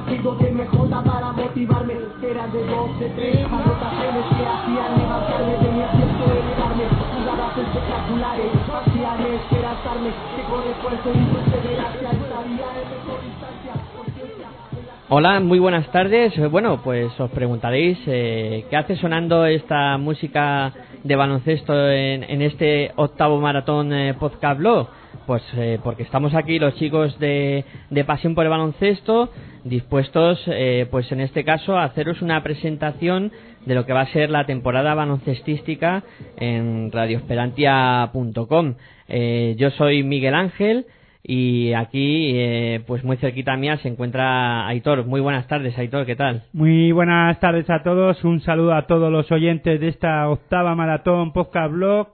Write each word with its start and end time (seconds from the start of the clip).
partido 0.00 0.34
de 0.36 0.50
MJ 0.50 1.02
para 1.04 1.32
motivarme. 1.32 1.94
Era 2.22 2.46
de 2.48 2.64
dos, 2.66 2.98
de 3.00 3.08
tres 3.10 3.36
anotaciones 3.46 4.24
que 4.36 4.46
hacían 4.46 4.98
levantarme 4.98 5.52
de 5.52 5.72
mi 5.72 5.82
asiento 5.82 6.24
elevarme. 6.24 6.84
Jugadas 7.16 7.58
espectaculares, 7.58 8.52
hacían 8.72 9.20
esperanzarme. 9.34 10.10
Que 10.36 10.42
con 10.44 10.60
esfuerzo 10.70 11.10
y 11.10 11.24
perseverancia 11.34 12.10
estaría 12.10 12.68
en 12.80 12.88
mejor 12.90 13.20
instancia 13.26 13.72
conciencia, 13.96 14.46
en 14.72 14.86
la- 14.86 14.92
Hola, 15.08 15.40
muy 15.40 15.58
buenas 15.58 15.90
tardes. 15.90 16.36
Eh, 16.38 16.46
Bueno, 16.46 16.80
pues 16.82 17.18
os 17.20 17.30
preguntaréis 17.30 17.98
eh, 18.06 18.64
qué 18.70 18.76
hace 18.76 18.96
sonando 18.96 19.44
esta 19.46 19.98
música 19.98 20.72
de 21.02 21.16
baloncesto 21.16 21.90
en, 21.90 22.24
en 22.24 22.42
este 22.42 22.92
octavo 22.96 23.40
maratón 23.40 23.92
eh, 23.92 24.14
podcast 24.14 24.58
blog. 24.58 24.88
Pues 25.26 25.42
eh, 25.56 25.78
porque 25.84 26.02
estamos 26.04 26.34
aquí 26.34 26.58
los 26.58 26.74
chicos 26.76 27.18
de, 27.18 27.64
de 27.90 28.04
Pasión 28.04 28.34
por 28.34 28.44
el 28.44 28.50
Baloncesto 28.50 29.28
dispuestos, 29.64 30.42
eh, 30.46 30.86
pues 30.90 31.10
en 31.12 31.20
este 31.20 31.44
caso, 31.44 31.76
a 31.76 31.84
haceros 31.84 32.22
una 32.22 32.42
presentación 32.42 33.32
de 33.66 33.74
lo 33.74 33.86
que 33.86 33.92
va 33.92 34.02
a 34.02 34.12
ser 34.12 34.30
la 34.30 34.46
temporada 34.46 34.94
baloncestística 34.94 36.02
en 36.36 36.90
radioesperantia.com. 36.92 38.74
Eh, 39.08 39.54
yo 39.58 39.70
soy 39.70 40.02
Miguel 40.02 40.34
Ángel 40.34 40.86
y 41.22 41.72
aquí, 41.74 42.32
eh, 42.34 42.82
pues 42.86 43.04
muy 43.04 43.16
cerquita 43.18 43.56
mía, 43.56 43.76
se 43.78 43.88
encuentra 43.88 44.66
Aitor. 44.66 45.04
Muy 45.04 45.20
buenas 45.20 45.46
tardes, 45.46 45.76
Aitor, 45.76 46.06
¿qué 46.06 46.16
tal? 46.16 46.44
Muy 46.52 46.92
buenas 46.92 47.38
tardes 47.40 47.68
a 47.68 47.82
todos, 47.82 48.24
un 48.24 48.40
saludo 48.40 48.74
a 48.74 48.86
todos 48.86 49.12
los 49.12 49.30
oyentes 49.30 49.80
de 49.80 49.88
esta 49.88 50.28
octava 50.28 50.74
maratón 50.74 51.32
podcast 51.32 51.72
blog. 51.72 52.08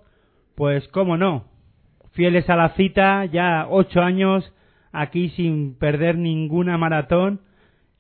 Pues 0.57 0.89
cómo 0.89 1.17
no, 1.17 1.45
fieles 2.13 2.49
a 2.51 2.57
la 2.57 2.71
cita, 2.71 3.27
ya 3.27 3.67
ocho 3.69 4.01
años 4.01 4.53
aquí 5.01 5.31
sin 5.31 5.77
perder 5.79 6.17
ninguna 6.19 6.79
maratón. 6.79 7.41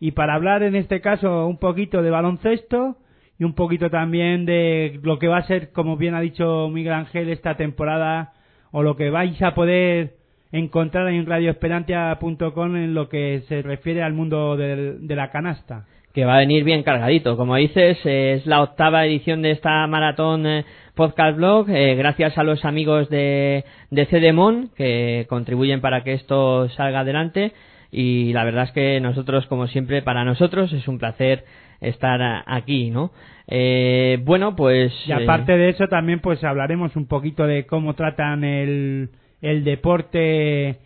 Y 0.00 0.12
para 0.12 0.34
hablar 0.34 0.62
en 0.62 0.76
este 0.76 1.00
caso 1.00 1.46
un 1.46 1.58
poquito 1.58 2.02
de 2.02 2.10
baloncesto 2.10 2.96
y 3.38 3.44
un 3.44 3.54
poquito 3.54 3.90
también 3.90 4.44
de 4.46 4.98
lo 5.02 5.18
que 5.18 5.28
va 5.28 5.38
a 5.38 5.46
ser, 5.46 5.72
como 5.72 5.96
bien 5.96 6.14
ha 6.14 6.20
dicho 6.20 6.68
Miguel 6.70 6.92
Ángel, 6.94 7.28
esta 7.30 7.56
temporada 7.56 8.32
o 8.72 8.82
lo 8.82 8.96
que 8.96 9.10
vais 9.10 9.40
a 9.42 9.54
poder 9.54 10.16
encontrar 10.52 11.08
en 11.08 11.26
radioesperantia.com 11.26 12.76
en 12.76 12.94
lo 12.94 13.08
que 13.08 13.42
se 13.48 13.62
refiere 13.62 14.02
al 14.02 14.12
mundo 14.12 14.56
del- 14.56 15.06
de 15.06 15.16
la 15.16 15.30
canasta. 15.30 15.86
Que 16.16 16.24
va 16.24 16.36
a 16.36 16.38
venir 16.38 16.64
bien 16.64 16.82
cargadito. 16.82 17.36
Como 17.36 17.56
dices, 17.56 17.98
es 18.02 18.46
la 18.46 18.62
octava 18.62 19.04
edición 19.04 19.42
de 19.42 19.50
esta 19.50 19.86
maratón 19.86 20.46
eh, 20.46 20.64
podcast 20.94 21.36
blog, 21.36 21.68
eh, 21.68 21.94
gracias 21.94 22.38
a 22.38 22.42
los 22.42 22.64
amigos 22.64 23.10
de, 23.10 23.66
de 23.90 24.06
CDMON 24.06 24.70
que 24.74 25.26
contribuyen 25.28 25.82
para 25.82 26.04
que 26.04 26.14
esto 26.14 26.70
salga 26.70 27.00
adelante. 27.00 27.52
Y 27.92 28.32
la 28.32 28.44
verdad 28.44 28.64
es 28.64 28.70
que 28.72 28.98
nosotros, 28.98 29.44
como 29.48 29.66
siempre, 29.66 30.00
para 30.00 30.24
nosotros 30.24 30.72
es 30.72 30.88
un 30.88 30.96
placer 30.96 31.44
estar 31.82 32.44
aquí, 32.46 32.88
¿no? 32.88 33.10
Eh, 33.46 34.18
bueno, 34.24 34.56
pues. 34.56 34.94
Y 35.06 35.12
eh, 35.12 35.16
aparte 35.16 35.58
de 35.58 35.68
eso 35.68 35.86
también 35.88 36.20
pues 36.20 36.42
hablaremos 36.42 36.96
un 36.96 37.08
poquito 37.08 37.46
de 37.46 37.66
cómo 37.66 37.92
tratan 37.92 38.42
el, 38.42 39.10
el 39.42 39.64
deporte, 39.64 40.78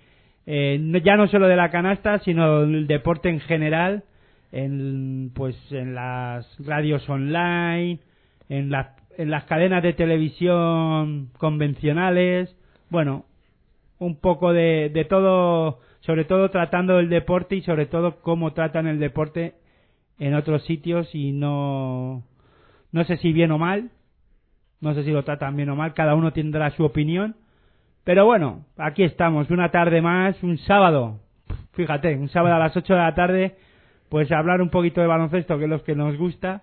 ya 0.45 1.17
no 1.17 1.29
solo 1.29 1.47
de 1.47 1.55
la 1.55 1.71
canasta, 1.71 2.19
sino 2.19 2.65
el 2.65 2.89
deporte 2.89 3.29
en 3.29 3.39
general, 3.39 4.03
en, 4.53 5.33
pues 5.35 5.57
en 5.71 5.95
las 5.95 6.47
radios 6.65 7.09
online, 7.09 8.01
en 8.49 8.71
las, 8.71 8.89
en 9.17 9.31
las 9.31 9.45
cadenas 9.45 9.83
de 9.83 9.93
televisión 9.93 11.31
convencionales, 11.39 12.57
bueno, 12.89 13.25
un 13.99 14.17
poco 14.17 14.53
de, 14.53 14.91
de 14.93 15.05
todo, 15.05 15.81
sobre 16.01 16.25
todo 16.25 16.51
tratando 16.51 16.99
el 16.99 17.09
deporte 17.09 17.57
y 17.57 17.63
sobre 17.63 17.87
todo 17.87 18.21
cómo 18.23 18.53
tratan 18.53 18.87
el 18.87 18.99
deporte 18.99 19.55
en 20.19 20.35
otros 20.35 20.65
sitios 20.65 21.15
y 21.15 21.33
no, 21.33 22.23
no 22.93 23.05
sé 23.05 23.17
si 23.19 23.33
bien 23.33 23.53
o 23.53 23.59
mal, 23.59 23.91
no 24.81 24.95
sé 24.95 25.05
si 25.05 25.11
lo 25.11 25.25
tratan 25.25 25.57
bien 25.57 25.69
o 25.71 25.77
mal, 25.77 25.95
cada 25.95 26.15
uno 26.15 26.33
tendrá 26.33 26.71
su 26.71 26.85
opinión, 26.85 27.37
pero 28.05 28.25
bueno, 28.25 28.65
aquí 28.77 29.03
estamos, 29.03 29.51
una 29.51 29.71
tarde 29.71 30.01
más, 30.01 30.43
un 30.43 30.59
sábado, 30.59 31.21
fíjate, 31.73 32.17
un 32.17 32.29
sábado 32.29 32.55
a 32.55 32.59
las 32.59 32.77
8 32.77 32.93
de 32.93 32.99
la 32.99 33.15
tarde, 33.15 33.57
pues 34.11 34.31
a 34.33 34.39
hablar 34.39 34.61
un 34.61 34.69
poquito 34.69 35.01
de 35.01 35.07
baloncesto, 35.07 35.57
que 35.59 35.65
es 35.65 35.71
lo 35.71 35.83
que 35.83 35.95
nos 35.95 36.17
gusta, 36.19 36.63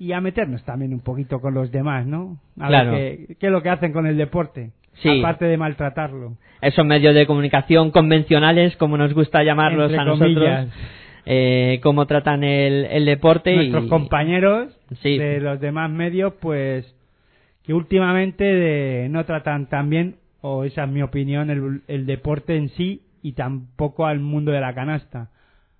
y 0.00 0.12
a 0.12 0.20
meternos 0.20 0.64
también 0.64 0.92
un 0.92 1.00
poquito 1.00 1.40
con 1.40 1.54
los 1.54 1.70
demás, 1.70 2.06
¿no? 2.06 2.38
A 2.58 2.68
Claro. 2.68 2.92
ver 2.92 3.16
qué, 3.28 3.36
qué 3.36 3.46
es 3.46 3.52
lo 3.52 3.62
que 3.62 3.70
hacen 3.70 3.92
con 3.92 4.06
el 4.06 4.16
deporte, 4.16 4.70
Sí. 4.94 5.20
aparte 5.20 5.44
de 5.44 5.56
maltratarlo. 5.56 6.36
esos 6.60 6.84
medios 6.84 7.14
de 7.14 7.24
comunicación 7.26 7.92
convencionales, 7.92 8.76
como 8.78 8.96
nos 8.98 9.14
gusta 9.14 9.44
llamarlos 9.44 9.92
Entre 9.92 10.00
a 10.00 10.04
nosotros, 10.04 10.68
eh, 11.26 11.78
cómo 11.84 12.06
tratan 12.06 12.42
el, 12.42 12.86
el 12.86 13.04
deporte 13.04 13.54
Nuestros 13.54 13.84
y 13.84 13.88
compañeros 13.88 14.76
Sí. 15.02 15.18
de 15.18 15.40
los 15.40 15.60
demás 15.60 15.88
medios, 15.90 16.32
pues 16.40 16.92
que 17.64 17.74
últimamente 17.74 18.42
de- 18.44 19.08
no 19.10 19.24
tratan 19.24 19.68
tan 19.68 19.90
bien, 19.90 20.16
o 20.40 20.64
esa 20.64 20.84
es 20.84 20.90
mi 20.90 21.02
opinión, 21.02 21.50
el, 21.50 21.82
el 21.86 22.06
deporte 22.06 22.56
en 22.56 22.70
sí 22.70 23.02
y 23.22 23.32
tampoco 23.32 24.06
al 24.06 24.20
mundo 24.20 24.50
de 24.52 24.60
la 24.60 24.74
canasta. 24.74 25.28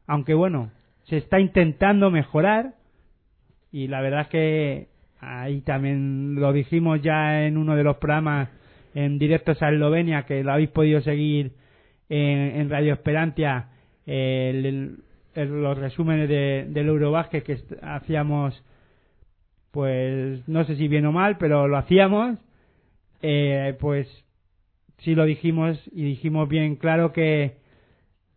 Aunque 0.06 0.34
bueno, 0.34 0.70
se 1.08 1.16
está 1.18 1.40
intentando 1.40 2.10
mejorar 2.10 2.74
y 3.72 3.88
la 3.88 4.00
verdad 4.00 4.22
es 4.22 4.28
que 4.28 4.88
ahí 5.20 5.60
también 5.62 6.34
lo 6.36 6.52
dijimos 6.52 7.02
ya 7.02 7.44
en 7.46 7.56
uno 7.56 7.76
de 7.76 7.84
los 7.84 7.96
programas 7.96 8.48
en 8.94 9.18
directos 9.18 9.62
a 9.62 9.70
Eslovenia 9.70 10.24
que 10.24 10.42
lo 10.44 10.52
habéis 10.52 10.70
podido 10.70 11.00
seguir 11.00 11.52
en, 12.08 12.38
en 12.60 12.70
Radio 12.70 12.94
Esperantia 12.94 13.68
el- 14.06 14.98
los 15.34 15.78
resúmenes 15.78 16.28
de, 16.28 16.66
del 16.68 16.88
Eurobasket 16.88 17.44
que 17.44 17.58
hacíamos 17.82 18.60
pues 19.70 20.48
no 20.48 20.64
sé 20.64 20.76
si 20.76 20.88
bien 20.88 21.06
o 21.06 21.12
mal 21.12 21.36
pero 21.38 21.68
lo 21.68 21.76
hacíamos 21.76 22.38
eh, 23.22 23.76
pues 23.80 24.08
sí 24.98 25.14
lo 25.14 25.24
dijimos 25.24 25.78
y 25.92 26.02
dijimos 26.04 26.48
bien 26.48 26.76
claro 26.76 27.12
que 27.12 27.56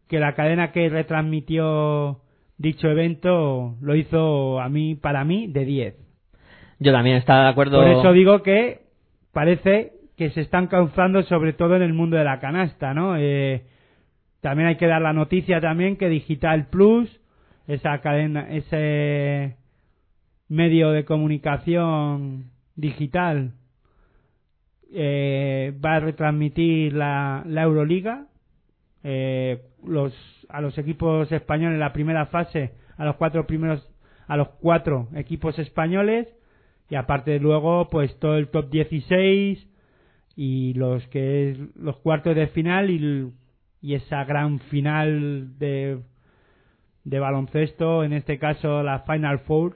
que 0.09 0.19
la 0.19 0.35
cadena 0.35 0.71
que 0.74 0.89
retransmitió 0.89 2.19
dicho 2.61 2.87
evento 2.87 3.75
lo 3.81 3.95
hizo 3.95 4.59
a 4.59 4.69
mí 4.69 4.95
para 4.95 5.23
mí 5.25 5.47
de 5.47 5.65
10 5.65 5.95
yo 6.79 6.91
también 6.91 7.17
estaba 7.17 7.43
de 7.43 7.49
acuerdo. 7.49 7.79
por 7.79 7.87
eso 7.89 8.13
digo 8.13 8.41
que 8.41 8.81
parece 9.31 9.93
que 10.17 10.29
se 10.29 10.41
están 10.41 10.67
causando 10.67 11.23
sobre 11.23 11.53
todo 11.53 11.75
en 11.75 11.81
el 11.81 11.93
mundo 11.93 12.17
de 12.17 12.23
la 12.23 12.39
canasta, 12.39 12.93
¿no? 12.93 13.17
Eh, 13.17 13.63
también 14.41 14.67
hay 14.67 14.75
que 14.75 14.87
dar 14.87 15.01
la 15.01 15.13
noticia 15.13 15.61
también 15.61 15.97
que 15.97 16.09
Digital 16.09 16.67
Plus, 16.67 17.09
esa 17.67 18.01
cadena, 18.01 18.47
ese 18.51 19.57
medio 20.47 20.91
de 20.91 21.05
comunicación 21.05 22.51
digital, 22.75 23.53
eh, 24.93 25.73
va 25.83 25.95
a 25.95 25.99
retransmitir 26.01 26.93
la, 26.93 27.43
la 27.45 27.63
Euroliga. 27.63 28.25
Eh, 29.03 29.61
los 29.85 30.13
a 30.49 30.61
los 30.61 30.77
equipos 30.77 31.31
españoles 31.31 31.75
en 31.75 31.79
la 31.79 31.93
primera 31.93 32.25
fase, 32.27 32.73
a 32.97 33.05
los 33.05 33.15
cuatro 33.15 33.47
primeros 33.47 33.87
a 34.27 34.37
los 34.37 34.49
cuatro 34.59 35.07
equipos 35.15 35.57
españoles 35.59 36.27
y 36.89 36.95
aparte 36.95 37.39
luego 37.39 37.89
pues 37.89 38.17
todo 38.19 38.37
el 38.37 38.49
top 38.49 38.69
16 38.69 39.67
y 40.35 40.73
los 40.73 41.05
que 41.07 41.51
es 41.51 41.57
los 41.75 41.97
cuartos 41.97 42.35
de 42.35 42.47
final 42.47 42.89
y, 42.89 43.31
y 43.81 43.95
esa 43.95 44.23
gran 44.23 44.59
final 44.59 45.57
de 45.57 45.99
de 47.03 47.19
baloncesto, 47.19 48.03
en 48.03 48.13
este 48.13 48.37
caso 48.37 48.83
la 48.83 48.99
Final 48.99 49.39
Four 49.39 49.75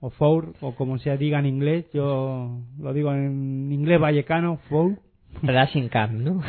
o 0.00 0.10
Four 0.10 0.54
o 0.60 0.74
como 0.74 0.98
se 0.98 1.16
diga 1.16 1.38
en 1.38 1.46
inglés, 1.46 1.86
yo 1.92 2.60
lo 2.78 2.92
digo 2.92 3.12
en 3.12 3.70
inglés 3.72 4.00
vallecano, 4.00 4.58
Four. 4.68 4.98
Racing 5.42 5.88
Cup, 5.88 6.10
¿no? 6.10 6.42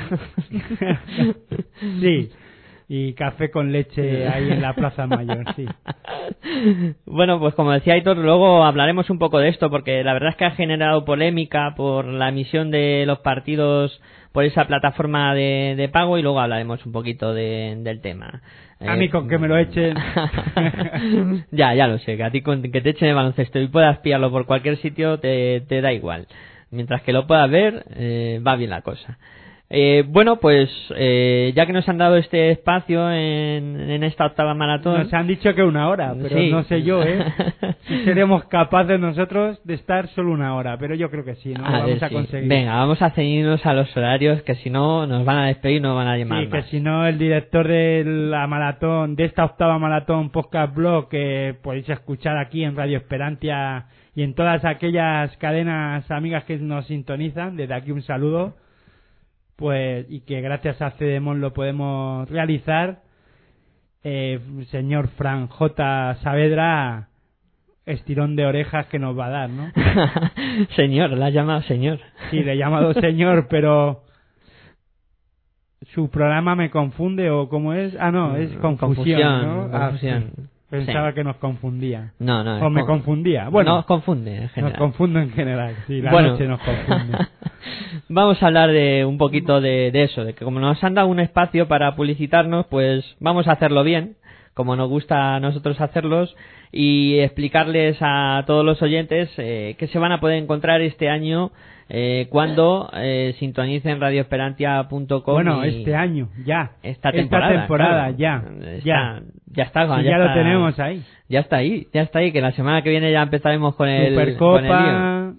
sí, 2.01 2.29
y 2.93 3.13
café 3.13 3.49
con 3.51 3.71
leche 3.71 4.27
ahí 4.27 4.51
en 4.51 4.61
la 4.61 4.73
Plaza 4.73 5.07
Mayor, 5.07 5.45
sí. 5.55 5.65
Bueno, 7.05 7.39
pues 7.39 7.53
como 7.55 7.71
decía 7.71 7.93
Aitor, 7.93 8.17
luego 8.17 8.65
hablaremos 8.65 9.09
un 9.09 9.17
poco 9.17 9.39
de 9.39 9.47
esto, 9.47 9.69
porque 9.69 10.03
la 10.03 10.11
verdad 10.11 10.31
es 10.31 10.35
que 10.35 10.43
ha 10.43 10.51
generado 10.51 11.05
polémica 11.05 11.73
por 11.77 12.03
la 12.03 12.27
emisión 12.27 12.69
de 12.69 13.05
los 13.07 13.19
partidos 13.19 14.01
por 14.33 14.43
esa 14.43 14.67
plataforma 14.67 15.33
de, 15.33 15.75
de 15.77 15.87
pago 15.87 16.17
y 16.17 16.21
luego 16.21 16.41
hablaremos 16.41 16.85
un 16.85 16.91
poquito 16.91 17.33
de, 17.33 17.77
del 17.79 18.01
tema. 18.01 18.41
A 18.85 18.97
mí 18.97 19.07
con 19.07 19.29
que 19.29 19.37
me 19.37 19.47
lo 19.47 19.57
echen. 19.57 19.95
ya, 21.51 21.73
ya 21.73 21.87
lo 21.87 21.97
sé, 21.99 22.17
que 22.17 22.23
a 22.25 22.31
ti 22.31 22.41
con 22.41 22.61
que 22.61 22.81
te 22.81 22.89
echen 22.89 23.07
el 23.07 23.15
baloncesto 23.15 23.57
y 23.57 23.69
puedas 23.69 23.99
pillarlo 23.99 24.31
por 24.31 24.45
cualquier 24.45 24.75
sitio 24.77 25.17
te, 25.17 25.61
te 25.61 25.79
da 25.79 25.93
igual. 25.93 26.27
Mientras 26.71 27.03
que 27.03 27.13
lo 27.13 27.25
puedas 27.25 27.49
ver, 27.49 27.85
eh, 27.95 28.41
va 28.45 28.57
bien 28.57 28.71
la 28.71 28.81
cosa. 28.81 29.17
Eh, 29.73 30.03
bueno, 30.05 30.35
pues 30.41 30.69
eh, 30.97 31.53
ya 31.55 31.65
que 31.65 31.71
nos 31.71 31.87
han 31.87 31.97
dado 31.97 32.17
este 32.17 32.51
espacio 32.51 33.09
en, 33.09 33.79
en, 33.89 34.03
esta 34.03 34.25
octava 34.25 34.53
maratón. 34.53 35.03
Nos 35.03 35.13
han 35.13 35.27
dicho 35.27 35.55
que 35.55 35.63
una 35.63 35.87
hora, 35.87 36.13
pero 36.21 36.41
no 36.49 36.63
sé 36.63 36.83
yo, 36.83 37.01
¿eh? 37.01 37.23
si 37.87 38.03
seremos 38.03 38.43
capaces 38.45 38.99
nosotros 38.99 39.61
de 39.63 39.75
estar 39.75 40.09
solo 40.09 40.33
una 40.33 40.55
hora, 40.55 40.75
pero 40.77 40.93
yo 40.95 41.09
creo 41.09 41.23
que 41.23 41.35
sí, 41.35 41.53
¿no? 41.53 41.65
A 41.65 41.71
vamos 41.71 41.85
ver, 41.87 42.03
a 42.03 42.09
sí. 42.09 42.13
conseguir. 42.13 42.49
Venga, 42.49 42.75
vamos 42.75 43.01
a 43.01 43.11
ceñirnos 43.11 43.65
a 43.65 43.73
los 43.73 43.95
horarios, 43.95 44.41
que 44.41 44.55
si 44.55 44.69
no 44.69 45.07
nos 45.07 45.23
van 45.23 45.37
a 45.37 45.45
despedir 45.47 45.81
no 45.81 45.95
van 45.95 46.07
a 46.07 46.17
llamar 46.17 46.43
Sí, 46.43 46.49
que 46.51 46.63
si 46.63 46.81
no, 46.81 47.07
el 47.07 47.17
director 47.17 47.65
de 47.65 48.03
la 48.05 48.45
maratón, 48.47 49.15
de 49.15 49.23
esta 49.23 49.45
octava 49.45 49.79
maratón 49.79 50.31
podcast 50.31 50.75
blog 50.75 51.07
que 51.07 51.55
podéis 51.63 51.87
escuchar 51.87 52.37
aquí 52.37 52.65
en 52.65 52.75
Radio 52.75 52.97
Esperantia 52.97 53.85
y 54.15 54.23
en 54.23 54.35
todas 54.35 54.65
aquellas 54.65 55.37
cadenas 55.37 56.11
amigas 56.11 56.43
que 56.43 56.57
nos 56.57 56.87
sintonizan, 56.87 57.55
desde 57.55 57.73
aquí 57.73 57.91
un 57.91 58.01
saludo, 58.01 58.55
pues, 59.61 60.07
y 60.09 60.21
que 60.21 60.41
gracias 60.41 60.81
a 60.81 60.89
Cedemon 60.91 61.39
lo 61.39 61.53
podemos 61.53 62.27
realizar, 62.29 63.03
eh, 64.03 64.39
señor 64.71 65.07
Fran 65.09 65.47
J. 65.47 66.15
Saavedra, 66.15 67.09
estirón 67.85 68.35
de 68.35 68.47
orejas 68.47 68.87
que 68.87 68.97
nos 68.97 69.17
va 69.17 69.27
a 69.27 69.29
dar, 69.29 69.49
¿no? 69.51 69.71
señor, 70.75 71.11
la 71.11 71.27
has 71.27 71.33
llamado 71.33 71.61
señor. 71.61 71.99
Sí, 72.31 72.41
le 72.43 72.53
he 72.53 72.57
llamado 72.57 72.93
señor, 72.95 73.47
pero 73.51 74.01
su 75.93 76.09
programa 76.09 76.55
me 76.55 76.69
confunde 76.71 77.29
o 77.29 77.47
cómo 77.47 77.73
es. 77.73 77.95
Ah, 77.99 78.11
no, 78.11 78.35
es 78.37 78.51
confusión, 78.57 78.95
Confusión, 78.95 79.45
¿no? 79.45 79.69
Ah, 79.77 79.81
confusión. 79.89 80.31
sí. 80.35 80.41
Pensaba 80.71 81.09
Sí. 81.09 81.15
que 81.15 81.23
nos 81.25 81.35
confundía. 81.35 82.13
No, 82.17 82.43
no. 82.45 82.65
O 82.65 82.69
me 82.69 82.81
con- 82.85 82.99
confundía. 82.99 83.49
Bueno, 83.49 83.75
nos 83.75 83.85
confunde 83.85 84.35
en 84.37 84.41
nos 84.43 84.51
general. 84.53 84.77
confundo 84.79 85.19
en 85.19 85.29
general. 85.31 85.75
Sí, 85.85 86.01
la 86.01 86.11
Bueno. 86.11 86.29
noche 86.29 86.47
nos 86.47 86.61
confunde. 86.61 87.17
vamos 88.11 88.41
a 88.43 88.47
hablar 88.47 88.71
de 88.71 89.05
un 89.05 89.17
poquito 89.17 89.61
de, 89.61 89.91
de 89.91 90.03
eso, 90.03 90.23
de 90.23 90.33
que 90.33 90.45
como 90.45 90.59
nos 90.59 90.83
han 90.83 90.93
dado 90.93 91.07
un 91.07 91.19
espacio 91.19 91.67
para 91.67 91.95
publicitarnos, 91.95 92.65
pues 92.67 93.03
vamos 93.19 93.47
a 93.47 93.53
hacerlo 93.53 93.83
bien, 93.83 94.15
como 94.53 94.75
nos 94.75 94.89
gusta 94.89 95.35
a 95.35 95.39
nosotros 95.39 95.79
hacerlos, 95.81 96.35
y 96.71 97.19
explicarles 97.19 97.97
a 98.01 98.43
todos 98.47 98.63
los 98.65 98.81
oyentes 98.81 99.29
eh, 99.37 99.75
que 99.77 99.87
se 99.87 99.99
van 99.99 100.11
a 100.11 100.19
poder 100.19 100.37
encontrar 100.41 100.81
este 100.81 101.09
año 101.09 101.51
eh, 101.89 102.27
cuando 102.29 102.89
eh, 102.93 103.35
sintonicen 103.39 103.99
radioesperantia.com. 103.99 105.33
bueno, 105.33 105.63
este 105.63 105.93
año, 105.95 106.29
ya. 106.45 106.71
Esta 106.83 107.11
temporada. 107.11 107.51
temporada, 107.59 108.15
claro. 108.15 108.17
ya. 108.17 108.43
Está- 108.77 108.85
ya. 108.85 109.21
ya 109.47 109.63
está, 109.63 109.87
Juan, 109.87 110.01
Sí, 110.01 110.07
ya, 110.07 110.17
lo 110.17 110.25
está- 110.25 110.33
tenemos 110.35 110.79
ahí. 110.79 111.03
Ya 111.27 111.39
está 111.41 111.57
ahí, 111.57 111.87
ya 111.93 112.01
está 112.01 112.19
ahí, 112.19 112.31
que 112.31 112.41
la 112.41 112.51
semana 112.51 112.81
que 112.81 112.89
viene 112.89 113.11
ya 113.11 113.21
empezaremos 113.23 113.75
con 113.75 113.87
el, 113.89 114.13
con 114.13 114.21
el 114.21 114.25
lío. 114.27 114.33
Supercopa, 114.35 115.33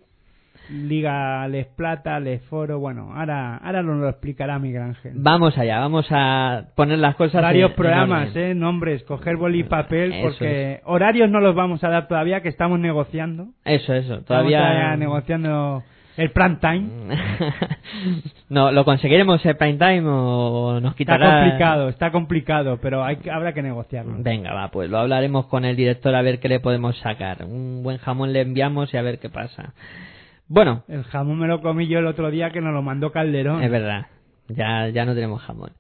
Liga 0.73 1.47
Les 1.49 1.67
Plata, 1.67 2.19
Les 2.21 2.43
Foro. 2.47 2.79
Bueno, 2.79 3.13
ahora, 3.15 3.57
ahora 3.59 3.83
nos 3.83 3.99
lo 3.99 4.09
explicará 4.09 4.59
Miguel 4.59 4.83
Ángel. 4.83 5.13
Vamos 5.17 5.57
allá, 5.59 5.79
vamos 5.81 6.07
a 6.11 6.65
poner 6.75 6.99
las 6.99 7.15
cosas 7.17 7.43
Varios 7.43 7.71
en 7.71 7.77
programas, 7.77 8.35
eh, 8.35 8.55
nombres, 8.55 9.03
coger 9.05 9.37
boli 9.37 9.61
y 9.61 9.65
papel, 9.65 10.13
Eso 10.13 10.23
porque 10.23 10.81
horarios 10.85 11.29
no 11.31 11.41
los 11.41 11.55
vamos 11.55 11.83
a 11.85 11.89
dar 11.89 12.09
todavía, 12.09 12.41
que 12.41 12.49
estamos 12.49 12.79
negociando. 12.81 13.49
Eso, 13.65 13.93
eso, 13.95 14.21
todavía... 14.23 14.59
todavía 14.59 14.97
negociando 14.97 15.83
el 16.17 16.31
prime 16.31 16.57
time. 16.61 16.89
no, 18.49 18.71
¿lo 18.73 18.85
conseguiremos 18.85 19.45
el 19.47 19.57
prime 19.57 19.79
time 19.79 20.03
o 20.07 20.75
nos 20.81 20.93
Está 20.93 20.97
quitará...? 20.97 21.41
complicado, 21.41 21.89
está 21.89 22.11
complicado, 22.11 22.79
pero 22.83 23.05
hay, 23.05 23.17
que- 23.17 23.31
habrá 23.31 23.53
que 23.53 23.63
negociarlo. 23.63 24.15
Venga, 24.19 24.53
va, 24.53 24.69
pues 24.69 24.91
lo 24.91 24.99
hablaremos 24.99 25.47
con 25.47 25.65
el 25.65 25.77
director 25.77 26.15
a 26.15 26.23
ver 26.23 26.39
qué 26.39 26.49
le 26.49 26.61
podemos 26.61 26.97
sacar. 26.99 27.45
Un 27.45 27.83
buen 27.83 27.99
jamón 27.99 28.33
le 28.33 28.41
enviamos 28.43 28.93
y 28.93 28.97
a 28.97 29.03
ver 29.03 29.19
qué 29.19 29.29
pasa. 29.31 29.73
Bueno, 30.53 30.85
El 30.87 31.03
jamón 31.05 31.39
me 31.39 31.47
lo 31.47 31.63
comí 31.63 31.87
yo 31.89 31.99
el 31.99 32.07
otro 32.07 32.31
día 32.31 32.51
que 32.51 32.61
nos 32.61 32.75
lo 32.75 32.83
mandó 32.83 33.11
Calderón. 33.11 33.63
es 33.63 33.71
verdad, 33.71 34.07
ya, 34.49 34.87
ya 34.91 35.07
no 35.07 35.15
tenemos 35.15 35.41
jamón. 35.41 35.71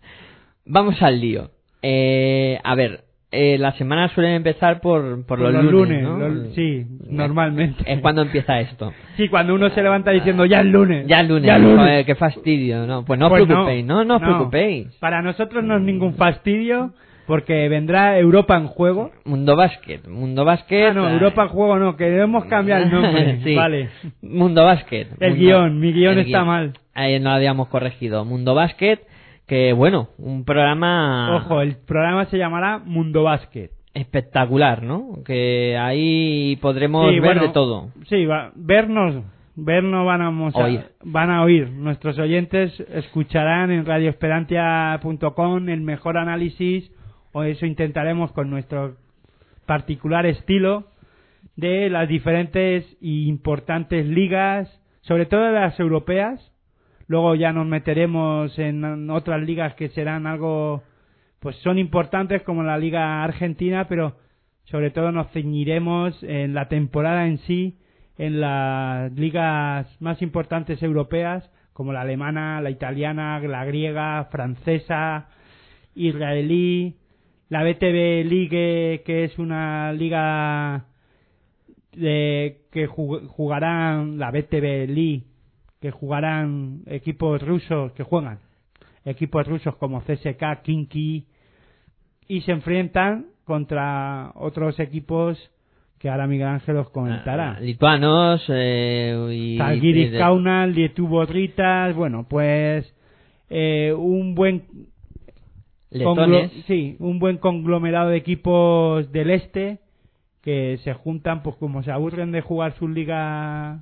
Vamos 0.64 1.00
al 1.02 1.20
lío. 1.20 1.50
Eh, 1.82 2.58
a 2.64 2.74
ver, 2.74 3.04
eh, 3.32 3.58
las 3.58 3.76
semanas 3.76 4.12
suelen 4.12 4.32
empezar 4.32 4.80
por, 4.80 5.26
por, 5.26 5.38
Por 5.40 5.52
los, 5.52 5.62
lunes, 5.64 6.02
¿no? 6.02 6.16
los- 6.18 6.54
sí, 6.54 6.86
normalmente. 7.06 7.82
Es 7.86 8.00
cuando 8.00 8.22
empieza 8.22 8.60
esto. 8.60 8.94
Sí, 9.18 9.28
cuando 9.28 9.54
uno 9.54 9.68
se 9.68 9.82
levanta 9.82 10.10
diciendo 10.10 10.46
ya 10.46 10.60
es 10.60 10.66
lunes. 10.66 11.06
Ya 11.06 11.20
el 11.20 11.28
lunes, 11.28 11.44
Ya 11.46 11.56
es 11.56 11.62
lunes. 11.62 11.76
joder, 11.78 12.06
qué 12.06 12.14
fastidio, 12.14 12.86
¿no? 12.86 13.04
Pues 13.04 13.20
no 13.20 13.26
os 13.26 13.30
Pues 13.32 13.44
preocupéis, 13.44 13.84
no, 13.84 14.04
no 14.04 14.16
os 14.16 14.22
preocupéis. 14.22 14.86
Para 15.00 15.20
nosotros 15.20 15.62
no 15.64 15.76
es 15.76 15.82
ningún 15.82 16.14
fastidio 16.14 16.94
porque 17.32 17.66
vendrá 17.70 18.18
Europa 18.18 18.58
en 18.58 18.66
juego. 18.66 19.10
Mundo 19.24 19.56
Basket, 19.56 20.00
Mundo 20.06 20.44
Basket. 20.44 20.88
Ah, 20.90 20.92
no, 20.92 21.08
eh, 21.08 21.14
Europa 21.14 21.44
en 21.44 21.48
juego 21.48 21.78
no, 21.78 21.96
queremos 21.96 22.44
cambiar 22.44 22.82
el 22.82 22.90
nombre. 22.90 23.38
Sí. 23.42 23.54
Vale. 23.54 23.88
Mundo 24.20 24.62
Basket. 24.66 25.06
El 25.18 25.30
Mundo- 25.30 25.42
guion, 25.42 25.80
mi 25.80 25.92
guion 25.94 26.18
está 26.18 26.44
mal. 26.44 26.74
Ahí 26.92 27.18
no 27.20 27.30
lo 27.30 27.36
habíamos 27.36 27.68
corregido. 27.68 28.26
Mundo 28.26 28.54
Basket, 28.54 28.98
que 29.46 29.72
bueno, 29.72 30.08
un 30.18 30.44
programa 30.44 31.34
Ojo, 31.36 31.62
el 31.62 31.76
programa 31.86 32.26
se 32.26 32.36
llamará 32.36 32.80
Mundo 32.84 33.22
Básquet. 33.22 33.70
espectacular, 33.94 34.82
¿no? 34.82 35.22
Que 35.24 35.78
ahí 35.78 36.56
podremos 36.60 37.08
Sí, 37.08 37.14
ver 37.18 37.24
bueno, 37.24 37.42
de 37.44 37.48
todo. 37.48 37.88
Sí, 38.10 38.26
va, 38.26 38.52
vernos, 38.56 39.24
vernos 39.56 40.04
van 40.04 40.20
a- 40.20 40.28
Oír. 40.64 40.80
van 41.02 41.30
a 41.30 41.42
oír. 41.44 41.70
Nuestros 41.70 42.18
oyentes 42.18 42.78
escucharán 42.92 43.70
en 43.70 43.86
radioesperantia.com 43.86 45.68
el 45.70 45.80
mejor 45.80 46.18
análisis, 46.18 46.90
o 47.32 47.42
eso 47.42 47.66
intentaremos 47.66 48.32
con 48.32 48.50
nuestro 48.50 48.96
particular 49.66 50.26
estilo, 50.26 50.86
de 51.56 51.90
las 51.90 52.08
diferentes 52.08 52.84
y 53.00 53.28
importantes 53.28 54.06
ligas, 54.06 54.68
sobre 55.02 55.26
todo 55.26 55.50
las 55.50 55.78
europeas. 55.78 56.40
Luego 57.08 57.34
ya 57.34 57.52
nos 57.52 57.66
meteremos 57.66 58.58
en 58.58 59.10
otras 59.10 59.42
ligas 59.42 59.74
que 59.74 59.88
serán 59.90 60.26
algo, 60.26 60.82
pues 61.40 61.56
son 61.56 61.78
importantes 61.78 62.42
como 62.42 62.62
la 62.62 62.78
liga 62.78 63.22
argentina, 63.22 63.86
pero 63.88 64.16
sobre 64.64 64.90
todo 64.90 65.12
nos 65.12 65.30
ceñiremos 65.32 66.22
en 66.22 66.54
la 66.54 66.68
temporada 66.68 67.26
en 67.26 67.38
sí, 67.38 67.78
en 68.16 68.40
las 68.40 69.12
ligas 69.12 69.86
más 70.00 70.22
importantes 70.22 70.82
europeas, 70.82 71.50
como 71.72 71.92
la 71.92 72.02
alemana, 72.02 72.60
la 72.60 72.70
italiana, 72.70 73.40
la 73.40 73.64
griega, 73.64 74.28
francesa, 74.30 75.28
israelí, 75.94 76.96
la 77.52 77.62
BTB 77.64 78.24
League, 78.24 79.02
que 79.04 79.24
es 79.24 79.38
una 79.38 79.92
liga 79.92 80.86
de, 81.94 82.62
que 82.72 82.88
jug- 82.88 83.26
jugarán, 83.28 84.18
la 84.18 84.30
BTB 84.30 84.88
League, 84.88 85.24
que 85.80 85.90
jugarán 85.90 86.80
equipos 86.86 87.42
rusos, 87.42 87.92
que 87.92 88.04
juegan 88.04 88.38
equipos 89.04 89.46
rusos 89.46 89.76
como 89.76 90.00
CSK, 90.00 90.62
Kinky, 90.62 91.26
y 92.28 92.40
se 92.40 92.52
enfrentan 92.52 93.26
contra 93.44 94.30
otros 94.36 94.80
equipos 94.80 95.36
que 95.98 96.08
ahora 96.08 96.26
Miguel 96.26 96.48
Ángel 96.48 96.76
os 96.78 96.88
comentará. 96.90 97.56
Ah, 97.58 97.60
Lituanos 97.60 98.44
eh, 98.48 99.28
y... 99.30 99.56
De- 100.12 100.18
Kaunas, 100.18 100.68
Lietuvo 100.70 101.24
Ritas, 101.26 101.94
bueno, 101.94 102.26
pues 102.28 102.92
eh, 103.50 103.92
un 103.94 104.34
buen 104.34 104.62
letones. 105.92 106.50
conglo- 106.50 106.62
sí, 106.66 106.96
un 106.98 107.18
buen 107.18 107.38
conglomerado 107.38 108.10
de 108.10 108.16
equipos 108.16 109.10
del 109.12 109.30
este 109.30 109.78
que 110.42 110.78
se 110.84 110.92
juntan 110.94 111.42
pues 111.42 111.56
como 111.56 111.82
se 111.82 111.92
aburren 111.92 112.32
de 112.32 112.40
jugar 112.40 112.74
sus 112.74 112.90
ligas 112.90 113.80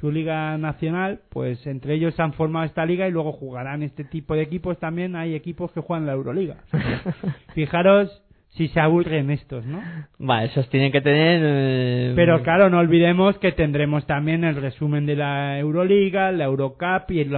su 0.00 0.10
liga 0.10 0.58
nacional, 0.58 1.20
pues 1.28 1.64
entre 1.64 1.94
ellos 1.94 2.18
han 2.18 2.32
formado 2.32 2.64
esta 2.66 2.84
liga 2.84 3.06
y 3.06 3.12
luego 3.12 3.30
jugarán 3.30 3.84
este 3.84 4.02
tipo 4.02 4.34
de 4.34 4.42
equipos 4.42 4.76
también. 4.80 5.14
Hay 5.14 5.36
equipos 5.36 5.70
que 5.70 5.80
juegan 5.80 6.06
la 6.06 6.12
Euroliga. 6.14 6.56
Fijaros 7.54 8.20
si 8.48 8.66
se 8.68 8.80
aburren 8.80 9.30
estos, 9.30 9.64
¿no? 9.64 9.80
Va, 10.20 10.42
esos 10.44 10.68
tienen 10.70 10.90
que 10.90 11.00
tener. 11.00 11.40
eh, 11.44 12.12
Pero 12.16 12.42
claro, 12.42 12.68
no 12.68 12.80
olvidemos 12.80 13.38
que 13.38 13.52
tendremos 13.52 14.04
también 14.06 14.42
el 14.42 14.56
resumen 14.56 15.06
de 15.06 15.14
la 15.16 15.58
Euroliga, 15.60 16.32
la 16.32 16.44
Eurocup 16.44 17.10
y 17.10 17.20
el 17.20 17.32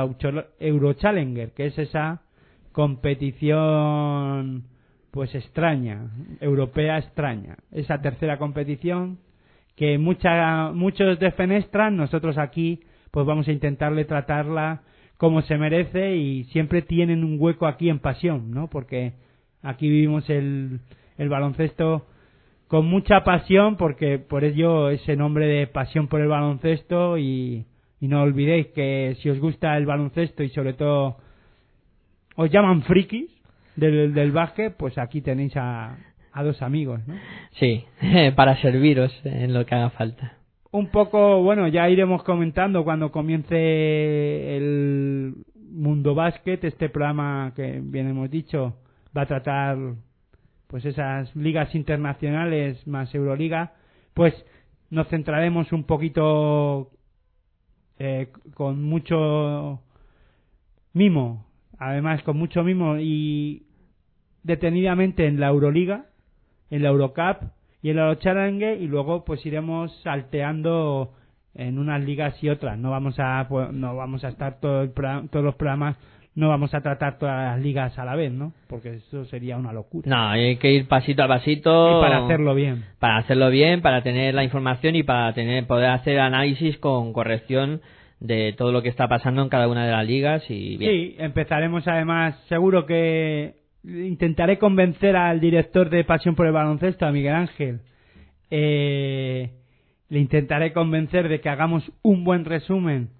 Eurochallenger, 0.59 1.53
que 1.53 1.67
es 1.67 1.79
esa 1.79 2.23
competición 2.75 4.65
pues 5.13 5.33
extraña, 5.35 6.11
europea 6.41 6.99
extraña. 6.99 7.57
Esa 7.71 8.03
tercera 8.03 8.37
competición 8.37 9.19
que 9.77 9.97
mucha, 9.97 10.73
muchos 10.73 11.21
defenestran, 11.21 11.97
nosotros 11.97 12.37
aquí 12.37 12.81
pues 13.13 13.25
vamos 13.25 13.47
a 13.47 13.53
intentarle 13.53 14.05
tratarla 14.05 14.83
como 15.19 15.41
se 15.43 15.57
merece 15.57 16.17
y 16.17 16.45
siempre 16.45 16.83
tienen 16.83 17.23
un 17.23 17.37
hueco 17.39 17.67
aquí 17.69 17.89
en 17.89 18.01
pasión, 18.01 18.51
¿no? 18.51 18.69
Porque 18.69 19.13
aquí 19.63 19.89
vivimos 19.89 20.29
el, 20.29 20.81
el 21.17 21.29
baloncesto 21.29 22.07
con 22.67 22.87
mucha 22.87 23.23
pasión, 23.23 23.77
porque 23.77 24.19
por 24.19 24.43
ello 24.43 24.91
ese 24.91 25.15
nombre 25.15 25.47
de 25.47 25.69
pasión 25.69 26.09
por 26.09 26.21
el 26.21 26.29
baloncesto 26.29 27.19
y, 27.19 27.67
y 28.01 28.09
no 28.09 28.23
olvidéis 28.23 28.67
que 28.75 29.17
si 29.23 29.31
os 29.31 29.39
gusta 29.39 29.77
el 29.77 29.87
baloncesto 29.87 30.43
y 30.43 30.49
sobre 30.49 30.73
todo 30.73 31.19
os 32.37 32.51
llaman 32.51 32.83
frikis 32.83 33.31
del, 33.77 34.15
del 34.15 34.33
básquet, 34.33 34.77
pues 34.77 34.99
aquí 34.99 35.21
tenéis 35.21 35.57
a, 35.57 35.97
a 36.33 36.43
dos 36.43 36.63
amigos, 36.63 37.01
¿no? 37.07 37.15
Sí, 37.59 37.85
para 38.37 38.61
serviros 38.61 39.13
en 39.25 39.55
lo 39.55 39.65
que 39.65 39.75
haga 39.75 39.91
falta. 39.91 40.39
Un 40.71 40.89
poco, 40.89 41.41
bueno, 41.43 41.69
ya 41.69 41.89
iremos 41.89 42.25
comentando 42.25 42.83
cuando 42.83 43.13
comience 43.13 44.57
el 44.57 45.35
Mundo 45.71 46.15
Básquet, 46.15 46.65
este 46.65 46.89
programa 46.89 47.53
que 47.55 47.81
bien 47.81 48.09
hemos 48.09 48.31
dicho 48.31 48.77
va 49.17 49.23
a 49.23 49.27
tratar 49.27 49.77
pues 50.67 50.85
esas 50.85 51.35
ligas 51.37 51.73
internacionales 51.77 52.85
más 52.89 53.15
Euroliga, 53.15 53.75
pues 54.15 54.35
nos 54.91 55.07
centraremos 55.09 55.73
un 55.73 55.85
poquito 55.85 56.91
eh, 57.99 58.33
con 58.55 58.83
mucho 58.83 59.81
mimo, 60.93 61.47
además 61.79 62.23
con 62.23 62.37
mucho 62.37 62.63
mimo 62.63 62.99
y 62.99 63.63
detenidamente 64.43 65.27
en 65.27 65.41
la 65.41 65.49
Euroliga, 65.49 66.07
en 66.71 66.83
la 66.83 66.89
Eurocup 66.89 67.51
y 67.83 67.91
en 67.91 67.97
la 67.97 68.03
Eurochallenger 68.09 68.81
y 68.81 68.87
luego 68.87 69.25
pues 69.25 69.45
iremos 69.47 69.93
salteando 70.03 71.13
en 71.55 71.79
unas 71.79 72.03
ligas 72.03 72.43
y 72.43 72.49
otras. 72.49 72.79
No 72.79 72.91
vamos 72.91 73.17
a 73.19 73.47
pues, 73.49 73.73
no 73.73 73.97
vamos 73.97 74.25
a 74.25 74.29
estar 74.29 74.61
todo 74.61 74.83
el 74.83 74.93
todos 74.93 75.45
los 75.45 75.55
programas 75.55 75.97
no 76.37 76.49
vamos 76.49 76.75
a 76.75 76.81
tratar 76.81 77.19
todas 77.19 77.53
las 77.53 77.61
ligas 77.63 77.97
a 77.99 78.05
la 78.05 78.17
vez, 78.17 78.33
¿no? 78.33 78.53
Porque 78.69 78.95
eso 78.95 79.25
sería 79.27 79.57
una 79.57 79.73
locura. 79.73 80.11
No, 80.11 80.31
hay 80.31 80.57
que 80.57 80.73
ir 80.73 80.89
pasito 80.89 81.23
a 81.23 81.29
pasito. 81.29 81.99
Y 81.99 82.03
para 82.03 82.25
hacerlo 82.25 82.55
bien. 82.55 82.85
Para 82.99 83.19
hacerlo 83.19 83.51
bien, 83.51 83.83
para 83.83 84.03
tener 84.03 84.35
la 84.35 84.43
información 84.43 84.97
y 84.97 85.05
para 85.05 85.33
tener 85.33 85.67
poder 85.67 85.91
hacer 85.91 86.19
análisis 86.19 86.77
con 86.79 87.13
corrección 87.13 87.83
de 88.25 88.55
todo 88.57 88.73
lo 88.73 88.81
que 88.81 88.89
está 88.89 89.07
pasando 89.07 89.43
en 89.43 89.51
cada 89.51 89.69
una 89.69 89.85
de 89.85 89.93
las 89.93 90.07
ligas 90.07 90.43
y 90.49 90.79
bien. 90.79 90.91
Sí, 90.91 91.17
empezaremos 91.19 91.87
además, 91.87 92.35
seguro 92.49 92.87
que 92.87 93.57
intentaré 93.85 94.59
convencer 94.59 95.15
al 95.15 95.41
director 95.41 95.91
de 95.91 96.05
Pasión 96.05 96.35
por 96.35 96.47
el 96.47 96.53
Baloncesto, 96.53 97.05
a 97.05 97.13
Miguel 97.13 97.35
Ángel. 97.35 97.81
Eh, 98.51 99.51
le 100.09 100.19
intentaré 100.19 100.73
convencer 100.73 101.29
de 101.29 101.43
que 101.43 101.51
hagamos 101.51 101.93
un 102.01 102.25
buen 102.25 102.47
resumen 102.47 103.11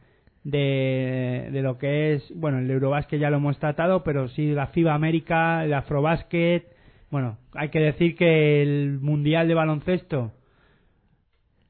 de, 0.43 1.51
de 1.53 1.61
lo 1.61 1.77
que 1.77 2.15
es, 2.15 2.33
bueno, 2.35 2.61
el 2.61 2.71
Eurobásquet 2.71 3.21
ya 3.21 3.29
lo 3.29 3.37
hemos 3.37 3.59
tratado, 3.59 4.05
pero 4.05 4.29
sí 4.29 4.53
la 4.53 4.69
FIBA 4.69 4.95
América, 4.95 5.67
el 5.67 5.75
Afrobásquet. 5.75 6.65
Bueno, 7.11 7.37
hay 7.53 7.69
que 7.69 7.81
decir 7.81 8.17
que 8.17 8.63
el 8.63 9.01
Mundial 9.03 9.49
de 9.49 9.55
Baloncesto, 9.55 10.33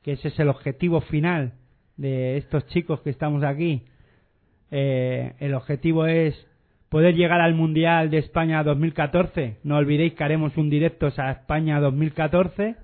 que 0.04 0.12
ese 0.12 0.28
es 0.28 0.38
el 0.38 0.50
objetivo 0.50 1.00
final 1.00 1.54
de 1.96 2.36
estos 2.36 2.66
chicos 2.68 3.00
que 3.00 3.10
estamos 3.10 3.42
aquí, 3.44 3.82
eh, 4.70 5.34
el 5.38 5.54
objetivo 5.54 6.06
es 6.06 6.34
poder 6.88 7.14
llegar 7.14 7.40
al 7.40 7.54
Mundial 7.54 8.10
de 8.10 8.18
España 8.18 8.62
2014. 8.62 9.58
No 9.64 9.76
olvidéis 9.76 10.14
que 10.14 10.24
haremos 10.24 10.56
un 10.56 10.70
directo 10.70 11.08
a 11.16 11.32
España 11.32 11.80
2014. 11.80 12.76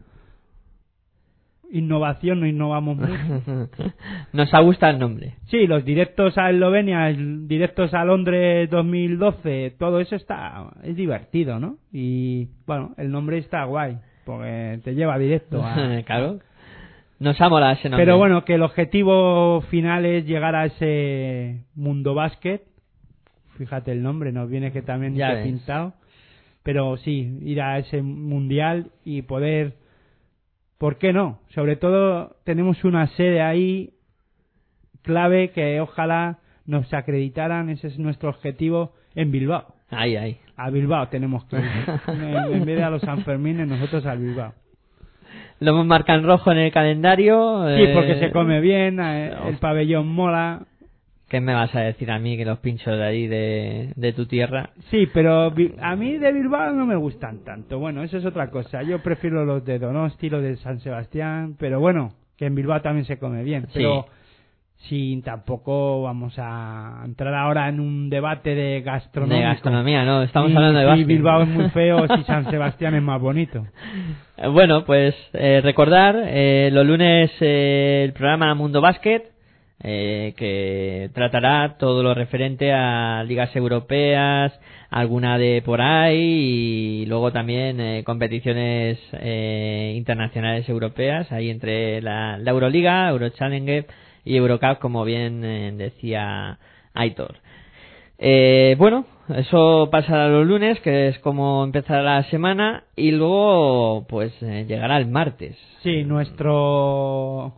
Innovación, 1.72 2.40
no 2.40 2.46
innovamos 2.46 2.96
mucho. 2.96 3.12
Nos 4.32 4.52
ha 4.52 4.60
gustado 4.60 4.94
el 4.94 4.98
nombre. 4.98 5.34
Sí, 5.46 5.68
los 5.68 5.84
directos 5.84 6.36
a 6.38 6.50
Eslovenia, 6.50 7.06
directos 7.08 7.94
a 7.94 8.04
Londres 8.04 8.68
2012, 8.70 9.76
todo 9.78 10.00
eso 10.00 10.16
está 10.16 10.70
es 10.82 10.96
divertido, 10.96 11.60
¿no? 11.60 11.76
Y 11.92 12.48
bueno, 12.66 12.94
el 12.96 13.12
nombre 13.12 13.38
está 13.38 13.62
guay, 13.62 13.98
porque 14.24 14.80
te 14.82 14.96
lleva 14.96 15.18
directo 15.18 15.62
a, 15.64 16.02
claro. 16.04 16.40
Nos 17.20 17.38
ha 17.40 17.48
molado 17.50 17.72
ese 17.74 17.90
nombre. 17.90 18.04
Pero 18.04 18.16
bueno, 18.16 18.44
que 18.46 18.54
el 18.54 18.62
objetivo 18.62 19.60
final 19.70 20.06
es 20.06 20.26
llegar 20.26 20.54
a 20.56 20.64
ese 20.64 21.64
mundo 21.74 22.14
básquet. 22.14 22.62
Fíjate 23.58 23.92
el 23.92 24.02
nombre, 24.02 24.32
nos 24.32 24.48
viene 24.48 24.72
que 24.72 24.80
también 24.80 25.14
Ya 25.14 25.28
se 25.28 25.34
ves. 25.36 25.44
pintado. 25.44 25.92
Pero 26.62 26.96
sí, 26.96 27.38
ir 27.42 27.60
a 27.60 27.78
ese 27.78 28.00
mundial 28.02 28.90
y 29.04 29.22
poder. 29.22 29.74
¿Por 30.78 30.96
qué 30.96 31.12
no? 31.12 31.40
Sobre 31.50 31.76
todo 31.76 32.36
tenemos 32.44 32.84
una 32.84 33.06
sede 33.08 33.42
ahí 33.42 33.90
clave 35.02 35.50
que 35.50 35.78
ojalá 35.80 36.38
nos 36.64 36.92
acreditaran. 36.94 37.68
Ese 37.68 37.88
es 37.88 37.98
nuestro 37.98 38.30
objetivo 38.30 38.94
en 39.14 39.30
Bilbao. 39.30 39.74
Ahí, 39.90 40.16
ahí. 40.16 40.38
A 40.56 40.70
Bilbao 40.70 41.08
tenemos 41.08 41.44
que 41.46 41.56
ir. 41.56 41.64
en, 42.08 42.54
en 42.54 42.64
vez 42.64 42.76
de 42.78 42.82
a 42.82 42.90
los 42.90 43.02
Sanfermines, 43.02 43.68
nosotros 43.68 44.06
al 44.06 44.20
Bilbao. 44.20 44.54
Lo 45.60 45.72
hemos 45.72 45.86
marcado 45.86 46.18
en 46.18 46.26
rojo 46.26 46.52
en 46.52 46.58
el 46.58 46.72
calendario. 46.72 47.64
Sí, 47.76 47.82
eh, 47.82 47.92
porque 47.94 48.18
se 48.18 48.30
come 48.32 48.60
bien, 48.60 48.98
eh, 48.98 49.32
el 49.46 49.56
pabellón 49.58 50.08
mola. 50.08 50.62
¿Qué 51.28 51.40
me 51.40 51.54
vas 51.54 51.72
a 51.76 51.80
decir 51.80 52.10
a 52.10 52.18
mí 52.18 52.36
que 52.36 52.44
los 52.44 52.58
pinchos 52.58 52.96
de 52.98 53.04
ahí 53.04 53.28
de, 53.28 53.92
de 53.94 54.12
tu 54.12 54.26
tierra? 54.26 54.70
Sí, 54.90 55.06
pero 55.14 55.52
a 55.80 55.96
mí 55.96 56.18
de 56.18 56.32
Bilbao 56.32 56.72
no 56.72 56.86
me 56.86 56.96
gustan 56.96 57.44
tanto. 57.44 57.78
Bueno, 57.78 58.02
eso 58.02 58.16
es 58.16 58.24
otra 58.24 58.50
cosa. 58.50 58.82
Yo 58.82 59.00
prefiero 59.00 59.44
los 59.44 59.64
de 59.64 59.78
Donosti, 59.78 60.28
los 60.28 60.42
de 60.42 60.56
San 60.56 60.80
Sebastián, 60.80 61.54
pero 61.56 61.78
bueno, 61.78 62.14
que 62.36 62.46
en 62.46 62.56
Bilbao 62.56 62.80
también 62.80 63.04
se 63.04 63.18
come 63.18 63.44
bien. 63.44 63.68
Sí. 63.72 63.84
Sin 64.88 65.22
tampoco 65.22 66.02
vamos 66.02 66.34
a 66.38 67.02
entrar 67.04 67.34
ahora 67.34 67.68
en 67.68 67.80
un 67.80 68.08
debate 68.10 68.54
de 68.54 68.80
gastronomía. 68.80 69.38
De 69.38 69.44
gastronomía, 69.44 70.04
¿no? 70.04 70.22
Estamos 70.22 70.54
hablando 70.56 70.80
de 70.80 70.96
si. 70.96 71.04
Bilbao 71.04 71.42
es 71.42 71.48
muy 71.48 71.68
feo, 71.70 72.06
si 72.16 72.22
San 72.26 72.50
Sebastián 72.50 72.94
es 72.94 73.02
más 73.02 73.20
bonito. 73.20 73.66
Eh, 74.38 74.48
Bueno, 74.48 74.84
pues 74.84 75.14
eh, 75.34 75.60
recordar 75.62 76.16
eh, 76.26 76.70
los 76.72 76.86
lunes 76.86 77.30
eh, 77.40 78.02
el 78.04 78.12
programa 78.14 78.54
Mundo 78.54 78.80
Básquet 78.80 79.30
eh, 79.82 80.34
que 80.36 81.10
tratará 81.14 81.76
todo 81.78 82.02
lo 82.02 82.12
referente 82.14 82.72
a 82.72 83.22
ligas 83.24 83.54
europeas, 83.56 84.52
alguna 84.90 85.38
de 85.38 85.62
por 85.64 85.80
ahí 85.80 87.02
y 87.02 87.06
luego 87.06 87.32
también 87.32 87.80
eh, 87.80 88.02
competiciones 88.04 88.98
eh, 89.12 89.94
internacionales 89.96 90.68
europeas, 90.68 91.30
ahí 91.32 91.48
entre 91.50 92.02
la, 92.02 92.36
la 92.38 92.50
Euroliga, 92.50 93.08
Eurochallenger 93.08 93.86
y 94.24 94.36
Eurocup, 94.36 94.78
como 94.78 95.04
bien 95.04 95.44
eh, 95.44 95.72
decía 95.76 96.58
Aitor. 96.94 97.36
Eh, 98.18 98.76
bueno, 98.78 99.06
eso 99.34 99.88
pasará 99.90 100.28
los 100.28 100.46
lunes, 100.46 100.78
que 100.80 101.08
es 101.08 101.18
como 101.20 101.64
empezará 101.64 102.02
la 102.02 102.22
semana, 102.24 102.84
y 102.96 103.12
luego 103.12 104.06
pues 104.08 104.32
eh, 104.42 104.66
llegará 104.68 104.98
el 104.98 105.06
martes. 105.06 105.56
Sí, 105.82 106.04
nuestro... 106.04 107.54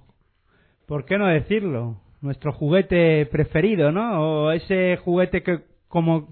¿Por 0.86 1.04
qué 1.04 1.18
no 1.18 1.26
decirlo? 1.26 1.96
Nuestro 2.20 2.52
juguete 2.52 3.26
preferido, 3.26 3.90
¿no? 3.90 4.44
O 4.44 4.50
ese 4.52 4.98
juguete 4.98 5.42
que 5.42 5.60
como 5.88 6.28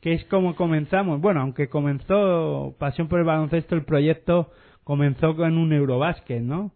que 0.00 0.12
es 0.12 0.24
como 0.26 0.54
comenzamos. 0.54 1.20
Bueno, 1.20 1.40
aunque 1.40 1.68
comenzó 1.68 2.74
Pasión 2.78 3.08
por 3.08 3.20
el 3.20 3.24
Baloncesto, 3.24 3.74
el 3.74 3.84
proyecto 3.84 4.50
comenzó 4.84 5.34
con 5.34 5.56
un 5.56 5.72
Eurobásquet, 5.72 6.42
¿no? 6.42 6.72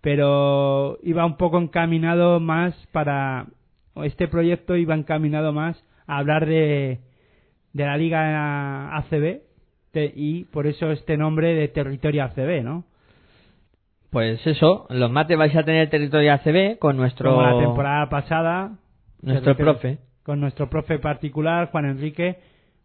Pero 0.00 0.98
iba 1.02 1.24
un 1.26 1.36
poco 1.36 1.58
encaminado 1.58 2.40
más 2.40 2.74
para... 2.92 3.46
Este 3.96 4.28
proyecto 4.28 4.76
iba 4.76 4.94
encaminado 4.94 5.52
más 5.52 5.82
a 6.06 6.18
hablar 6.18 6.46
de, 6.46 7.00
de 7.72 7.84
la 7.84 7.96
Liga 7.96 8.96
ACB 8.96 9.40
te- 9.92 10.12
y 10.14 10.44
por 10.44 10.66
eso 10.66 10.90
este 10.90 11.16
nombre 11.16 11.54
de 11.54 11.68
Territorio 11.68 12.24
ACB, 12.24 12.62
¿no? 12.62 12.84
Pues 14.10 14.44
eso, 14.46 14.86
los 14.90 15.10
martes 15.10 15.36
vais 15.38 15.54
a 15.54 15.62
tener 15.62 15.88
territorio 15.90 16.32
ACB 16.32 16.78
con 16.78 16.96
nuestro 16.96 17.30
como 17.30 17.42
la 17.42 17.58
temporada 17.58 18.08
pasada 18.08 18.72
nuestro 19.22 19.54
profe. 19.56 19.98
con 20.24 20.40
nuestro 20.40 20.68
profe 20.70 20.98
particular 20.98 21.70
Juan 21.70 21.84
Enrique 21.84 22.38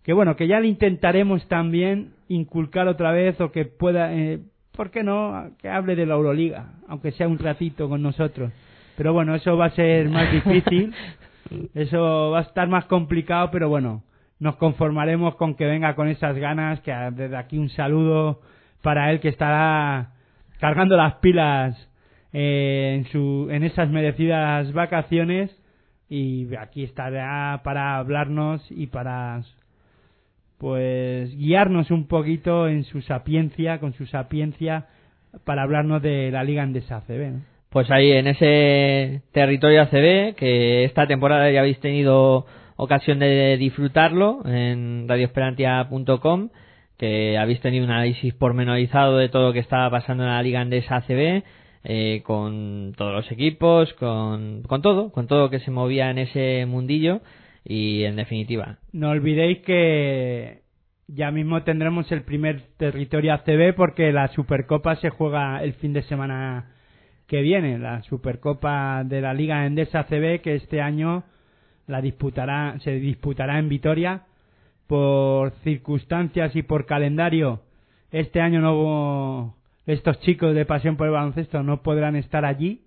que 0.03 0.13
bueno 0.13 0.35
que 0.35 0.47
ya 0.47 0.59
le 0.59 0.67
intentaremos 0.67 1.47
también 1.47 2.13
inculcar 2.27 2.87
otra 2.87 3.11
vez 3.11 3.39
o 3.41 3.51
que 3.51 3.65
pueda 3.65 4.13
eh, 4.13 4.39
¿por 4.75 4.91
qué 4.91 5.03
no? 5.03 5.51
que 5.61 5.69
hable 5.69 5.95
de 5.95 6.05
la 6.05 6.15
Euroliga 6.15 6.73
aunque 6.87 7.11
sea 7.11 7.27
un 7.27 7.39
ratito 7.39 7.89
con 7.89 8.01
nosotros 8.01 8.51
Pero 8.97 9.13
bueno, 9.13 9.35
eso 9.35 9.57
va 9.57 9.65
a 9.65 9.69
ser 9.71 10.09
más 10.09 10.31
difícil. 10.31 10.93
Eso 11.75 12.31
va 12.31 12.39
a 12.39 12.41
estar 12.41 12.67
más 12.67 12.85
complicado, 12.85 13.51
pero 13.51 13.69
bueno, 13.69 14.01
nos 14.39 14.55
conformaremos 14.55 15.35
con 15.35 15.53
que 15.53 15.65
venga 15.65 15.95
con 15.95 16.07
esas 16.07 16.35
ganas, 16.35 16.79
que 16.81 16.91
desde 16.91 17.37
aquí 17.37 17.59
un 17.59 17.69
saludo 17.69 18.41
para 18.81 19.11
él 19.11 19.19
que 19.19 19.29
estará 19.29 20.11
cargando 20.59 20.97
las 20.97 21.15
pilas 21.15 21.77
eh, 22.33 22.95
en, 22.97 23.05
su, 23.11 23.47
en 23.51 23.63
esas 23.63 23.89
merecidas 23.89 24.73
vacaciones 24.73 25.55
y 26.09 26.53
aquí 26.55 26.83
estará 26.83 27.61
para 27.63 27.97
hablarnos 27.97 28.65
y 28.71 28.87
para 28.87 29.41
pues 30.57 31.35
guiarnos 31.37 31.91
un 31.91 32.07
poquito 32.07 32.67
en 32.67 32.83
su 32.85 33.01
sapiencia, 33.01 33.79
con 33.79 33.93
su 33.93 34.05
sapiencia 34.05 34.87
para 35.43 35.63
hablarnos 35.63 36.01
de 36.01 36.31
la 36.31 36.43
Liga 36.43 36.63
Endesa 36.63 36.97
ACB. 36.97 37.41
Pues 37.69 37.91
ahí 37.91 38.11
en 38.11 38.27
ese 38.27 39.21
territorio 39.33 39.81
ACB, 39.81 40.35
que 40.35 40.85
esta 40.85 41.07
temporada 41.07 41.51
ya 41.51 41.59
habéis 41.59 41.79
tenido 41.79 42.45
ocasión 42.77 43.19
de 43.19 43.57
disfrutarlo 43.57 44.41
en 44.45 45.07
radioesperantia.com, 45.09 46.49
que 46.97 47.37
habéis 47.37 47.59
tenido 47.59 47.83
un 47.83 47.91
análisis 47.91 48.33
pormenorizado 48.33 49.17
de 49.17 49.27
todo 49.27 49.47
lo 49.47 49.53
que 49.53 49.59
estaba 49.59 49.89
pasando 49.89 50.23
en 50.23 50.29
la 50.29 50.41
Liga 50.41 50.61
Endesa 50.61 50.97
ACB, 50.97 51.43
eh, 51.83 52.21
con 52.23 52.93
todos 52.97 53.13
los 53.13 53.31
equipos, 53.31 53.93
con, 53.95 54.63
con 54.63 54.81
todo, 54.81 55.11
con 55.11 55.27
todo 55.27 55.41
lo 55.41 55.49
que 55.49 55.59
se 55.59 55.69
movía 55.69 56.09
en 56.09 56.19
ese 56.19 56.65
mundillo 56.65 57.21
y 57.65 58.03
en 58.03 58.15
definitiva. 58.15 58.77
No 58.93 59.09
olvidéis 59.09 59.59
que 59.59 60.61
ya 61.07 61.31
mismo 61.31 61.63
tendremos 61.63 62.11
el 62.11 62.21
primer 62.21 62.61
territorio 62.77 63.33
ACB 63.33 63.75
porque 63.75 64.11
la 64.11 64.27
Supercopa 64.29 64.95
se 64.97 65.09
juega 65.09 65.61
el 65.63 65.73
fin 65.73 65.93
de 65.93 66.03
semana 66.03 66.71
que 67.27 67.41
viene, 67.41 67.79
la 67.79 68.03
Supercopa 68.03 69.03
de 69.03 69.21
la 69.21 69.33
Liga 69.33 69.65
Endesa 69.65 70.01
ACB 70.01 70.41
que 70.41 70.55
este 70.55 70.81
año 70.81 71.23
la 71.87 72.01
disputará, 72.01 72.77
se 72.79 72.91
disputará 72.91 73.59
en 73.59 73.69
Vitoria 73.69 74.23
por 74.87 75.51
circunstancias 75.63 76.55
y 76.55 76.61
por 76.61 76.85
calendario. 76.85 77.61
Este 78.11 78.41
año 78.41 78.61
no 78.61 79.55
estos 79.85 80.19
chicos 80.21 80.55
de 80.55 80.65
Pasión 80.65 80.97
por 80.97 81.07
el 81.07 81.13
Baloncesto 81.13 81.61
no 81.63 81.83
podrán 81.83 82.15
estar 82.15 82.45
allí 82.45 82.81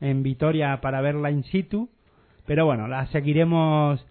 en 0.00 0.22
Vitoria 0.22 0.80
para 0.80 1.00
verla 1.00 1.30
in 1.30 1.44
situ, 1.44 1.88
pero 2.46 2.66
bueno, 2.66 2.86
la 2.86 3.06
seguiremos 3.06 4.04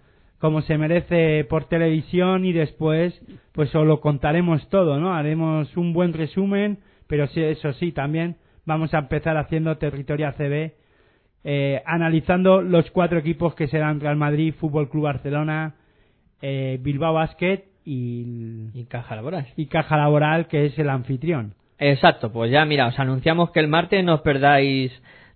como 0.45 0.61
se 0.61 0.77
merece 0.77 1.43
por 1.45 1.65
televisión 1.65 2.45
y 2.45 2.53
después 2.53 3.19
pues 3.51 3.73
os 3.73 3.83
lo 3.83 3.99
contaremos 3.99 4.69
todo, 4.69 4.99
¿no? 4.99 5.15
Haremos 5.15 5.75
un 5.75 5.91
buen 5.91 6.13
resumen, 6.13 6.77
pero 7.07 7.25
sí, 7.25 7.41
eso 7.41 7.73
sí, 7.73 7.91
también 7.91 8.35
vamos 8.63 8.93
a 8.93 8.99
empezar 8.99 9.37
haciendo 9.37 9.75
territorio 9.79 10.27
ACB, 10.27 10.73
eh, 11.45 11.81
analizando 11.87 12.61
los 12.61 12.91
cuatro 12.91 13.17
equipos 13.17 13.55
que 13.55 13.67
serán 13.67 13.99
Real 13.99 14.17
Madrid, 14.17 14.53
Fútbol 14.53 14.87
Club 14.87 15.05
Barcelona, 15.05 15.77
eh, 16.43 16.77
Bilbao 16.79 17.15
Basket 17.15 17.63
y, 17.83 18.69
y 18.75 18.85
Caja 18.85 19.15
Laboral. 19.15 19.47
Y 19.55 19.65
Caja 19.65 19.97
Laboral, 19.97 20.45
que 20.47 20.67
es 20.67 20.77
el 20.77 20.89
anfitrión. 20.89 21.55
Exacto, 21.79 22.31
pues 22.31 22.51
ya 22.51 22.63
mira, 22.65 22.85
os 22.85 22.99
anunciamos 22.99 23.49
que 23.49 23.61
el 23.61 23.67
martes 23.67 24.05
no 24.05 24.13
os 24.13 24.21
perdáis 24.21 24.91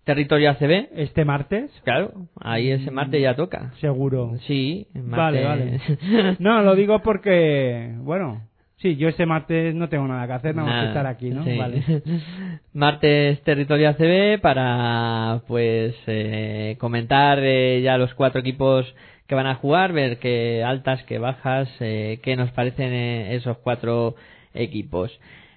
territorio 0.09 0.49
ACB. 0.49 0.87
¿Este 0.95 1.23
martes? 1.23 1.69
Claro, 1.83 2.13
ahí 2.41 2.71
ese 2.71 2.89
martes 2.89 3.21
ya 3.21 3.35
toca. 3.35 3.73
Seguro. 3.79 4.39
Sí, 4.47 4.87
Vale, 4.95 5.43
vale. 5.43 5.79
no, 6.39 6.63
lo 6.63 6.73
digo 6.73 7.03
porque, 7.03 7.93
bueno, 7.99 8.41
sí, 8.77 8.95
yo 8.95 9.07
ese 9.07 9.27
martes 9.27 9.75
no 9.75 9.87
tengo 9.87 10.07
nada 10.07 10.25
que 10.25 10.33
hacer, 10.33 10.55
nada 10.55 10.67
más 10.67 10.81
que 10.81 10.87
estar 10.87 11.05
aquí, 11.05 11.29
¿no? 11.29 11.43
Sí. 11.43 11.55
Vale. 11.55 11.83
martes 12.73 13.39
territorio 13.43 13.89
ACB 13.89 14.41
para, 14.41 15.43
pues, 15.47 15.93
eh, 16.07 16.75
comentar 16.79 17.37
eh, 17.43 17.81
ya 17.83 17.99
los 17.99 18.11
cuatro 18.15 18.41
equipos 18.41 18.91
que 19.27 19.35
van 19.35 19.45
a 19.45 19.55
jugar, 19.55 19.93
ver 19.93 20.17
qué 20.17 20.63
altas, 20.65 21.03
qué 21.03 21.19
bajas, 21.19 21.69
eh, 21.81 22.19
qué 22.23 22.35
nos 22.35 22.49
parecen 22.49 22.93
eh, 22.93 23.35
esos 23.35 23.59
cuatro 23.59 24.15
equipos. 24.55 25.11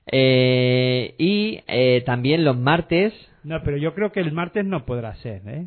Eh, 0.09 1.15
y 1.17 1.61
eh, 1.69 2.03
también 2.05 2.45
los 2.45 2.59
martes. 2.59 3.15
No, 3.45 3.63
pero 3.63 3.77
yo 3.77 3.95
creo 3.95 4.13
que 4.13 4.21
el 4.21 4.33
martes 4.33 4.65
no 4.65 4.85
podrá 4.85 5.15
ser, 5.17 5.43
¿eh? 5.47 5.67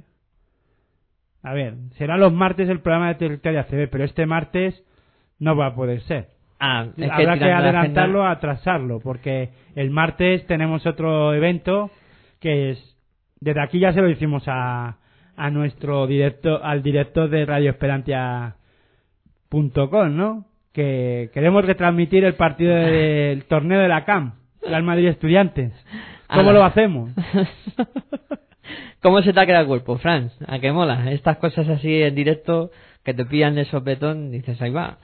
A 1.43 1.53
ver, 1.53 1.75
será 1.97 2.17
los 2.17 2.33
martes 2.33 2.67
el 2.69 2.79
programa 2.79 3.09
de 3.09 3.15
Territorio 3.15 3.59
ACB, 3.59 3.89
pero 3.91 4.03
este 4.03 4.25
martes 4.25 4.81
no 5.39 5.55
va 5.55 5.67
a 5.67 5.75
poder 5.75 6.01
ser. 6.01 6.29
Ah, 6.59 6.87
es 6.97 7.11
Habrá 7.11 7.37
que, 7.37 7.51
adelantarlo 7.51 8.23
agenda- 8.23 8.31
atrasarlo, 8.31 8.99
porque 8.99 9.49
el 9.75 9.91
martes 9.91 10.45
tenemos 10.47 10.85
otro 10.87 11.33
evento 11.33 11.91
que 12.39 12.71
es. 12.71 12.97
Desde 13.41 13.61
aquí 13.61 13.79
ya 13.79 13.93
se 13.93 14.01
lo 14.01 14.09
hicimos 14.09 14.43
a, 14.47 14.97
a 15.35 15.49
nuestro 15.51 16.07
directo, 16.07 16.63
al 16.63 16.81
director 16.81 17.29
de 17.29 17.45
radioesperantia.com, 17.45 20.15
¿no? 20.15 20.45
Que 20.73 21.29
queremos 21.33 21.65
retransmitir 21.65 22.23
el 22.25 22.33
partido 22.35 22.73
del 22.73 23.43
torneo 23.45 23.79
de 23.79 23.87
la 23.87 24.03
CAM, 24.05 24.33
Real 24.65 24.83
Madrid 24.83 25.07
Estudiantes. 25.09 25.73
¿Cómo 26.27 26.51
lo 26.51 26.63
hacemos? 26.63 27.11
¿Cómo 29.01 29.21
se 29.21 29.33
te 29.33 29.39
ha 29.39 29.45
quedado 29.45 29.63
el 29.63 29.67
cuerpo, 29.67 29.97
Franz? 29.97 30.33
¿A 30.47 30.59
qué 30.59 30.71
mola? 30.71 31.11
Estas 31.11 31.37
cosas 31.37 31.67
así 31.69 32.01
en 32.01 32.15
directo 32.15 32.71
que 33.03 33.13
te 33.13 33.25
pillan 33.25 33.55
de 33.55 33.65
sopetón, 33.65 34.31
dices, 34.31 34.59
ahí 34.61 34.71
va. 34.71 34.97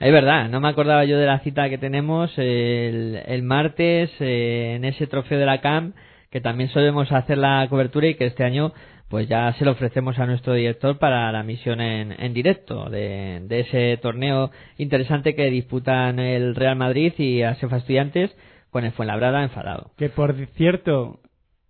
Es 0.00 0.12
verdad, 0.12 0.48
no 0.48 0.60
me 0.60 0.68
acordaba 0.68 1.04
yo 1.04 1.18
de 1.18 1.26
la 1.26 1.40
cita 1.40 1.68
que 1.68 1.78
tenemos 1.78 2.32
el, 2.38 3.20
el 3.26 3.42
martes 3.42 4.10
eh, 4.20 4.74
en 4.76 4.84
ese 4.84 5.06
trofeo 5.06 5.38
de 5.38 5.46
la 5.46 5.60
CAM, 5.60 5.92
que 6.30 6.40
también 6.40 6.70
solemos 6.70 7.12
hacer 7.12 7.38
la 7.38 7.66
cobertura 7.68 8.08
y 8.08 8.14
que 8.14 8.26
este 8.26 8.42
año 8.42 8.72
pues 9.08 9.28
ya 9.28 9.52
se 9.58 9.66
lo 9.66 9.72
ofrecemos 9.72 10.18
a 10.18 10.24
nuestro 10.24 10.54
director 10.54 10.98
para 10.98 11.30
la 11.30 11.42
misión 11.42 11.82
en, 11.82 12.12
en 12.18 12.32
directo 12.32 12.88
de, 12.88 13.42
de 13.44 13.60
ese 13.60 13.98
torneo 14.00 14.50
interesante 14.78 15.34
que 15.34 15.50
disputan 15.50 16.18
el 16.18 16.54
Real 16.54 16.76
Madrid 16.76 17.12
y 17.18 17.42
Asefa 17.42 17.76
Estudiantes 17.76 18.34
con 18.72 18.84
el 18.84 18.90
Fuenlabrada 18.92 19.42
enfadado. 19.44 19.92
Que 19.96 20.08
por 20.08 20.34
cierto, 20.56 21.20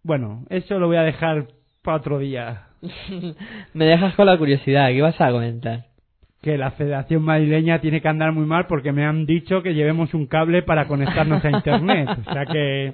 bueno, 0.04 0.44
eso 0.48 0.78
lo 0.78 0.86
voy 0.86 0.96
a 0.96 1.02
dejar 1.02 1.48
para 1.82 1.98
otro 1.98 2.18
día. 2.18 2.68
Me 3.74 3.84
dejas 3.84 4.14
con 4.14 4.26
la 4.26 4.38
curiosidad, 4.38 4.88
¿qué 4.88 5.02
vas 5.02 5.20
a 5.20 5.30
comentar? 5.32 5.86
Que 6.40 6.56
la 6.56 6.70
Federación 6.72 7.22
Madrileña 7.22 7.80
tiene 7.80 8.00
que 8.00 8.08
andar 8.08 8.32
muy 8.32 8.46
mal 8.46 8.66
porque 8.66 8.90
me 8.90 9.04
han 9.04 9.26
dicho 9.26 9.62
que 9.62 9.74
llevemos 9.74 10.12
un 10.14 10.26
cable 10.26 10.62
para 10.62 10.86
conectarnos 10.88 11.44
a 11.44 11.50
Internet. 11.50 12.08
O 12.26 12.32
sea 12.32 12.46
que. 12.46 12.92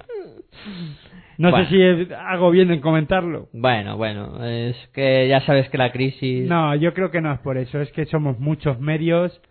No 1.39 1.49
Bueno. 1.49 1.65
sé 1.69 1.71
si 2.05 2.13
hago 2.13 2.51
bien 2.51 2.69
en 2.69 2.79
comentarlo. 2.81 3.47
Bueno, 3.53 3.97
bueno, 3.97 4.43
es 4.45 4.75
que 4.93 5.27
ya 5.27 5.39
sabes 5.41 5.67
que 5.69 5.77
la 5.79 5.91
crisis... 5.91 6.47
No, 6.47 6.75
yo 6.75 6.93
creo 6.93 7.09
que 7.09 7.21
no 7.21 7.31
es 7.33 7.39
por 7.39 7.57
eso. 7.57 7.79
Es 7.81 7.91
que 7.93 8.05
somos 8.05 8.37
muchos 8.39 8.79
medios 8.79 9.41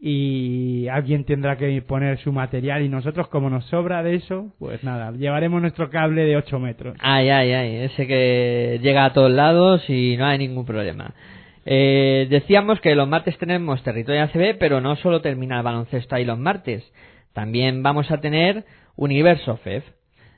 y 0.00 0.88
alguien 0.88 1.24
tendrá 1.24 1.58
que 1.58 1.82
poner 1.82 2.18
su 2.20 2.32
material 2.32 2.82
y 2.82 2.88
nosotros, 2.88 3.28
como 3.28 3.50
nos 3.50 3.66
sobra 3.66 4.02
de 4.02 4.14
eso, 4.14 4.52
pues 4.58 4.82
nada, 4.82 5.12
llevaremos 5.12 5.60
nuestro 5.60 5.90
cable 5.90 6.24
de 6.24 6.36
8 6.36 6.58
metros. 6.58 6.96
Ay, 7.00 7.28
ay, 7.28 7.52
ay, 7.52 7.76
ese 7.84 8.06
que 8.06 8.80
llega 8.82 9.04
a 9.04 9.12
todos 9.12 9.30
lados 9.30 9.88
y 9.88 10.16
no 10.16 10.24
hay 10.24 10.38
ningún 10.38 10.64
problema. 10.64 11.14
Eh, 11.66 12.26
decíamos 12.30 12.80
que 12.80 12.94
los 12.94 13.06
martes 13.06 13.36
tenemos 13.36 13.82
territorio 13.82 14.22
ACB, 14.22 14.56
pero 14.58 14.80
no 14.80 14.96
solo 14.96 15.20
termina 15.20 15.58
el 15.58 15.62
baloncesto 15.62 16.14
ahí 16.14 16.24
los 16.24 16.38
martes. 16.38 16.82
También 17.34 17.82
vamos 17.82 18.10
a 18.10 18.20
tener 18.20 18.64
Universo 18.96 19.58
FEF. 19.58 19.84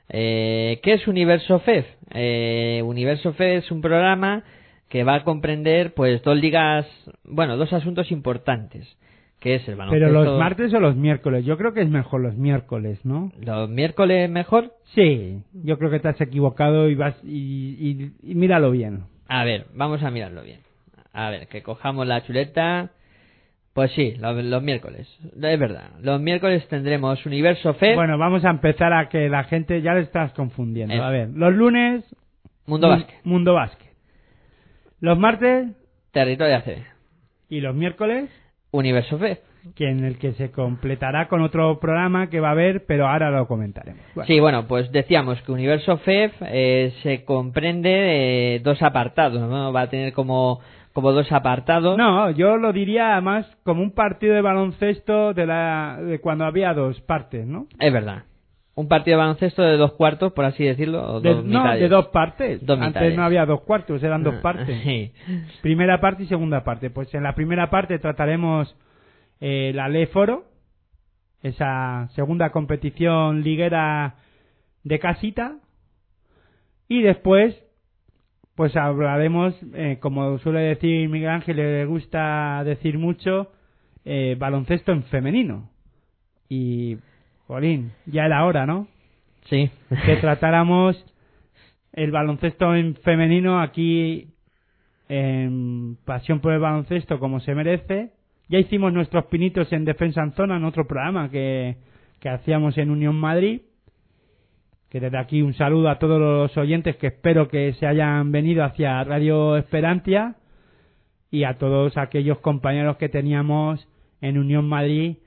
Eh, 0.09 0.81
¿Qué 0.83 0.93
es 0.93 1.07
Universo 1.07 1.59
FEF? 1.59 1.85
Eh, 2.13 2.81
Universo 2.83 3.33
FEF 3.33 3.63
es 3.63 3.71
un 3.71 3.81
programa 3.81 4.43
que 4.89 5.03
va 5.03 5.15
a 5.15 5.23
comprender 5.23 5.93
pues 5.93 6.21
dos 6.21 6.37
ligas, 6.37 6.85
bueno, 7.23 7.57
dos 7.57 7.73
asuntos 7.73 8.11
importantes, 8.11 8.85
que 9.43 9.55
es 9.55 9.67
el 9.67 9.75
baloncesto. 9.75 10.07
Pero 10.09 10.23
los 10.23 10.39
martes 10.39 10.73
o 10.73 10.79
los 10.79 10.95
miércoles, 10.95 11.43
yo 11.45 11.57
creo 11.57 11.73
que 11.73 11.81
es 11.81 11.89
mejor 11.89 12.21
los 12.21 12.35
miércoles, 12.37 13.03
¿no? 13.05 13.31
¿Los 13.41 13.69
miércoles 13.69 14.29
mejor? 14.29 14.71
Sí, 14.95 15.41
yo 15.53 15.77
creo 15.77 15.91
que 15.91 15.99
te 15.99 16.07
has 16.07 16.21
equivocado 16.21 16.87
y 16.89 16.95
vas 16.95 17.15
y, 17.23 17.75
y- 17.77 18.11
y 18.31 18.35
míralo 18.35 18.71
bien. 18.71 19.03
A 19.27 19.43
ver, 19.43 19.65
vamos 19.75 20.01
a 20.01 20.09
mirarlo 20.11 20.43
bien. 20.43 20.59
A 21.11 21.29
ver, 21.29 21.47
que 21.47 21.61
cojamos 21.61 22.07
la 22.07 22.23
chuleta. 22.25 22.91
Pues 23.73 23.91
sí, 23.93 24.13
los, 24.19 24.35
los 24.43 24.63
miércoles. 24.63 25.07
Es 25.35 25.59
verdad. 25.59 25.89
Los 25.99 26.21
miércoles 26.21 26.67
tendremos 26.69 27.25
Universo 27.25 27.73
Fe, 27.73 27.95
Bueno, 27.95 28.17
vamos 28.17 28.45
a 28.45 28.49
empezar 28.51 28.93
a 28.93 29.09
que 29.09 29.27
la 29.29 29.43
gente 29.45 29.81
ya 29.81 29.93
le 29.93 30.01
estás 30.01 30.31
confundiendo. 30.33 30.93
Eso. 30.93 31.03
A 31.03 31.09
ver, 31.09 31.29
los 31.33 31.53
lunes 31.53 32.05
Mundo 32.65 32.87
Mu- 32.87 32.93
Básquet, 32.93 33.15
Mundo 33.25 33.53
Básquet. 33.55 33.89
Los 35.01 35.17
martes 35.19 35.67
Territorio 36.11 36.55
ACB. 36.57 36.77
y 37.49 37.61
los 37.61 37.75
miércoles 37.75 38.29
Universo 38.73 39.17
Fe. 39.17 39.39
que 39.75 39.89
en 39.89 40.03
el 40.03 40.17
que 40.17 40.33
se 40.33 40.51
completará 40.51 41.29
con 41.29 41.41
otro 41.41 41.79
programa 41.79 42.29
que 42.29 42.41
va 42.41 42.49
a 42.49 42.51
haber, 42.51 42.85
pero 42.85 43.07
ahora 43.07 43.31
lo 43.31 43.47
comentaremos. 43.47 44.01
Bueno, 44.13 44.27
Sí, 44.27 44.39
bueno, 44.41 44.67
pues 44.67 44.91
decíamos 44.91 45.41
que 45.43 45.53
Universo 45.53 45.97
FEF 45.99 46.33
eh, 46.41 46.93
se 47.01 47.23
comprende 47.23 47.89
de 47.89 48.61
dos 48.61 48.81
apartados, 48.81 49.39
¿no? 49.39 49.71
Va 49.71 49.83
a 49.83 49.89
tener 49.89 50.11
como, 50.11 50.59
como 50.91 51.13
dos 51.13 51.31
apartados. 51.31 51.97
No, 51.97 52.29
yo 52.31 52.57
lo 52.57 52.73
diría 52.73 53.21
más 53.21 53.45
como 53.63 53.81
un 53.81 53.91
partido 53.91 54.35
de 54.35 54.41
baloncesto 54.41 55.33
de, 55.33 55.45
la, 55.45 55.97
de 56.01 56.19
cuando 56.19 56.43
había 56.43 56.73
dos 56.73 56.99
partes, 57.01 57.45
¿no? 57.47 57.67
Es 57.79 57.93
verdad. 57.93 58.23
Un 58.75 58.87
partido 58.87 59.17
de 59.17 59.23
baloncesto 59.23 59.61
de 59.61 59.77
dos 59.77 59.93
cuartos, 59.93 60.33
por 60.33 60.45
así 60.45 60.63
decirlo, 60.63 61.15
o 61.15 61.21
De, 61.21 61.29
dos 61.35 61.45
no, 61.45 61.59
mitades. 61.61 61.81
de 61.81 61.89
dos 61.89 62.07
partes. 62.07 62.65
Dos 62.65 62.77
Antes 62.79 62.87
mitades. 62.89 63.15
no 63.15 63.23
había 63.23 63.45
dos 63.45 63.61
cuartos, 63.61 64.01
eran 64.03 64.23
dos 64.23 64.35
Ah, 64.39 64.41
partes. 64.41 64.81
sí. 64.83 65.11
Primera 65.61 66.01
parte 66.01 66.23
y 66.23 66.27
segunda 66.27 66.63
parte. 66.63 66.89
Pues 66.89 67.13
en 67.13 67.23
la 67.23 67.35
primera 67.35 67.69
parte 67.69 67.99
trataremos 67.99 68.75
eh, 69.41 69.71
la 69.75 69.89
Ley 69.89 70.07
Foro, 70.07 70.45
esa 71.43 72.09
segunda 72.15 72.49
competición 72.51 73.43
liguera 73.43 74.15
de 74.83 74.97
casita. 74.99 75.57
Y 76.87 77.01
después, 77.01 77.55
pues 78.55 78.75
hablaremos, 78.75 79.55
eh, 79.73 79.97
como 80.01 80.37
suele 80.39 80.61
decir 80.61 81.09
Miguel 81.09 81.29
Ángel, 81.29 81.57
le 81.57 81.85
gusta 81.85 82.63
decir 82.63 82.97
mucho, 82.97 83.51
eh, 84.05 84.35
baloncesto 84.39 84.91
en 84.91 85.03
femenino. 85.03 85.69
Y, 86.49 86.97
Jolín, 87.47 87.91
ya 88.05 88.25
era 88.25 88.45
hora, 88.45 88.65
¿no? 88.65 88.87
Sí. 89.45 89.69
que 90.05 90.15
tratáramos 90.17 91.03
el 91.91 92.11
baloncesto 92.11 92.75
en 92.75 92.95
femenino 92.95 93.61
aquí 93.61 94.27
en 95.09 95.97
Pasión 96.05 96.39
por 96.39 96.53
el 96.53 96.59
Baloncesto 96.59 97.19
como 97.19 97.39
se 97.39 97.53
merece. 97.53 98.11
Ya 98.49 98.59
hicimos 98.59 98.93
nuestros 98.93 99.25
pinitos 99.25 99.71
en 99.71 99.85
Defensa 99.85 100.23
en 100.23 100.33
Zona 100.33 100.57
en 100.57 100.65
otro 100.65 100.87
programa 100.87 101.29
que, 101.29 101.77
que 102.19 102.29
hacíamos 102.29 102.77
en 102.77 102.89
Unión 102.89 103.15
Madrid. 103.15 103.61
Que 104.89 104.99
desde 104.99 105.17
aquí 105.17 105.41
un 105.41 105.53
saludo 105.53 105.89
a 105.89 105.99
todos 105.99 106.19
los 106.19 106.55
oyentes 106.57 106.95
que 106.97 107.07
espero 107.07 107.47
que 107.47 107.73
se 107.73 107.87
hayan 107.87 108.31
venido 108.31 108.63
hacia 108.63 109.03
Radio 109.03 109.57
Esperantia 109.57 110.35
y 111.31 111.45
a 111.45 111.57
todos 111.57 111.97
aquellos 111.97 112.39
compañeros 112.39 112.97
que 112.97 113.09
teníamos 113.09 113.87
en 114.21 114.37
Unión 114.37 114.67
Madrid. 114.67 115.17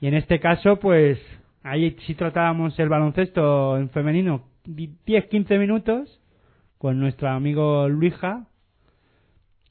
Y 0.00 0.06
en 0.06 0.14
este 0.14 0.40
caso, 0.40 0.78
pues 0.78 1.18
ahí 1.68 1.96
sí 2.06 2.14
tratábamos 2.14 2.78
el 2.78 2.88
baloncesto 2.88 3.76
en 3.76 3.90
femenino 3.90 4.42
10-15 4.66 5.58
minutos 5.58 6.20
con 6.78 7.00
nuestro 7.00 7.28
amigo 7.28 7.88
Luija, 7.88 8.46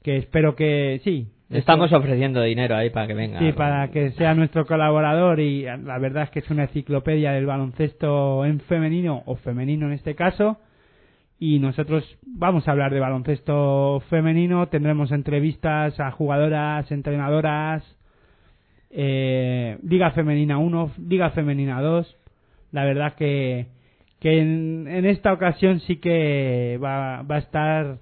que 0.02 0.16
espero 0.16 0.54
que 0.54 1.00
sí. 1.04 1.28
Estamos 1.50 1.92
ofreciendo 1.92 2.42
dinero 2.42 2.76
ahí 2.76 2.90
para 2.90 3.06
que 3.06 3.14
venga. 3.14 3.38
Sí, 3.38 3.52
para 3.52 3.88
que 3.90 4.10
sea 4.12 4.34
nuestro 4.34 4.66
colaborador 4.66 5.40
y 5.40 5.62
la 5.62 5.98
verdad 5.98 6.24
es 6.24 6.30
que 6.30 6.40
es 6.40 6.50
una 6.50 6.64
enciclopedia 6.64 7.32
del 7.32 7.46
baloncesto 7.46 8.44
en 8.44 8.60
femenino 8.60 9.22
o 9.24 9.36
femenino 9.36 9.86
en 9.86 9.94
este 9.94 10.14
caso. 10.14 10.58
Y 11.38 11.58
nosotros 11.60 12.04
vamos 12.26 12.68
a 12.68 12.72
hablar 12.72 12.92
de 12.92 13.00
baloncesto 13.00 14.02
femenino, 14.10 14.68
tendremos 14.68 15.10
entrevistas 15.12 15.98
a 16.00 16.10
jugadoras, 16.10 16.90
entrenadoras, 16.90 17.97
eh, 18.90 19.78
Liga 19.82 20.10
Femenina 20.12 20.58
1, 20.58 20.92
Liga 21.08 21.30
Femenina 21.30 21.80
2. 21.80 22.16
La 22.72 22.84
verdad 22.84 23.14
que, 23.14 23.66
que 24.20 24.40
en, 24.40 24.86
en 24.88 25.06
esta 25.06 25.32
ocasión 25.32 25.80
sí 25.80 25.96
que 25.96 26.78
va, 26.82 27.22
va 27.22 27.36
a 27.36 27.38
estar 27.38 27.98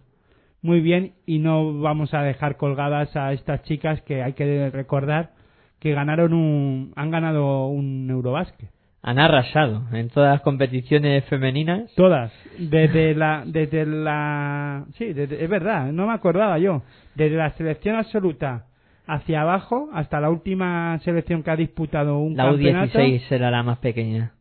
muy 0.62 0.81
bien 0.81 1.12
y 1.27 1.38
no 1.38 1.79
vamos 1.81 2.12
a 2.14 2.22
dejar 2.22 2.57
colgadas 2.57 3.14
a 3.16 3.33
estas 3.33 3.62
chicas 3.62 4.01
que 4.03 4.22
hay 4.22 4.33
que 4.33 4.70
recordar 4.70 5.31
que 5.79 5.92
ganaron 5.92 6.33
un 6.33 6.92
han 6.96 7.11
ganado 7.11 7.66
un 7.68 8.09
Eurobásquet 8.11 8.70
Han 9.03 9.18
arrasado 9.20 9.85
en 9.92 10.09
todas 10.09 10.33
las 10.33 10.40
competiciones 10.40 11.25
femeninas. 11.27 11.92
todas 11.94 12.33
desde 12.59 13.14
la 13.14 13.44
desde 13.46 13.87
la 13.87 14.87
sí 14.96 15.12
desde- 15.12 15.44
es 15.44 15.49
verdad 15.51 15.92
no 15.92 16.07
me 16.09 16.14
acordaba 16.14 16.59
yo 16.59 16.83
desde 17.14 17.37
la 17.37 17.51
selección 17.51 17.94
absoluta 17.96 18.64
hacia 19.07 19.42
abajo 19.42 19.88
hasta 19.92 20.21
la 20.21 20.31
última 20.31 20.99
selección 21.01 21.42
que 21.42 21.51
ha 21.51 21.57
disputado 21.57 22.19
un 22.19 22.37
La 22.37 22.45
campeonato 22.45 22.99
U16 22.99 23.23
era 23.31 23.51
la 23.51 23.62
más 23.62 23.79
pequeña. 23.79 24.33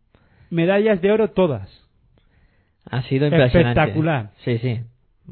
medallas 0.49 1.01
de 1.01 1.11
oro 1.11 1.29
todas 1.31 1.69
Ha 2.89 3.01
sido 3.03 3.27
impresionante. 3.27 3.79
Espectacular. 3.79 4.29
Sí, 4.43 4.57
sí. 4.59 4.79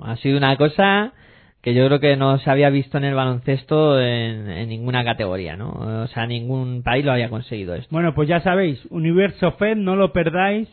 Ha 0.02 0.16
sido 0.18 0.38
una 0.38 0.56
cosa 0.58 1.14
que 1.62 1.74
yo 1.74 1.86
creo 1.88 2.00
que 2.00 2.18
no 2.18 2.38
se 2.40 2.50
había 2.50 2.70
visto 2.70 2.98
en 2.98 3.06
el 3.06 3.16
baloncesto 3.16 4.00
en, 4.02 4.50
en 4.50 4.68
ninguna 4.70 5.04
categoría, 5.06 5.56
¿no? 5.56 5.70
O 6.04 6.08
sea, 6.08 6.26
ningún 6.28 6.84
país 6.84 7.06
lo 7.06 7.14
había 7.14 7.30
conseguido 7.30 7.74
esto. 7.76 7.88
Bueno, 7.90 8.14
pues 8.14 8.28
ya 8.28 8.42
sabéis, 8.42 8.86
Universo 8.90 9.54
Fed, 9.54 9.78
no 9.78 9.96
lo 9.96 10.12
perdáis, 10.12 10.68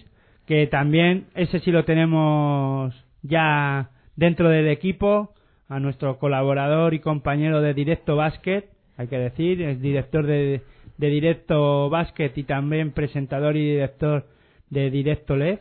que 0.47 0.67
también 0.67 1.27
ese 1.37 1.61
sí 1.61 1.71
lo 1.71 1.85
tenemos 1.85 2.93
ya 3.23 3.91
dentro 4.17 4.49
del 4.49 4.67
equipo, 4.67 5.33
a 5.71 5.81
nuestro 5.81 6.19
colaborador 6.19 6.93
y 6.93 6.99
compañero 7.01 7.63
de 7.63 7.73
Directo 7.73 8.17
Basket, 8.17 8.65
hay 8.99 9.07
que 9.09 9.19
decir, 9.19 9.63
es 9.63 9.81
director 9.81 10.27
de, 10.27 10.61
de 10.99 11.07
Directo 11.09 11.89
Basket 11.89 12.33
y 12.37 12.43
también 12.43 12.91
presentador 12.93 13.57
y 13.57 13.65
director 13.71 14.27
de 14.69 14.91
Directo 14.91 15.37
Lev, 15.37 15.61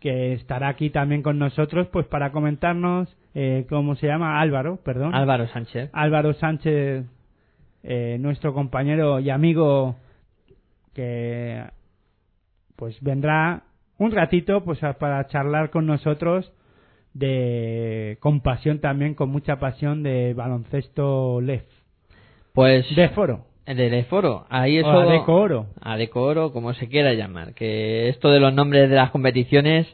que 0.00 0.34
estará 0.34 0.68
aquí 0.68 0.90
también 0.90 1.22
con 1.22 1.38
nosotros 1.38 1.86
pues 1.92 2.06
para 2.06 2.32
comentarnos 2.32 3.08
eh, 3.34 3.66
cómo 3.68 3.94
se 3.96 4.08
llama 4.08 4.40
Álvaro, 4.40 4.78
perdón. 4.84 5.14
Álvaro 5.14 5.46
Sánchez. 5.48 5.90
Álvaro 5.92 6.34
Sánchez, 6.34 7.06
eh, 7.84 8.16
nuestro 8.20 8.52
compañero 8.52 9.20
y 9.20 9.30
amigo, 9.30 9.96
que 10.94 11.62
pues 12.76 13.00
vendrá 13.00 13.62
un 13.98 14.10
ratito 14.12 14.64
pues 14.64 14.82
a- 14.82 14.94
para 14.94 15.24
charlar 15.28 15.70
con 15.70 15.86
nosotros 15.86 16.52
de 17.18 18.16
con 18.20 18.40
pasión 18.40 18.80
también, 18.80 19.14
con 19.14 19.30
mucha 19.30 19.58
pasión 19.58 20.02
de 20.02 20.34
baloncesto 20.34 21.40
LEF, 21.40 21.64
Pues 22.52 22.94
de 22.94 23.08
foro, 23.10 23.46
del 23.66 24.04
foro. 24.04 24.46
Ahí 24.48 24.78
eso. 24.78 24.88
o 24.88 25.00
Adeco 25.00 25.34
Oro. 25.34 25.66
Adeco 25.80 26.22
Oro, 26.22 26.52
como 26.52 26.72
se 26.74 26.88
quiera 26.88 27.12
llamar. 27.14 27.54
Que 27.54 28.08
esto 28.08 28.30
de 28.30 28.40
los 28.40 28.54
nombres 28.54 28.88
de 28.88 28.96
las 28.96 29.10
competiciones 29.10 29.86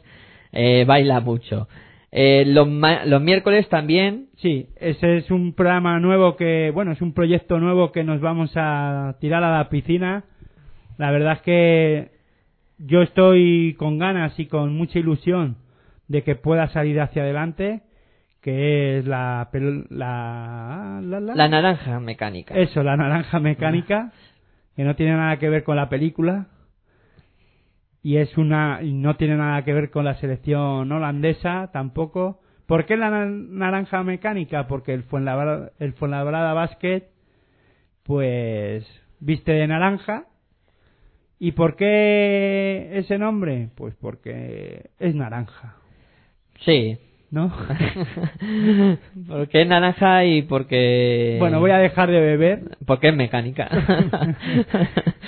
eh, 0.51 0.85
baila 0.87 1.19
mucho. 1.19 1.67
Eh, 2.11 2.45
los, 2.47 2.67
los 3.05 3.21
miércoles 3.21 3.67
también 3.67 4.25
Sí, 4.37 4.67
ese 4.75 5.17
es 5.17 5.31
un 5.31 5.53
programa 5.53 5.99
nuevo 5.99 6.35
que, 6.35 6.69
bueno, 6.73 6.91
es 6.91 7.01
un 7.01 7.13
proyecto 7.13 7.59
nuevo 7.59 7.91
que 7.91 8.03
nos 8.03 8.19
vamos 8.19 8.51
a 8.55 9.15
tirar 9.19 9.43
a 9.43 9.57
la 9.57 9.69
piscina. 9.69 10.25
La 10.97 11.09
verdad 11.09 11.33
es 11.33 11.41
que 11.41 12.11
yo 12.77 13.01
estoy 13.01 13.75
con 13.79 13.97
ganas 13.97 14.37
y 14.39 14.45
con 14.47 14.75
mucha 14.75 14.99
ilusión 14.99 15.55
de 16.07 16.23
que 16.23 16.35
pueda 16.35 16.67
salir 16.69 16.99
hacia 17.01 17.23
adelante, 17.23 17.81
que 18.41 18.97
es 18.99 19.05
la 19.07 19.49
la, 19.89 20.99
la, 21.01 21.19
la- 21.19 21.35
la 21.35 21.47
naranja 21.47 21.99
mecánica. 21.99 22.55
eso, 22.55 22.83
la 22.83 22.95
naranja 22.95 23.39
mecánica, 23.39 24.11
que 24.75 24.83
no 24.83 24.95
tiene 24.95 25.13
nada 25.15 25.37
que 25.37 25.49
ver 25.49 25.63
con 25.63 25.75
la 25.77 25.89
película 25.89 26.47
y 28.03 28.17
es 28.17 28.37
una 28.37 28.81
y 28.83 28.93
no 28.93 29.15
tiene 29.15 29.35
nada 29.35 29.63
que 29.63 29.73
ver 29.73 29.89
con 29.89 30.05
la 30.05 30.13
selección 30.15 30.91
holandesa 30.91 31.71
tampoco. 31.73 32.41
¿Por 32.67 32.85
qué 32.85 32.97
la 32.97 33.09
na- 33.09 33.25
naranja 33.27 34.03
mecánica? 34.03 34.67
Porque 34.67 34.93
el 34.93 35.03
Fuenlabrada, 35.03 35.71
el 35.79 35.93
Fuenlabrada 35.93 36.53
Basket 36.53 37.03
pues 38.03 38.85
viste 39.19 39.51
de 39.53 39.67
naranja. 39.67 40.25
¿Y 41.39 41.51
por 41.51 41.75
qué 41.75 42.91
ese 42.93 43.17
nombre? 43.17 43.69
Pues 43.75 43.93
porque 43.95 44.89
es 44.99 45.15
naranja, 45.15 45.75
Sí. 46.65 46.97
¿no? 47.31 47.51
porque 49.27 49.61
es 49.63 49.67
naranja 49.67 50.23
y 50.25 50.43
porque. 50.43 51.35
bueno, 51.39 51.59
voy 51.59 51.71
a 51.71 51.79
dejar 51.79 52.09
de 52.09 52.19
beber 52.19 52.77
Porque 52.85 53.09
es 53.09 53.15
mecánica. 53.15 53.67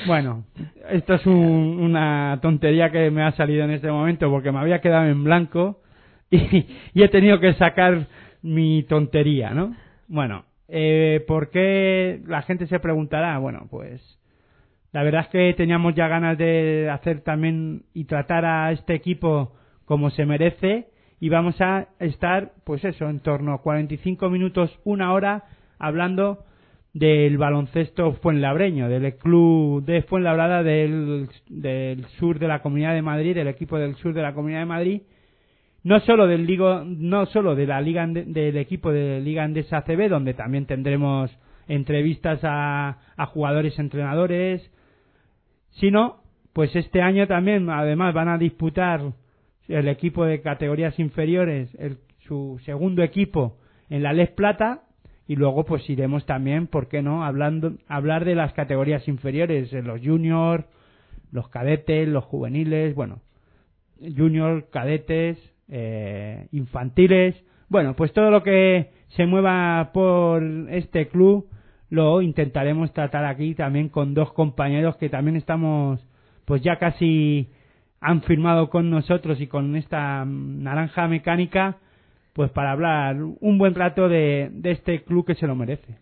Bueno, 0.05 0.45
esto 0.89 1.15
es 1.15 1.25
un- 1.25 1.79
una 1.81 2.39
tontería 2.41 2.91
que 2.91 3.11
me 3.11 3.23
ha 3.23 3.31
salido 3.31 3.65
en 3.65 3.71
este 3.71 3.91
momento 3.91 4.29
porque 4.29 4.51
me 4.51 4.59
había 4.59 4.79
quedado 4.79 5.05
en 5.07 5.23
blanco 5.23 5.81
y, 6.29 6.65
y 6.93 7.03
he 7.03 7.09
tenido 7.09 7.39
que 7.39 7.53
sacar 7.53 8.05
mi 8.41 8.83
tontería, 8.83 9.49
¿no? 9.49 9.75
Bueno, 10.07 10.45
eh, 10.69 11.25
¿por 11.27 11.49
qué 11.49 12.21
la 12.27 12.41
gente 12.43 12.67
se 12.67 12.79
preguntará? 12.79 13.37
Bueno, 13.39 13.67
pues 13.69 14.01
la 14.93 15.03
verdad 15.03 15.21
es 15.21 15.27
que 15.29 15.53
teníamos 15.57 15.93
ya 15.95 16.07
ganas 16.07 16.37
de 16.37 16.89
hacer 16.89 17.21
también 17.21 17.83
y 17.93 18.05
tratar 18.05 18.45
a 18.45 18.71
este 18.71 18.93
equipo 18.93 19.55
como 19.85 20.09
se 20.11 20.25
merece 20.25 20.87
y 21.19 21.29
vamos 21.29 21.59
a 21.61 21.87
estar, 21.99 22.51
pues 22.63 22.83
eso, 22.85 23.09
en 23.09 23.19
torno 23.21 23.53
a 23.53 23.61
45 23.61 24.29
minutos, 24.29 24.79
una 24.83 25.13
hora, 25.13 25.45
hablando 25.79 26.45
del 26.93 27.37
baloncesto 27.37 28.13
fuenlabreño, 28.13 28.89
del 28.89 29.15
club 29.17 29.83
de 29.83 30.01
Fuenlabrada 30.03 30.63
del, 30.63 31.27
del 31.47 32.05
sur 32.19 32.39
de 32.39 32.47
la 32.47 32.61
Comunidad 32.61 32.93
de 32.93 33.01
Madrid, 33.01 33.35
del 33.35 33.47
equipo 33.47 33.77
del 33.77 33.95
sur 33.95 34.13
de 34.13 34.21
la 34.21 34.33
Comunidad 34.33 34.59
de 34.59 34.65
Madrid, 34.65 35.01
no 35.83 35.99
solo 36.01 36.27
del 36.27 36.45
ligo, 36.45 36.83
no 36.85 37.25
solo 37.27 37.55
de 37.55 37.67
la 37.67 37.81
liga 37.81 38.05
del 38.07 38.57
equipo 38.57 38.91
de 38.91 39.21
Liga 39.21 39.43
Andesa 39.43 39.77
ACB, 39.77 40.09
donde 40.09 40.33
también 40.33 40.65
tendremos 40.65 41.31
entrevistas 41.67 42.39
a, 42.43 42.97
a 43.15 43.25
jugadores, 43.27 43.77
entrenadores, 43.79 44.69
sino 45.71 46.21
pues 46.53 46.75
este 46.75 47.01
año 47.01 47.27
también 47.27 47.69
además 47.69 48.13
van 48.13 48.29
a 48.29 48.37
disputar 48.37 49.13
el 49.67 49.87
equipo 49.87 50.25
de 50.25 50.41
categorías 50.41 50.97
inferiores, 50.99 51.73
el- 51.79 51.97
su 52.27 52.59
segundo 52.65 53.03
equipo 53.03 53.57
en 53.89 54.03
la 54.03 54.13
Les 54.13 54.29
Plata 54.31 54.81
y 55.27 55.35
luego 55.35 55.63
pues 55.65 55.89
iremos 55.89 56.25
también, 56.25 56.67
¿por 56.67 56.87
qué 56.87 57.01
no?, 57.01 57.23
hablando 57.23 57.73
hablar 57.87 58.25
de 58.25 58.35
las 58.35 58.53
categorías 58.53 59.07
inferiores, 59.07 59.71
los 59.73 60.01
juniors, 60.01 60.65
los 61.31 61.49
cadetes, 61.49 62.07
los 62.07 62.23
juveniles, 62.25 62.95
bueno, 62.95 63.21
juniors, 64.15 64.65
cadetes, 64.71 65.37
eh, 65.69 66.47
infantiles, 66.51 67.35
bueno, 67.69 67.95
pues 67.95 68.13
todo 68.13 68.31
lo 68.31 68.43
que 68.43 68.91
se 69.09 69.25
mueva 69.25 69.91
por 69.93 70.43
este 70.69 71.07
club 71.09 71.49
lo 71.89 72.21
intentaremos 72.21 72.93
tratar 72.93 73.25
aquí 73.25 73.55
también 73.55 73.89
con 73.89 74.13
dos 74.13 74.31
compañeros 74.33 74.97
que 74.97 75.09
también 75.09 75.35
estamos 75.37 76.05
pues 76.45 76.61
ya 76.61 76.77
casi 76.77 77.49
han 77.99 78.21
firmado 78.21 78.69
con 78.69 78.89
nosotros 78.89 79.39
y 79.41 79.47
con 79.47 79.75
esta 79.75 80.23
naranja 80.25 81.07
mecánica 81.07 81.77
pues 82.33 82.51
para 82.51 82.71
hablar 82.71 83.17
un 83.21 83.57
buen 83.57 83.73
rato 83.73 84.07
de, 84.07 84.49
de 84.51 84.71
este 84.71 85.03
club 85.03 85.25
que 85.25 85.33
se 85.33 85.47
lo 85.47 85.55
merece. 85.55 85.97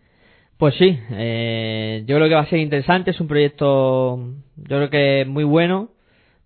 Pues 0.58 0.74
sí, 0.76 0.98
eh, 1.10 2.04
yo 2.06 2.16
creo 2.16 2.28
que 2.28 2.34
va 2.34 2.42
a 2.42 2.46
ser 2.46 2.58
interesante, 2.58 3.10
es 3.10 3.20
un 3.20 3.28
proyecto 3.28 4.34
yo 4.56 4.76
creo 4.76 4.90
que 4.90 5.24
muy 5.26 5.44
bueno, 5.44 5.90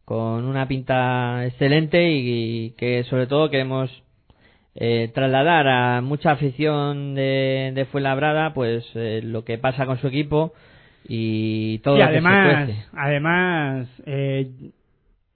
con 0.05 0.45
una 0.45 0.67
pinta 0.67 1.47
excelente 1.47 2.11
y, 2.11 2.73
que 2.73 3.05
sobre 3.05 3.27
todo 3.29 3.51
queremos 3.51 3.91
eh, 4.75 5.11
trasladar 5.15 5.69
a 5.69 6.01
mucha 6.01 6.33
afición 6.33 7.15
de, 7.15 7.73
de 7.75 7.85
Fuenlabrada 7.87 8.53
pues 8.53 8.85
eh, 8.95 9.21
lo 9.23 9.45
que 9.45 9.59
pasa 9.59 9.87
con 9.87 9.99
su 9.99 10.09
equipo 10.09 10.53
y 11.07 11.79
todo 11.79 11.97
y 11.97 11.99
lo 12.01 12.05
además, 12.05 12.67
que 12.67 12.73
se 12.73 12.85
además 12.93 13.89
eh, 14.07 14.51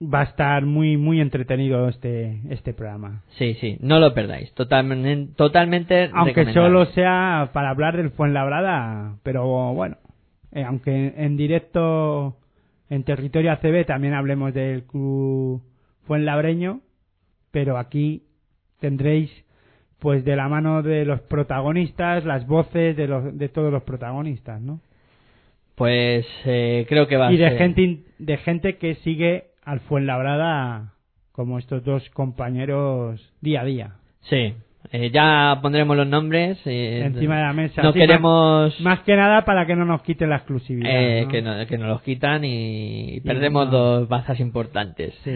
va 0.01 0.21
a 0.21 0.23
estar 0.23 0.65
muy 0.65 0.97
muy 0.97 1.21
entretenido 1.21 1.87
este 1.87 2.41
este 2.49 2.73
programa. 2.73 3.23
Sí, 3.37 3.53
sí, 3.55 3.77
no 3.79 3.99
lo 3.99 4.13
perdáis, 4.13 4.51
totalmente, 4.53 5.33
totalmente 5.35 6.09
Aunque 6.13 6.51
solo 6.53 6.85
sea 6.87 7.49
para 7.53 7.69
hablar 7.69 7.95
del 7.97 8.11
Fuenlabrada, 8.11 9.15
pero 9.23 9.45
bueno, 9.73 9.97
eh, 10.51 10.63
aunque 10.63 11.13
en 11.15 11.37
directo 11.37 12.35
en 12.89 13.03
territorio 13.03 13.51
ACB 13.53 13.85
también 13.85 14.13
hablemos 14.13 14.53
del 14.53 14.83
club 14.83 15.61
Fuenlabreño, 16.07 16.81
pero 17.51 17.77
aquí 17.77 18.23
tendréis 18.81 19.31
pues 19.99 20.23
de 20.25 20.35
la 20.35 20.49
mano 20.49 20.83
de 20.83 21.05
los 21.05 21.21
protagonistas 21.21 22.25
las 22.25 22.45
voces 22.45 22.95
de 22.97 23.07
los 23.07 23.35
de 23.37 23.47
todos 23.49 23.71
los 23.71 23.83
protagonistas, 23.83 24.61
¿no? 24.61 24.81
Pues 25.75 26.25
eh, 26.45 26.85
creo 26.87 27.07
que 27.07 27.17
va 27.17 27.31
y 27.31 27.35
a 27.35 27.45
de 27.45 27.49
ser. 27.49 27.57
gente 27.57 27.81
in- 27.81 28.05
de 28.19 28.37
gente 28.37 28.77
que 28.77 28.95
sigue 28.95 29.45
al 29.65 29.79
Fuenlabrada 29.81 30.93
como 31.31 31.59
estos 31.59 31.83
dos 31.83 32.09
compañeros 32.11 33.33
día 33.41 33.61
a 33.61 33.65
día 33.65 33.91
Sí, 34.21 34.53
eh, 34.91 35.09
ya 35.11 35.59
pondremos 35.61 35.97
los 35.97 36.07
nombres. 36.07 36.57
eh, 36.65 37.03
encima 37.05 37.37
de 37.37 37.43
la 37.43 37.53
mesa 37.53 37.81
No 37.83 37.91
Sí, 37.91 37.99
queremos 37.99 38.73
más, 38.79 38.81
más 38.81 38.99
que 39.05 39.15
nada 39.15 39.43
para 39.45 39.65
que 39.65 39.75
no 39.75 39.83
nos 39.85 40.01
quiten 40.03 40.29
la 40.29 40.37
exclusividad 40.37 40.89
eh, 40.91 41.23
¿no? 41.23 41.27
que, 41.29 41.41
no- 41.41 41.65
que 41.67 41.77
nos 41.77 41.87
los 41.89 42.01
quitan 42.03 42.43
y 42.45 43.19
perdemos 43.21 43.65
no. 43.65 43.71
dos 43.71 44.07
bazas 44.07 44.39
importantes. 44.39 45.13
Sí. 45.23 45.35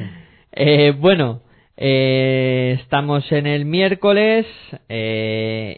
Eh, 0.51 0.93
bueno, 0.97 1.41
eh, 1.77 2.77
estamos 2.81 3.31
en 3.31 3.45
el 3.47 3.65
miércoles 3.65 4.45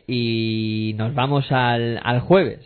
y 0.07 0.93
nos 0.97 1.13
vamos 1.13 1.51
al, 1.51 1.99
al 2.03 2.19
jueves. 2.21 2.59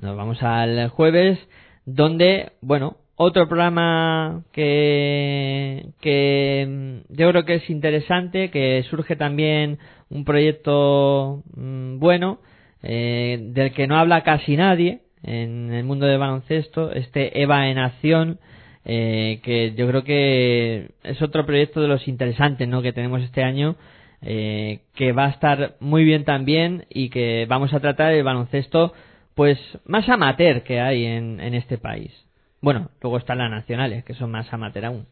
Nos 0.00 0.16
vamos 0.16 0.42
al 0.42 0.88
jueves 0.88 1.38
donde, 1.84 2.52
bueno, 2.62 2.96
otro 3.22 3.46
programa 3.48 4.44
que, 4.50 5.90
que 6.00 6.66
mm, 6.66 7.12
yo 7.14 7.28
creo 7.30 7.44
que 7.44 7.56
es 7.56 7.68
interesante, 7.68 8.50
que 8.50 8.82
surge 8.88 9.14
también 9.14 9.78
un 10.08 10.24
proyecto 10.24 11.42
mm, 11.54 11.98
bueno, 11.98 12.38
eh, 12.82 13.38
del 13.42 13.72
que 13.72 13.86
no 13.86 13.98
habla 13.98 14.22
casi 14.22 14.56
nadie 14.56 15.02
en 15.22 15.70
el 15.70 15.84
mundo 15.84 16.06
del 16.06 16.18
baloncesto, 16.18 16.92
este 16.92 17.42
EVA 17.42 17.68
en 17.68 17.78
acción, 17.78 18.38
eh, 18.86 19.40
que 19.42 19.74
yo 19.74 19.86
creo 19.86 20.02
que 20.02 20.92
es 21.02 21.20
otro 21.20 21.44
proyecto 21.44 21.82
de 21.82 21.88
los 21.88 22.08
interesantes 22.08 22.66
¿no? 22.68 22.80
que 22.80 22.94
tenemos 22.94 23.20
este 23.20 23.42
año, 23.42 23.76
eh, 24.22 24.80
que 24.94 25.12
va 25.12 25.26
a 25.26 25.30
estar 25.30 25.76
muy 25.78 26.04
bien 26.04 26.24
también 26.24 26.86
y 26.88 27.10
que 27.10 27.44
vamos 27.46 27.74
a 27.74 27.80
tratar 27.80 28.14
el 28.14 28.24
baloncesto 28.24 28.94
pues 29.34 29.58
más 29.84 30.08
amateur 30.08 30.62
que 30.62 30.80
hay 30.80 31.04
en, 31.04 31.38
en 31.40 31.52
este 31.52 31.76
país. 31.76 32.29
Bueno, 32.60 32.90
luego 33.02 33.18
están 33.18 33.38
las 33.38 33.50
nacionales, 33.50 34.04
que 34.04 34.14
son 34.14 34.30
más 34.30 34.52
amateur 34.52 34.84
aún. 34.86 35.06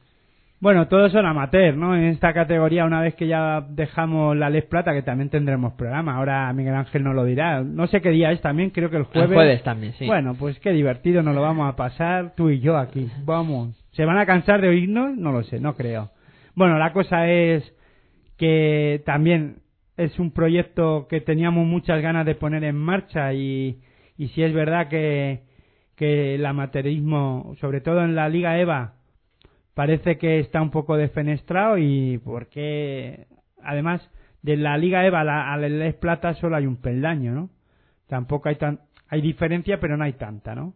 Bueno, 0.61 0.89
todos 0.89 1.13
son 1.13 1.25
amateur, 1.25 1.77
¿no? 1.77 1.95
En 1.95 2.05
esta 2.05 2.33
categoría, 2.33 2.85
una 2.85 3.01
vez 3.01 3.15
que 3.15 3.29
ya 3.29 3.61
dejamos 3.61 4.37
la 4.37 4.51
Les 4.51 4.65
Plata, 4.65 4.93
que 4.93 5.03
también 5.03 5.31
tendremos 5.31 5.75
programa. 5.75 6.17
Ahora 6.17 6.53
Miguel 6.53 6.75
Ángel 6.75 7.05
nos 7.05 7.15
lo 7.15 7.25
dirá. 7.25 7.63
No 7.63 7.87
sé 7.87 8.01
qué 8.01 8.11
día 8.11 8.33
es 8.33 8.41
también, 8.41 8.71
creo 8.71 8.91
que 8.91 8.97
el 8.97 9.05
jueves. 9.05 9.31
El 9.31 9.37
jueves 9.37 9.63
también, 9.63 9.93
sí. 9.93 10.07
Bueno, 10.07 10.35
pues 10.35 10.59
qué 10.59 10.73
divertido 10.73 11.23
nos 11.23 11.37
lo 11.37 11.43
vamos 11.43 11.73
a 11.73 11.77
pasar 11.77 12.35
tú 12.35 12.51
y 12.51 12.59
yo 12.59 12.77
aquí. 12.77 13.09
Vamos. 13.25 13.77
¿Se 13.93 14.05
van 14.05 14.19
a 14.19 14.27
cansar 14.27 14.61
de 14.61 14.69
oírnos? 14.69 15.17
No 15.17 15.31
lo 15.31 15.45
sé, 15.45 15.61
no 15.61 15.75
creo. 15.77 16.11
Bueno, 16.57 16.77
la 16.77 16.93
cosa 16.93 17.29
es 17.29 17.73
que 18.37 19.01
también 19.07 19.59
es 19.97 20.19
un 20.19 20.33
proyecto 20.33 21.07
que 21.09 21.21
teníamos 21.21 21.67
muchas 21.67 22.03
ganas 22.03 22.27
de 22.27 22.35
poner 22.35 22.65
en 22.65 22.77
marcha 22.77 23.33
y, 23.33 23.79
y 24.17 24.29
si 24.29 24.43
es 24.43 24.53
verdad 24.53 24.89
que, 24.89 25.43
que 25.99 26.37
el 26.37 26.47
amateurismo, 26.47 27.57
sobre 27.61 27.81
todo 27.81 28.05
en 28.05 28.15
la 28.15 28.29
Liga 28.29 28.57
EVA, 28.61 28.95
parece 29.75 30.17
que 30.17 30.39
está 30.39 30.63
un 30.63 30.71
poco 30.71 30.97
defenestrado 30.97 31.77
y 31.77 32.19
porque 32.19 33.27
además 33.65 34.09
de 34.43 34.57
la 34.57 34.79
Liga 34.79 35.05
EVA 35.05 35.21
a 35.21 35.57
la, 35.57 35.69
Les 35.69 35.97
Plata 35.97 36.35
solo 36.35 36.55
hay 36.55 36.67
un 36.67 36.77
peldaño, 36.77 37.35
¿no? 37.35 37.51
Tampoco 38.07 38.49
hay 38.49 38.55
tan 38.55 38.81
hay 39.09 39.23
diferencia, 39.23 39.81
pero 39.81 39.97
no 39.97 40.05
hay 40.05 40.13
tanta, 40.13 40.55
¿no? 40.55 40.75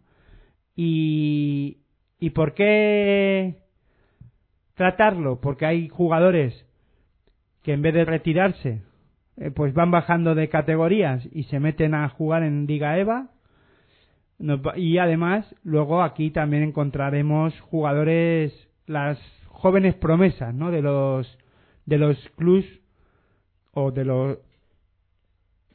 Y 0.74 1.78
y 2.18 2.30
por 2.30 2.54
qué 2.54 3.62
tratarlo? 4.74 5.40
Porque 5.40 5.66
hay 5.66 5.88
jugadores 5.88 6.66
que 7.62 7.74
en 7.74 7.82
vez 7.82 7.94
de 7.94 8.04
retirarse, 8.04 8.82
eh, 9.36 9.52
pues 9.52 9.72
van 9.72 9.92
bajando 9.92 10.34
de 10.34 10.48
categorías 10.48 11.28
y 11.30 11.44
se 11.44 11.60
meten 11.60 11.94
a 11.94 12.08
jugar 12.08 12.42
en 12.42 12.66
Liga 12.66 12.98
EVA. 12.98 13.31
Y 14.76 14.98
además, 14.98 15.54
luego 15.62 16.02
aquí 16.02 16.30
también 16.30 16.64
encontraremos 16.64 17.58
jugadores, 17.60 18.52
las 18.86 19.18
jóvenes 19.46 19.94
promesas, 19.94 20.54
¿no? 20.54 20.70
De 20.70 20.82
los, 20.82 21.38
de 21.86 21.98
los 21.98 22.16
clubs 22.36 22.66
o 23.72 23.92
de 23.92 24.04
los, 24.04 24.38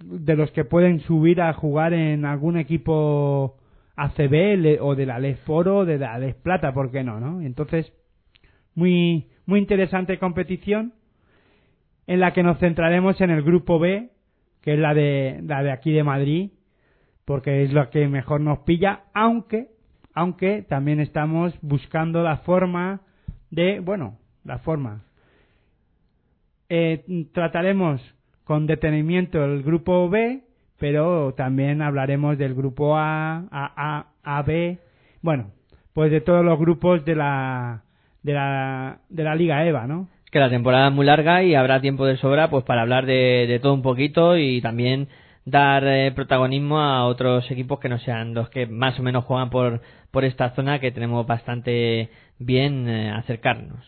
de 0.03 0.36
los 0.36 0.51
que 0.51 0.65
pueden 0.65 0.99
subir 1.01 1.41
a 1.41 1.53
jugar 1.53 1.93
en 1.93 2.25
algún 2.25 2.58
equipo 2.58 3.58
ACB 3.95 4.77
o 4.82 4.95
de 4.95 5.06
la 5.06 5.19
Les 5.19 5.39
Foro 5.39 5.77
o 5.77 5.86
de 5.86 5.97
la 5.97 6.19
Les 6.19 6.36
Plata, 6.36 6.73
¿por 6.73 6.91
qué 6.91 7.03
no, 7.03 7.19
no? 7.19 7.41
Entonces, 7.41 7.91
muy, 8.75 9.27
muy 9.45 9.60
interesante 9.60 10.19
competición 10.19 10.93
en 12.06 12.19
la 12.19 12.34
que 12.34 12.43
nos 12.43 12.60
centraremos 12.60 13.19
en 13.21 13.32
el 13.32 13.41
grupo 13.41 13.80
B, 13.80 14.10
que 14.62 14.73
es 14.73 14.80
la 14.80 14.93
de, 14.93 15.41
la 15.43 15.63
de 15.63 15.71
aquí 15.71 15.91
de 15.91 16.03
Madrid, 16.03 16.51
porque 17.28 17.63
es 17.63 17.74
lo 17.74 17.90
que 17.90 18.08
mejor 18.08 18.40
nos 18.40 18.60
pilla, 18.60 19.02
aunque, 19.13 19.68
aunque 20.13 20.62
también 20.62 21.02
estamos 21.02 21.54
buscando 21.62 22.24
la 22.24 22.38
forma 22.38 23.02
de, 23.52 23.82
bueno, 23.82 24.18
la 24.46 24.60
forma. 24.60 25.04
Eh, 26.70 27.04
trataremos 27.34 28.02
con 28.46 28.66
detenimiento 28.66 29.44
el 29.44 29.62
grupo 29.62 30.08
B, 30.10 30.44
pero 30.80 31.34
también 31.34 31.82
hablaremos 31.82 32.38
del 32.38 32.56
grupo 32.56 32.96
A, 32.96 33.46
A, 33.52 34.06
A, 34.24 34.42
B, 34.44 34.78
bueno, 35.22 35.52
pues 35.92 36.12
de 36.12 36.22
todos 36.22 36.46
los 36.46 36.58
grupos 36.58 37.04
de 37.04 37.16
la, 37.16 37.84
de 38.24 38.34
la, 38.36 39.00
de 39.10 39.24
la 39.26 39.36
Liga 39.36 39.66
EVA, 39.66 39.86
¿no? 39.86 40.08
que 40.32 40.40
la 40.40 40.50
temporada 40.50 40.88
es 40.88 40.94
muy 40.94 41.06
larga 41.06 41.44
y 41.44 41.56
habrá 41.56 41.82
tiempo 41.82 42.06
de 42.06 42.16
sobra 42.18 42.50
pues 42.50 42.63
para 42.63 42.82
hablar 42.84 43.06
de, 43.06 43.48
de 43.48 43.60
todo 43.60 43.74
un 43.74 43.82
poquito 43.82 44.38
y 44.38 44.62
también 44.62 45.08
dar 45.47 45.88
eh, 45.88 46.12
protagonismo 46.12 46.81
a 46.81 47.05
otros 47.05 47.49
equipos 47.49 47.79
que 47.79 47.88
no 47.88 47.99
sean 47.99 48.33
los 48.33 48.49
que 48.49 48.67
más 48.67 48.99
o 48.99 49.03
menos 49.03 49.23
juegan 49.23 49.49
por, 49.49 49.81
por 50.12 50.25
esta 50.25 50.49
zona 50.55 50.79
que 50.79 50.91
tenemos 50.91 51.25
bastante 51.25 52.10
bien 52.38 52.89
eh, 52.89 53.12
acercarnos. 53.12 53.86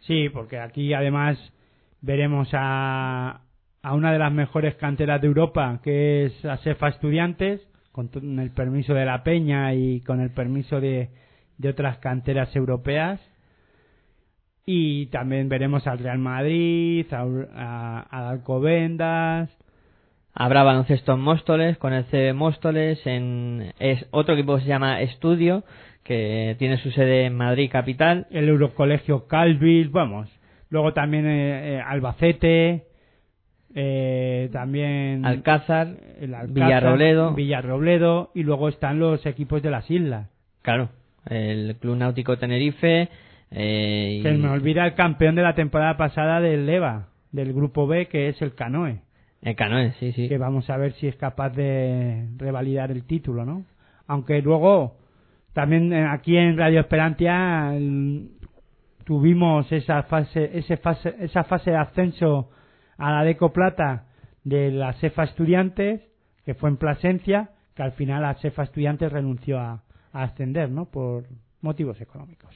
Sí, 0.00 0.28
porque 0.28 0.58
aquí 0.58 0.92
además 0.92 1.38
veremos 2.02 2.50
a, 2.52 3.40
a 3.82 3.94
una 3.94 4.12
de 4.12 4.18
las 4.18 4.32
mejores 4.32 4.74
canteras 4.74 5.22
de 5.22 5.28
Europa, 5.28 5.80
que 5.82 6.26
es 6.26 6.44
ASEFA 6.44 6.88
Estudiantes, 6.88 7.66
con 7.90 8.10
el 8.38 8.50
permiso 8.50 8.92
de 8.92 9.06
la 9.06 9.24
Peña 9.24 9.72
y 9.72 10.02
con 10.02 10.20
el 10.20 10.30
permiso 10.30 10.78
de, 10.78 11.08
de 11.56 11.68
otras 11.70 11.98
canteras 11.98 12.54
europeas. 12.54 13.18
Y 14.66 15.06
también 15.06 15.48
veremos 15.48 15.86
al 15.86 16.00
Real 16.00 16.18
Madrid, 16.18 17.06
a, 17.14 17.22
a, 17.54 18.06
a 18.10 18.28
Alcobendas. 18.28 19.48
Habrá 20.34 20.62
baloncesto 20.62 21.12
en 21.12 21.20
Móstoles 21.20 21.76
con 21.78 21.92
el 21.92 22.04
CB 22.04 22.32
Móstoles, 22.34 23.06
en 23.06 23.72
es 23.78 24.06
otro 24.10 24.34
equipo 24.34 24.56
que 24.56 24.62
se 24.62 24.68
llama 24.68 25.00
Estudio 25.02 25.62
que 26.04 26.56
tiene 26.58 26.78
su 26.78 26.90
sede 26.90 27.26
en 27.26 27.36
Madrid 27.36 27.70
capital. 27.70 28.26
el 28.30 28.48
Eurocolegio 28.48 29.26
Calvis, 29.28 29.90
vamos. 29.92 30.28
Luego 30.70 30.92
también 30.94 31.26
eh, 31.26 31.74
eh, 31.76 31.80
Albacete, 31.80 32.86
eh, 33.74 34.48
también 34.52 35.24
Alcázar, 35.24 35.88
el 36.20 36.34
Alcázar, 36.34 36.48
Villarrobledo. 36.52 37.34
Villarrobledo, 37.34 38.30
y 38.34 38.42
luego 38.42 38.68
están 38.68 38.98
los 38.98 39.24
equipos 39.26 39.62
de 39.62 39.70
las 39.70 39.90
islas. 39.90 40.28
Claro, 40.62 40.88
el 41.28 41.76
Club 41.80 41.96
Náutico 41.96 42.36
Tenerife. 42.38 43.08
Eh, 43.50 44.16
y- 44.18 44.22
Que 44.22 44.32
me 44.32 44.48
olvida 44.48 44.86
el 44.86 44.94
campeón 44.94 45.34
de 45.34 45.42
la 45.42 45.54
temporada 45.54 45.96
pasada 45.98 46.40
del 46.40 46.68
EVA, 46.68 47.08
del 47.32 47.52
grupo 47.52 47.86
B, 47.86 48.06
que 48.08 48.28
es 48.28 48.40
el 48.42 48.54
Canoe. 48.54 49.00
El 49.42 49.56
Canoe, 49.56 49.92
sí, 49.98 50.12
sí. 50.12 50.28
Que 50.28 50.38
vamos 50.38 50.70
a 50.70 50.76
ver 50.76 50.92
si 50.94 51.08
es 51.08 51.16
capaz 51.16 51.50
de 51.50 52.28
revalidar 52.36 52.92
el 52.92 53.04
título, 53.04 53.44
¿no? 53.44 53.64
Aunque 54.06 54.40
luego, 54.40 54.96
también 55.52 55.92
eh, 55.92 56.06
aquí 56.06 56.36
en 56.36 56.56
Radio 56.56 56.80
Esperantia 56.80 57.72
tuvimos 59.04 59.70
esa 59.72 60.04
fase, 60.04 60.56
ese 60.56 60.76
fase, 60.76 61.16
esa 61.18 61.42
fase 61.42 61.72
de 61.72 61.76
ascenso 61.76 62.50
a 62.96 63.10
la 63.10 63.24
Deco 63.24 63.52
Plata 63.52 64.06
de 64.44 64.70
la 64.70 64.92
Cefa 64.94 65.24
Estudiantes, 65.24 66.00
que 66.44 66.54
fue 66.54 66.70
en 66.70 66.76
Plasencia, 66.76 67.50
que 67.74 67.82
al 67.82 67.92
final 67.92 68.22
la 68.22 68.34
Cefa 68.34 68.62
Estudiantes 68.62 69.10
renunció 69.10 69.58
a, 69.58 69.82
a 70.12 70.22
ascender, 70.22 70.70
¿no? 70.70 70.86
Por 70.86 71.24
motivos 71.62 72.00
económicos. 72.00 72.54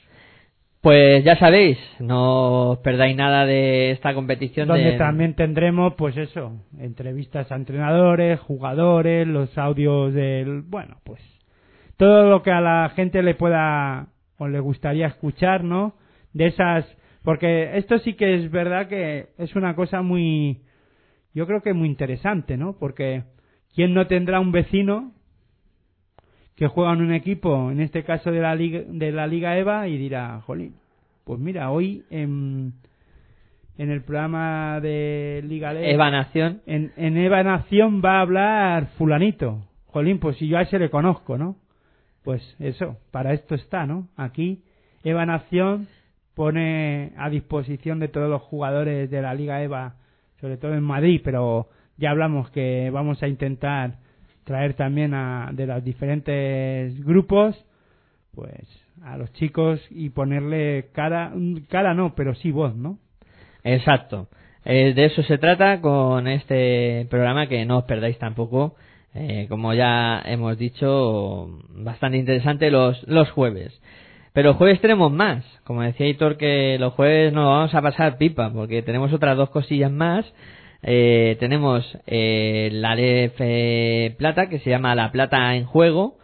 Pues 0.87 1.25
ya 1.25 1.35
sabéis, 1.35 1.79
no 1.99 2.71
os 2.71 2.79
perdáis 2.79 3.17
nada 3.17 3.45
de 3.45 3.91
esta 3.91 4.15
competición. 4.15 4.69
donde 4.69 4.93
de- 4.93 4.99
también 4.99 5.35
tendremos 5.35 5.95
pues 5.95 6.17
eso 6.17 6.53
entrevistas 6.79 7.51
a 7.51 7.57
entrenadores 7.57 8.39
jugadores 8.39 9.27
los 9.27 9.59
audios 9.59 10.15
del 10.15 10.63
bueno 10.63 10.99
pues 11.03 11.21
todo 11.97 12.31
lo 12.31 12.45
que 12.45 12.53
a 12.53 12.61
la 12.61 12.89
gente 12.95 13.21
le 13.25 13.35
pueda 13.35 14.11
o 14.39 14.47
le 14.47 14.61
gustaría 14.61 15.09
escuchar 15.09 15.65
no 15.65 15.97
de 16.33 16.47
esas 16.47 16.85
porque 17.25 17.77
esto 17.79 17.99
sí 17.99 18.15
que 18.15 18.37
es 18.37 18.49
verdad 18.53 18.87
que 18.87 19.31
es 19.39 19.57
una 19.57 19.75
cosa 19.75 20.03
muy 20.03 20.61
yo 21.35 21.49
creo 21.49 21.63
que 21.63 21.73
muy 21.73 21.89
interesante 21.89 22.57
no 22.57 22.77
porque 22.79 23.25
quién 23.75 23.93
no 23.93 24.07
tendrá 24.07 24.39
un 24.39 24.53
vecino 24.53 25.11
que 26.57 26.67
juega 26.67 26.93
en 26.93 27.03
un 27.03 27.13
equipo 27.13 27.71
en 27.71 27.81
este 27.81 28.03
caso 28.03 28.31
de 28.33 28.41
la 28.41 28.55
liga 28.55 28.81
de 28.87 29.13
la 29.13 29.27
liga 29.27 29.57
Eva 29.57 29.89
y 29.89 29.99
dirá 29.99 30.41
jolín 30.47 30.75
pues 31.25 31.39
mira 31.39 31.71
hoy 31.71 32.05
en 32.11 32.73
en 33.79 33.91
el 33.91 34.03
programa 34.03 34.81
de 34.81 35.43
Liga 35.47 35.73
Ley, 35.73 35.91
Eva 35.91 36.11
Nación. 36.11 36.63
en, 36.67 36.93
en 36.97 37.17
Eva 37.19 37.43
Nación 37.43 38.01
va 38.03 38.19
a 38.19 38.21
hablar 38.23 38.87
fulanito. 38.97 39.65
Jolín, 39.87 40.19
pues 40.19 40.37
si 40.39 40.49
yo 40.49 40.59
a 40.59 40.63
ese 40.63 40.79
le 40.79 40.91
conozco, 40.91 41.37
¿no? 41.37 41.57
Pues 42.23 42.43
eso, 42.59 42.97
para 43.11 43.33
esto 43.33 43.55
está, 43.55 43.87
¿no? 43.87 44.09
Aquí 44.17 44.63
Eva 45.05 45.27
Nación 45.27 45.89
pone 46.35 47.13
a 47.17 47.31
disposición 47.31 47.99
de 47.99 48.09
todos 48.09 48.29
los 48.29 48.43
jugadores 48.43 49.11
de 49.11 49.23
la 49.23 49.35
Liga 49.35 49.63
Eva, 49.63 49.97
sobre 50.41 50.57
todo 50.57 50.75
en 50.75 50.83
Madrid, 50.83 51.21
pero 51.25 51.69
ya 51.97 52.11
hablamos 52.11 52.51
que 52.51 52.91
vamos 52.91 53.23
a 53.23 53.29
intentar 53.29 53.99
traer 54.47 54.75
también 54.75 55.13
a, 55.13 55.51
de 55.53 55.67
los 55.67 55.85
diferentes 55.85 57.05
grupos, 57.05 57.57
pues 58.33 58.65
a 59.03 59.19
los 59.19 59.33
chicos 59.33 59.81
y 59.91 60.11
ponerle 60.11 60.87
cara, 60.93 61.33
cara 61.69 61.95
no, 61.95 62.15
pero 62.15 62.35
sí 62.37 62.53
voz, 62.53 62.75
¿no? 62.75 62.99
Exacto. 63.65 64.29
Eh, 64.65 64.95
de 64.95 65.05
eso 65.07 65.23
se 65.25 65.39
trata 65.39 65.81
con 65.81 66.29
este 66.29 67.07
programa 67.11 67.49
que 67.49 67.65
no 67.67 67.79
os 67.79 67.85
perdáis 67.85 68.19
tampoco. 68.19 68.77
eh, 69.15 69.47
como 69.49 69.73
ya 69.75 70.23
hemos 70.27 70.59
dicho, 70.59 71.49
bastante 71.71 72.19
interesante 72.19 72.71
los, 72.71 73.03
los 73.09 73.31
jueves. 73.31 73.81
Pero 74.33 74.55
jueves 74.55 74.81
tenemos 74.81 75.11
más. 75.11 75.45
Como 75.65 75.83
decía 75.83 76.07
Hitor, 76.07 76.37
que 76.37 76.77
los 76.79 76.93
jueves 76.93 77.33
nos 77.33 77.47
vamos 77.47 77.75
a 77.75 77.83
pasar 77.83 78.19
pipa, 78.19 78.53
porque 78.53 78.83
tenemos 78.83 79.13
otras 79.13 79.37
dos 79.37 79.51
cosillas 79.51 79.91
más. 79.91 80.27
Eh, 80.89 81.37
tenemos 81.41 81.85
eh, 82.07 82.69
la 82.73 82.95
LF 82.95 84.17
Plata, 84.19 84.49
que 84.49 84.61
se 84.61 84.71
llama 84.71 84.95
La 84.95 85.11
Plata 85.11 85.57
en 85.57 85.65
Juego, 85.65 86.19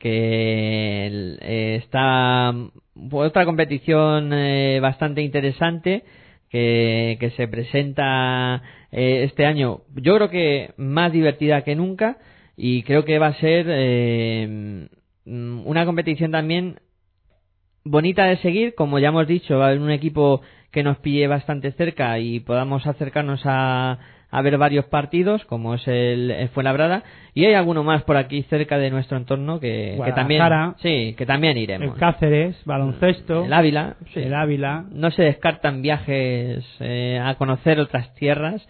que 0.00 1.06
eh, 1.40 1.76
está 1.80 2.52
pues, 2.94 3.28
otra 3.28 3.44
competición 3.44 4.32
eh, 4.32 4.80
bastante 4.82 5.22
interesante 5.22 6.02
que, 6.50 7.16
que 7.20 7.30
se 7.30 7.46
presenta 7.46 8.60
eh, 8.90 9.22
este 9.22 9.46
año. 9.46 9.82
Yo 9.94 10.16
creo 10.16 10.30
que 10.30 10.70
más 10.76 11.12
divertida 11.12 11.62
que 11.62 11.76
nunca 11.76 12.18
y 12.56 12.82
creo 12.82 13.04
que 13.04 13.20
va 13.20 13.28
a 13.28 13.34
ser 13.34 13.66
eh, 13.68 14.88
una 15.26 15.86
competición 15.86 16.32
también 16.32 16.80
bonita 17.84 18.24
de 18.24 18.38
seguir, 18.38 18.74
como 18.74 18.98
ya 18.98 19.08
hemos 19.08 19.28
dicho, 19.28 19.58
va 19.58 19.66
a 19.66 19.68
haber 19.68 19.80
un 19.80 19.92
equipo 19.92 20.40
que 20.70 20.82
nos 20.82 20.98
pille 20.98 21.26
bastante 21.26 21.72
cerca 21.72 22.18
y 22.18 22.40
podamos 22.40 22.86
acercarnos 22.86 23.40
a, 23.44 23.98
a 24.30 24.42
ver 24.42 24.58
varios 24.58 24.84
partidos, 24.86 25.44
como 25.46 25.74
es 25.74 25.88
el, 25.88 26.30
el 26.30 26.48
Fuenlabrada, 26.50 27.02
y 27.34 27.46
hay 27.46 27.54
alguno 27.54 27.82
más 27.82 28.02
por 28.02 28.16
aquí 28.16 28.42
cerca 28.44 28.76
de 28.78 28.90
nuestro 28.90 29.16
entorno 29.16 29.60
que, 29.60 29.98
que 30.04 30.12
también, 30.12 30.42
sí, 30.78 31.14
que 31.16 31.26
también 31.26 31.56
El 31.56 31.62
iremos. 31.64 31.96
Cáceres, 31.96 32.56
baloncesto, 32.64 33.44
El 33.44 33.52
Ávila, 33.52 33.96
sí. 34.12 34.20
el 34.20 34.34
Ávila. 34.34 34.84
No 34.90 35.10
se 35.10 35.22
descartan 35.22 35.80
viajes 35.80 36.64
eh, 36.80 37.18
a 37.22 37.34
conocer 37.36 37.80
otras 37.80 38.14
tierras, 38.14 38.66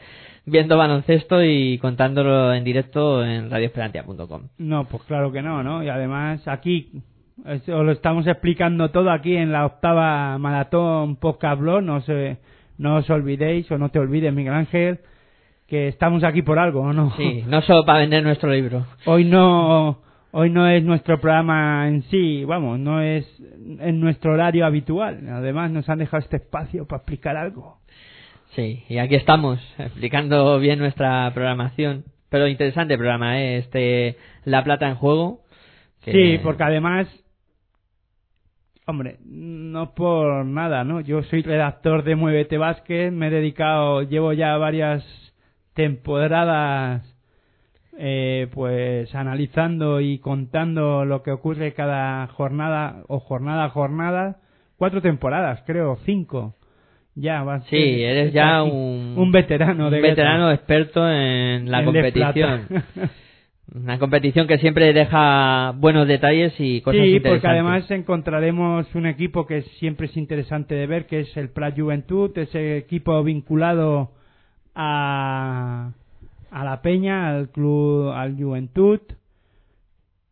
viendo 0.46 0.76
baloncesto 0.76 1.42
y 1.42 1.78
contándolo 1.78 2.54
en 2.54 2.62
directo 2.62 3.24
en 3.24 3.50
radioesperantia.com. 3.50 4.48
No, 4.58 4.84
pues 4.84 5.02
claro 5.04 5.32
que 5.32 5.42
no, 5.42 5.62
¿no? 5.64 5.82
Y 5.82 5.88
además 5.88 6.46
aquí 6.46 7.02
es- 7.46 7.68
os 7.68 7.84
lo 7.84 7.92
estamos 7.92 8.26
explicando 8.26 8.90
todo 8.90 9.10
aquí 9.10 9.36
en 9.36 9.52
la 9.52 9.66
octava 9.66 10.36
maratón 10.38 11.16
podcast 11.16 11.60
blog, 11.60 11.82
no 11.82 12.00
se, 12.02 12.38
no 12.78 12.96
os 12.96 13.08
olvidéis 13.10 13.70
o 13.70 13.78
no 13.78 13.88
te 13.90 13.98
olvides 13.98 14.32
Miguel 14.32 14.54
Ángel 14.54 14.98
que 15.66 15.88
estamos 15.88 16.24
aquí 16.24 16.40
por 16.42 16.58
algo, 16.58 16.80
¿o 16.80 16.92
no? 16.94 17.14
Sí, 17.16 17.44
no 17.46 17.60
solo 17.62 17.84
para 17.84 17.98
vender 18.00 18.22
nuestro 18.22 18.50
libro. 18.50 18.86
Hoy 19.04 19.24
no 19.24 19.98
hoy 20.30 20.50
no 20.50 20.66
es 20.68 20.82
nuestro 20.84 21.18
programa 21.20 21.88
en 21.88 22.02
sí, 22.04 22.44
vamos, 22.44 22.78
no 22.78 23.00
es 23.02 23.26
en 23.78 24.00
nuestro 24.00 24.32
horario 24.32 24.64
habitual. 24.66 25.26
Además 25.28 25.70
nos 25.70 25.88
han 25.88 25.98
dejado 25.98 26.22
este 26.22 26.36
espacio 26.36 26.86
para 26.86 26.98
explicar 26.98 27.36
algo. 27.36 27.78
Sí, 28.54 28.82
y 28.88 28.96
aquí 28.98 29.14
estamos 29.14 29.58
explicando 29.78 30.58
bien 30.58 30.78
nuestra 30.78 31.30
programación. 31.34 32.04
Pero 32.30 32.46
interesante 32.48 32.96
programa, 32.96 33.38
¿eh? 33.40 33.58
Este 33.58 34.16
La 34.44 34.64
Plata 34.64 34.88
en 34.88 34.94
Juego. 34.96 35.40
que- 36.04 36.12
Sí, 36.12 36.40
porque 36.42 36.62
además, 36.62 37.08
hombre, 38.88 39.18
no 39.26 39.94
por 39.94 40.46
nada, 40.46 40.82
¿no? 40.82 41.00
Yo 41.00 41.22
soy 41.24 41.42
redactor 41.42 42.04
de 42.04 42.16
Muévete 42.16 42.56
Vázquez, 42.56 43.12
me 43.12 43.26
he 43.26 43.30
dedicado, 43.30 44.00
llevo 44.02 44.32
ya 44.32 44.56
varias 44.56 45.04
temporadas, 45.74 47.02
eh, 47.98 48.48
pues 48.54 49.14
analizando 49.14 50.00
y 50.00 50.18
contando 50.20 51.04
lo 51.04 51.22
que 51.22 51.32
ocurre 51.32 51.74
cada 51.74 52.26
jornada 52.28 53.02
o 53.08 53.20
jornada 53.20 53.64
a 53.64 53.70
jornada. 53.70 54.36
Cuatro 54.78 55.02
temporadas, 55.02 55.62
creo, 55.66 55.98
cinco. 56.06 56.54
Ya, 57.14 57.42
va 57.42 57.56
a 57.56 57.60
ser- 57.62 57.68
Sí, 57.70 58.02
eres 58.02 58.32
ya 58.32 58.62
un, 58.62 59.14
un 59.18 59.32
veterano 59.32 59.90
de 59.90 59.96
un 59.96 60.02
veterano 60.02 60.50
experto 60.52 61.06
en 61.10 61.70
la 61.70 61.80
En 61.80 61.84
competición. 61.84 62.66
Una 63.74 63.98
competición 63.98 64.46
que 64.46 64.58
siempre 64.58 64.92
deja 64.94 65.72
buenos 65.76 66.08
detalles 66.08 66.54
y 66.58 66.80
cosas 66.80 67.02
Sí, 67.02 67.06
interesantes. 67.16 67.32
porque 67.42 67.48
además 67.48 67.90
encontraremos 67.90 68.94
un 68.94 69.06
equipo 69.06 69.46
que 69.46 69.62
siempre 69.78 70.06
es 70.06 70.16
interesante 70.16 70.74
de 70.74 70.86
ver, 70.86 71.06
que 71.06 71.20
es 71.20 71.36
el 71.36 71.50
Prat 71.50 71.78
Juventud, 71.78 72.36
ese 72.38 72.78
equipo 72.78 73.22
vinculado 73.22 74.12
a, 74.74 75.90
a 76.50 76.64
la 76.64 76.80
Peña, 76.80 77.28
al 77.36 77.50
club, 77.50 78.08
al 78.10 78.36
Juventud. 78.42 79.00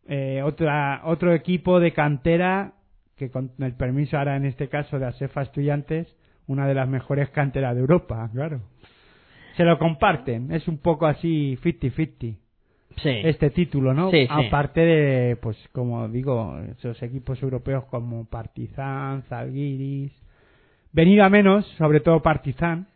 Eh, 0.07 0.41
otra, 0.43 1.01
otro 1.05 1.33
equipo 1.33 1.79
de 1.79 1.91
cantera, 1.93 2.73
que 3.17 3.29
con 3.29 3.51
el 3.59 3.73
permiso 3.73 4.17
ahora 4.17 4.35
en 4.37 4.45
este 4.45 4.67
caso 4.67 4.97
de 4.97 5.05
Asefa 5.05 5.43
Estudiantes, 5.43 6.07
una 6.47 6.65
de 6.67 6.73
las 6.73 6.87
mejores 6.87 7.29
canteras 7.29 7.75
de 7.75 7.81
Europa, 7.81 8.29
claro. 8.33 8.61
Se 9.57 9.63
lo 9.63 9.77
comparten, 9.77 10.51
es 10.51 10.67
un 10.67 10.77
poco 10.79 11.05
así 11.05 11.55
50-50 11.61 12.37
Sí. 12.97 13.09
este 13.23 13.49
título, 13.51 13.93
¿no? 13.93 14.11
Sí. 14.11 14.27
Aparte 14.29 14.81
de, 14.81 15.35
pues 15.35 15.57
como 15.71 16.07
digo, 16.09 16.59
esos 16.77 17.01
equipos 17.03 17.41
europeos 17.43 17.85
como 17.85 18.25
Partizan, 18.25 19.23
Zalgiris, 19.23 20.11
venido 20.91 21.23
a 21.23 21.29
menos, 21.29 21.65
sobre 21.77 21.99
todo 21.99 22.21
Partizan, 22.21 22.87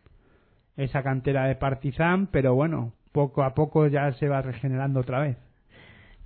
esa 0.78 1.04
cantera 1.04 1.46
de 1.46 1.56
Partizan, 1.56 2.28
pero 2.28 2.56
bueno, 2.56 2.94
poco 3.12 3.44
a 3.44 3.54
poco 3.54 3.88
ya 3.88 4.12
se 4.14 4.28
va 4.28 4.42
regenerando 4.42 5.02
otra 5.02 5.20
vez. 5.20 5.38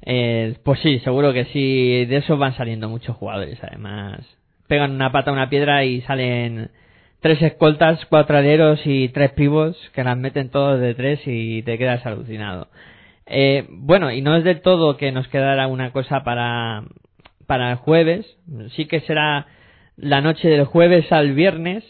Eh, 0.01 0.55
pues 0.63 0.79
sí, 0.81 0.99
seguro 0.99 1.33
que 1.33 1.45
sí. 1.45 2.05
De 2.05 2.17
eso 2.17 2.37
van 2.37 2.55
saliendo 2.55 2.89
muchos 2.89 3.15
jugadores, 3.15 3.59
además. 3.63 4.19
Pegan 4.67 4.91
una 4.91 5.11
pata 5.11 5.31
a 5.31 5.33
una 5.33 5.49
piedra 5.49 5.83
y 5.83 6.01
salen 6.01 6.69
tres 7.21 7.41
escoltas, 7.41 8.05
cuatro 8.05 8.37
aleros 8.37 8.79
y 8.85 9.09
tres 9.09 9.31
pivos 9.31 9.77
que 9.93 10.03
las 10.03 10.17
meten 10.17 10.49
todos 10.49 10.79
de 10.79 10.93
tres 10.93 11.21
y 11.25 11.63
te 11.63 11.77
quedas 11.77 12.05
alucinado. 12.05 12.67
Eh, 13.27 13.65
bueno, 13.69 14.11
y 14.11 14.21
no 14.21 14.35
es 14.35 14.43
del 14.43 14.61
todo 14.61 14.97
que 14.97 15.11
nos 15.11 15.27
quedara 15.27 15.67
una 15.67 15.91
cosa 15.91 16.23
para, 16.23 16.83
para 17.47 17.71
el 17.71 17.77
jueves. 17.77 18.25
Sí 18.75 18.85
que 18.85 19.01
será 19.01 19.47
la 19.97 20.21
noche 20.21 20.47
del 20.47 20.65
jueves 20.65 21.11
al 21.11 21.33
viernes, 21.33 21.83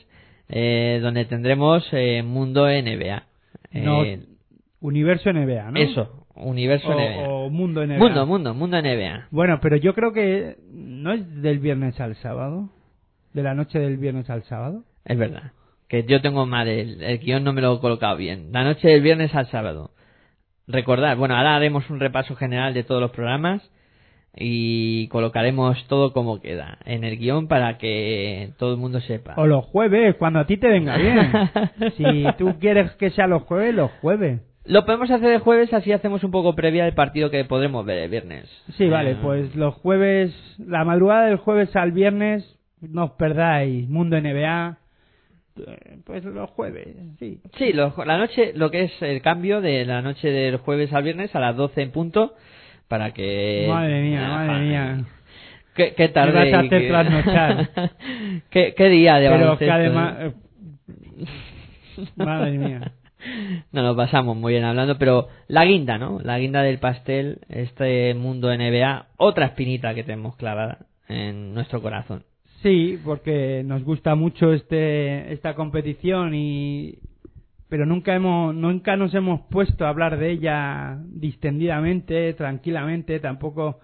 eh, 0.50 1.00
donde 1.02 1.26
tendremos 1.26 1.88
eh, 1.92 2.24
Mundo 2.24 2.68
NBA. 2.68 3.24
No, 3.72 4.04
Eh, 4.04 4.20
Universo 4.82 5.34
NBA, 5.34 5.72
¿no? 5.72 5.80
eso, 5.80 6.26
Universo 6.36 6.88
o, 6.90 6.94
NBA. 6.94 7.28
o 7.28 7.50
Mundo 7.50 7.86
NBA. 7.86 7.98
Mundo, 7.98 8.26
mundo, 8.26 8.54
mundo 8.54 8.82
NBA. 8.82 9.28
Bueno, 9.32 9.60
pero 9.62 9.78
yo 9.78 9.94
creo 9.96 10.14
que 10.14 10.58
no 10.72 11.12
es 11.14 11.42
del 11.42 11.60
viernes 11.60 12.00
al 12.00 12.16
sábado. 12.18 12.70
De 13.34 13.44
la 13.44 13.54
noche 13.54 13.80
del 13.80 13.98
viernes 13.98 14.30
al 14.30 14.44
sábado. 14.44 14.84
Es 15.04 15.18
verdad. 15.18 15.52
Que 15.90 16.04
yo 16.04 16.22
tengo 16.22 16.46
mal 16.46 16.68
el, 16.70 17.04
el 17.04 17.20
guion, 17.20 17.44
no 17.44 17.52
me 17.52 17.62
lo 17.62 17.76
he 17.76 17.80
colocado 17.80 18.16
bien. 18.16 18.50
La 18.54 18.64
noche 18.64 18.88
del 18.88 19.02
viernes 19.02 19.36
al 19.36 19.48
sábado. 19.48 19.92
Recordad, 20.68 21.18
bueno, 21.18 21.36
ahora 21.36 21.56
haremos 21.56 21.90
un 21.90 22.00
repaso 22.00 22.36
general 22.36 22.74
de 22.74 22.84
todos 22.84 23.02
los 23.02 23.12
programas 23.12 23.62
y 24.38 25.08
colocaremos 25.10 25.86
todo 25.88 26.12
como 26.12 26.42
queda 26.42 26.78
en 26.86 27.04
el 27.04 27.18
guion 27.18 27.48
para 27.48 27.78
que 27.78 28.50
todo 28.58 28.74
el 28.74 28.80
mundo 28.80 29.00
sepa. 29.02 29.36
O 29.38 29.46
los 29.46 29.64
jueves, 29.66 30.16
cuando 30.18 30.40
a 30.40 30.46
ti 30.46 30.58
te 30.58 30.68
venga 30.68 30.98
bien. 30.98 31.32
si 31.98 32.26
tú 32.38 32.56
quieres 32.60 32.92
que 32.94 33.12
sea 33.12 33.28
los 33.28 33.44
jueves, 33.44 33.74
los 33.74 33.92
jueves. 34.02 34.42
Lo 34.66 34.84
podemos 34.84 35.12
hacer 35.12 35.32
el 35.32 35.40
jueves, 35.40 35.72
así 35.74 35.92
hacemos 35.92 36.24
un 36.24 36.32
poco 36.32 36.56
previa 36.56 36.86
del 36.86 36.96
partido 36.96 37.30
que 37.30 37.46
podremos 37.46 37.86
ver 37.86 38.00
el 38.00 38.10
viernes. 38.10 38.50
Sí, 38.78 38.90
vale, 38.90 39.12
Eh, 39.12 39.18
pues 39.22 39.56
los 39.56 39.76
jueves, 39.76 40.34
la 40.58 40.84
madrugada 40.84 41.28
del 41.28 41.38
jueves 41.38 41.76
al 41.76 41.92
viernes, 41.92 42.58
no 42.82 43.06
os 43.06 43.12
perdáis 43.12 43.88
Mundo 43.88 44.20
NBA. 44.20 44.78
Eh, 45.58 45.98
Pues 46.06 46.24
los 46.26 46.50
jueves, 46.52 46.88
sí. 47.20 47.40
Sí, 47.58 47.74
lo- 47.74 47.94
la 48.06 48.18
noche, 48.18 48.52
lo 48.56 48.72
que 48.72 48.84
es 48.84 49.02
el 49.02 49.22
cambio 49.22 49.62
de 49.62 49.86
la 49.86 50.02
noche 50.02 50.30
del 50.32 50.58
jueves 50.58 50.92
al 50.94 51.04
viernes 51.04 51.36
a 51.36 51.40
las 51.40 51.56
12 51.56 51.82
en 51.82 51.92
punto, 51.92 52.34
para 52.88 53.12
que... 53.12 53.66
Madre 53.70 54.02
mía, 54.02 54.22
Ah, 54.26 54.46
madre 54.48 54.66
mía. 54.66 55.06
Qué, 55.76 55.94
qué 55.96 56.08
tarde. 56.10 56.32
vas 56.34 56.44
a 56.46 56.64
y 56.64 56.68
hacer 56.68 56.82
qué- 56.82 56.88
trasnochar. 56.88 57.70
¿Qué, 58.50 58.74
qué 58.78 58.90
día 58.90 59.16
de 59.16 59.30
Pero 59.30 59.58
que 59.58 59.72
además... 59.72 60.16
¿eh? 60.20 60.34
eh, 61.18 61.26
Madre 62.16 62.52
mía. 62.58 62.92
No 63.72 63.82
nos 63.82 63.96
pasamos 63.96 64.38
muy 64.38 64.54
bien 64.54 64.66
hablando, 64.66 65.00
pero 65.00 65.30
la 65.48 65.66
guinda, 65.66 65.98
¿no? 65.98 66.20
La 66.22 66.38
guinda 66.38 66.62
del 66.62 66.78
pastel, 66.78 67.40
este 67.50 68.14
mundo 68.14 68.54
NBA, 68.56 69.08
otra 69.18 69.48
espinita 69.48 69.96
que 69.96 70.04
tenemos 70.04 70.36
clavada 70.36 70.86
en 71.08 71.56
nuestro 71.56 71.82
corazón. 71.82 72.22
Sí, 72.66 73.00
porque 73.06 73.62
nos 73.64 73.84
gusta 73.84 74.16
mucho 74.16 74.52
este 74.52 75.32
esta 75.32 75.54
competición 75.54 76.34
y 76.34 76.98
pero 77.70 77.86
nunca 77.86 78.16
hemos 78.16 78.56
nunca 78.56 78.98
nos 78.98 79.14
hemos 79.14 79.42
puesto 79.52 79.86
a 79.86 79.90
hablar 79.90 80.18
de 80.18 80.32
ella 80.32 80.98
distendidamente, 81.06 82.34
tranquilamente, 82.34 83.20
tampoco 83.20 83.82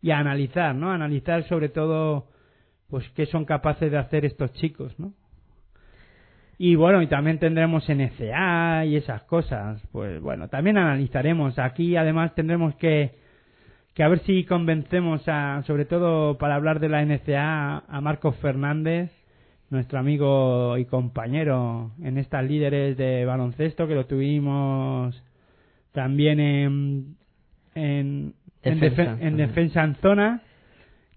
y 0.00 0.10
a 0.10 0.20
analizar, 0.20 0.74
¿no? 0.74 0.90
Analizar 0.90 1.46
sobre 1.48 1.68
todo 1.68 2.28
pues 2.88 3.06
qué 3.10 3.26
son 3.26 3.44
capaces 3.44 3.92
de 3.92 3.98
hacer 3.98 4.24
estos 4.24 4.54
chicos, 4.54 4.98
¿no? 4.98 5.12
Y 6.56 6.76
bueno, 6.76 7.02
y 7.02 7.08
también 7.08 7.38
tendremos 7.38 7.86
NCA 7.90 8.86
y 8.86 8.96
esas 8.96 9.22
cosas. 9.24 9.86
Pues 9.92 10.18
bueno, 10.22 10.48
también 10.48 10.78
analizaremos. 10.78 11.58
Aquí 11.58 11.94
además 11.94 12.34
tendremos 12.34 12.74
que, 12.76 13.18
que 13.94 14.02
a 14.02 14.08
ver 14.08 14.18
si 14.20 14.44
convencemos 14.44 15.22
a, 15.28 15.62
sobre 15.66 15.84
todo 15.84 16.36
para 16.38 16.56
hablar 16.56 16.80
de 16.80 16.88
la 16.88 17.04
NCA, 17.04 17.84
a 17.88 18.00
Marcos 18.00 18.36
Fernández, 18.36 19.10
nuestro 19.70 19.98
amigo 19.98 20.76
y 20.78 20.84
compañero 20.84 21.92
en 22.02 22.18
estas 22.18 22.44
líderes 22.44 22.96
de 22.96 23.24
baloncesto, 23.24 23.86
que 23.86 23.94
lo 23.94 24.06
tuvimos 24.06 25.22
también 25.92 26.40
en, 26.40 27.16
en, 27.74 28.34
en, 28.62 28.80
Defensa, 28.80 29.16
defe- 29.16 29.26
en 29.26 29.36
defensa 29.36 29.84
en 29.84 29.94
zona, 29.96 30.42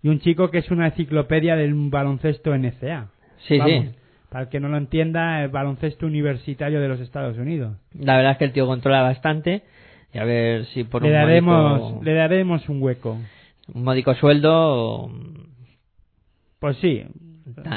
y 0.04 0.10
un 0.10 0.20
chico 0.20 0.52
que 0.52 0.60
es 0.60 0.70
una 0.70 0.88
enciclopedia 0.88 1.56
del 1.56 1.74
baloncesto 1.90 2.56
NCA. 2.56 3.08
Sí, 3.48 3.58
Vamos, 3.58 3.86
sí. 3.86 3.92
Para 4.30 4.44
el 4.44 4.50
que 4.50 4.60
no 4.60 4.68
lo 4.70 4.78
entienda, 4.78 5.42
el 5.44 5.50
baloncesto 5.50 6.06
universitario 6.06 6.80
de 6.82 6.88
los 6.90 7.00
Estados 7.00 7.38
Unidos. 7.38 7.78
La 7.98 8.18
verdad 8.18 8.34
es 8.34 8.38
que 8.38 8.46
el 8.46 8.52
tío 8.52 8.68
controla 8.68 9.02
bastante. 9.02 9.64
Y 10.18 10.20
a 10.20 10.26
ver 10.26 10.66
si 10.74 10.84
por 10.84 11.04
le 11.04 11.10
un, 11.10 11.14
daremos, 11.14 11.80
módico, 11.80 12.04
le 12.04 12.14
daremos 12.16 12.70
un 12.70 12.82
hueco. 12.82 13.20
un 13.72 13.84
módico 13.84 14.16
sueldo. 14.16 15.12
Pues 16.60 16.76
sí, 16.78 17.04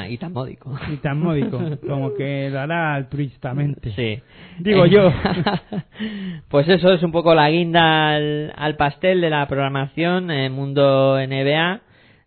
y 0.09 0.17
tan 0.17 0.33
módico. 0.33 0.75
y 0.91 0.97
tan 0.97 1.19
módico, 1.19 1.59
como 1.87 2.15
que 2.15 2.49
lo 2.49 2.59
hará 2.59 2.95
altruistamente. 2.95 3.91
Sí. 3.91 4.19
Digo 4.57 4.87
yo. 4.87 5.13
pues 6.49 6.67
eso 6.67 6.91
es 6.93 7.03
un 7.03 7.11
poco 7.11 7.35
la 7.35 7.47
guinda 7.51 8.15
al, 8.15 8.51
al 8.55 8.75
pastel 8.75 9.21
de 9.21 9.29
la 9.29 9.45
programación 9.47 10.31
en 10.31 10.51
Mundo 10.51 11.17
NBA, 11.19 11.81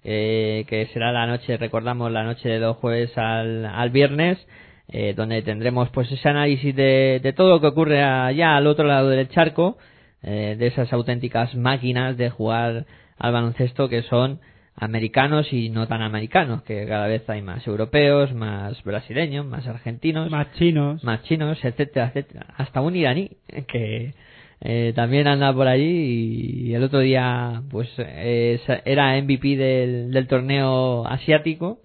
eh, 0.04 0.64
que 0.68 0.86
será 0.92 1.10
la 1.10 1.26
noche, 1.26 1.56
recordamos, 1.56 2.12
la 2.12 2.22
noche 2.22 2.48
de 2.48 2.60
los 2.60 2.76
jueves 2.76 3.18
al, 3.18 3.66
al 3.66 3.90
viernes, 3.90 4.38
eh, 4.86 5.12
donde 5.16 5.42
tendremos 5.42 5.88
pues 5.90 6.08
ese 6.12 6.28
análisis 6.28 6.72
de, 6.76 7.18
de 7.20 7.32
todo 7.32 7.50
lo 7.50 7.60
que 7.60 7.66
ocurre 7.66 8.00
allá 8.00 8.54
al 8.54 8.68
otro 8.68 8.86
lado 8.86 9.08
del 9.08 9.28
charco, 9.28 9.76
eh, 10.24 10.56
de 10.58 10.66
esas 10.66 10.92
auténticas 10.92 11.54
máquinas 11.54 12.16
de 12.16 12.30
jugar 12.30 12.86
al 13.18 13.32
baloncesto 13.32 13.88
que 13.88 14.02
son 14.02 14.40
americanos 14.76 15.52
y 15.52 15.70
no 15.70 15.86
tan 15.86 16.02
americanos, 16.02 16.62
que 16.62 16.86
cada 16.86 17.06
vez 17.06 17.28
hay 17.28 17.42
más 17.42 17.66
europeos, 17.66 18.32
más 18.34 18.82
brasileños, 18.82 19.46
más 19.46 19.66
argentinos 19.66 20.30
Más 20.30 20.52
chinos. 20.54 21.04
más 21.04 21.22
chinos, 21.22 21.58
etcétera, 21.64 22.08
etcétera. 22.08 22.46
Hasta 22.56 22.80
un 22.80 22.96
iraní 22.96 23.30
que 23.68 24.14
eh, 24.60 24.92
también 24.96 25.28
anda 25.28 25.52
por 25.52 25.68
allí 25.68 26.68
y 26.68 26.74
el 26.74 26.82
otro 26.82 27.00
día 27.00 27.62
pues 27.70 27.88
eh, 27.98 28.60
era 28.84 29.20
MVP 29.20 29.56
del, 29.56 30.10
del 30.10 30.26
torneo 30.26 31.06
asiático 31.06 31.80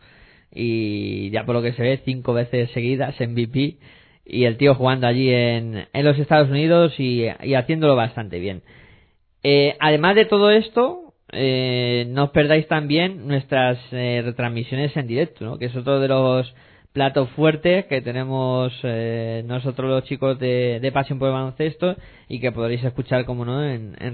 y 0.54 1.30
ya 1.30 1.46
por 1.46 1.56
lo 1.56 1.62
que 1.62 1.74
se 1.74 1.84
ve 1.84 2.02
cinco 2.06 2.34
veces 2.34 2.72
seguidas 2.72 3.16
MVP 3.20 3.78
y 4.30 4.46
el 4.46 4.58
tío 4.58 4.76
jugando 4.76 5.08
allí 5.08 5.30
en, 5.34 5.88
en 5.92 6.06
los 6.06 6.18
Estados 6.18 6.50
Unidos 6.50 6.94
y, 7.00 7.26
y 7.44 7.54
haciéndolo 7.56 7.96
bastante 7.96 8.40
bien. 8.40 8.62
Eh, 9.44 9.76
además 9.80 10.16
de 10.16 10.26
todo 10.26 10.52
esto, 10.52 11.14
eh, 11.32 12.06
no 12.10 12.26
os 12.26 12.30
perdáis 12.32 12.68
también 12.68 13.28
nuestras 13.28 13.78
eh, 13.92 14.22
retransmisiones 14.24 14.96
en 14.98 15.08
directo, 15.08 15.46
¿no? 15.46 15.58
que 15.58 15.66
es 15.66 15.76
otro 15.76 16.00
de 16.00 16.08
los 16.08 16.54
platos 16.94 17.30
fuertes 17.32 17.86
que 17.86 18.02
tenemos 18.02 18.74
eh, 18.84 19.44
nosotros 19.46 19.90
los 19.90 20.04
chicos 20.06 20.40
de, 20.40 20.80
de 20.82 20.92
Pasión 20.92 21.20
por 21.20 21.28
el 21.28 21.34
Baloncesto 21.34 21.96
y 22.28 22.40
que 22.40 22.52
podréis 22.52 22.84
escuchar, 22.84 23.26
como 23.26 23.46
no, 23.46 23.64
en, 23.64 23.96
en. 24.00 24.14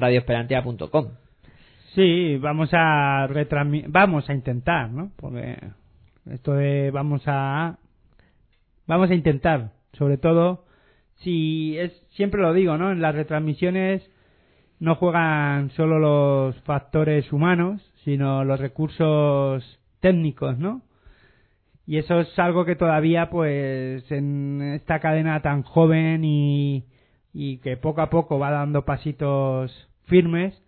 Sí, 1.93 2.37
vamos 2.37 2.69
a 2.73 3.27
vamos 3.87 4.29
a 4.29 4.33
intentar, 4.33 4.89
¿no? 4.91 5.11
Porque 5.15 5.57
esto 6.29 6.53
de 6.53 6.91
vamos 6.91 7.21
a 7.25 7.77
vamos 8.85 9.09
a 9.09 9.15
intentar, 9.15 9.71
sobre 9.95 10.17
todo 10.17 10.65
si 11.17 11.77
es 11.77 11.91
siempre 12.11 12.41
lo 12.41 12.53
digo, 12.53 12.77
¿no? 12.77 12.91
En 12.91 13.01
las 13.01 13.15
retransmisiones 13.15 14.09
no 14.79 14.95
juegan 14.95 15.69
solo 15.71 15.99
los 15.99 16.55
factores 16.61 17.31
humanos, 17.31 17.81
sino 18.03 18.43
los 18.43 18.59
recursos 18.59 19.79
técnicos, 19.99 20.57
¿no? 20.57 20.81
Y 21.87 21.97
eso 21.97 22.19
es 22.19 22.39
algo 22.39 22.65
que 22.65 22.75
todavía, 22.75 23.29
pues, 23.29 24.11
en 24.11 24.61
esta 24.75 24.99
cadena 24.99 25.41
tan 25.41 25.61
joven 25.63 26.23
y, 26.25 26.85
y 27.31 27.57
que 27.59 27.77
poco 27.77 28.01
a 28.01 28.09
poco 28.09 28.39
va 28.39 28.49
dando 28.51 28.85
pasitos 28.85 29.71
firmes, 30.05 30.59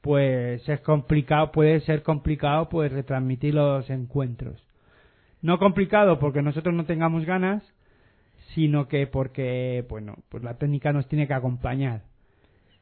pues 0.00 0.68
es 0.68 0.80
complicado, 0.80 1.50
puede 1.50 1.80
ser 1.80 2.02
complicado, 2.02 2.68
pues, 2.68 2.92
retransmitir 2.92 3.54
los 3.54 3.88
encuentros. 3.90 4.64
No 5.42 5.58
complicado 5.58 6.18
porque 6.18 6.42
nosotros 6.42 6.74
no 6.74 6.84
tengamos 6.84 7.24
ganas, 7.24 7.62
sino 8.54 8.88
que 8.88 9.06
porque, 9.06 9.84
bueno, 9.88 10.16
pues 10.28 10.42
la 10.42 10.54
técnica 10.58 10.92
nos 10.92 11.08
tiene 11.08 11.26
que 11.26 11.34
acompañar. 11.34 12.02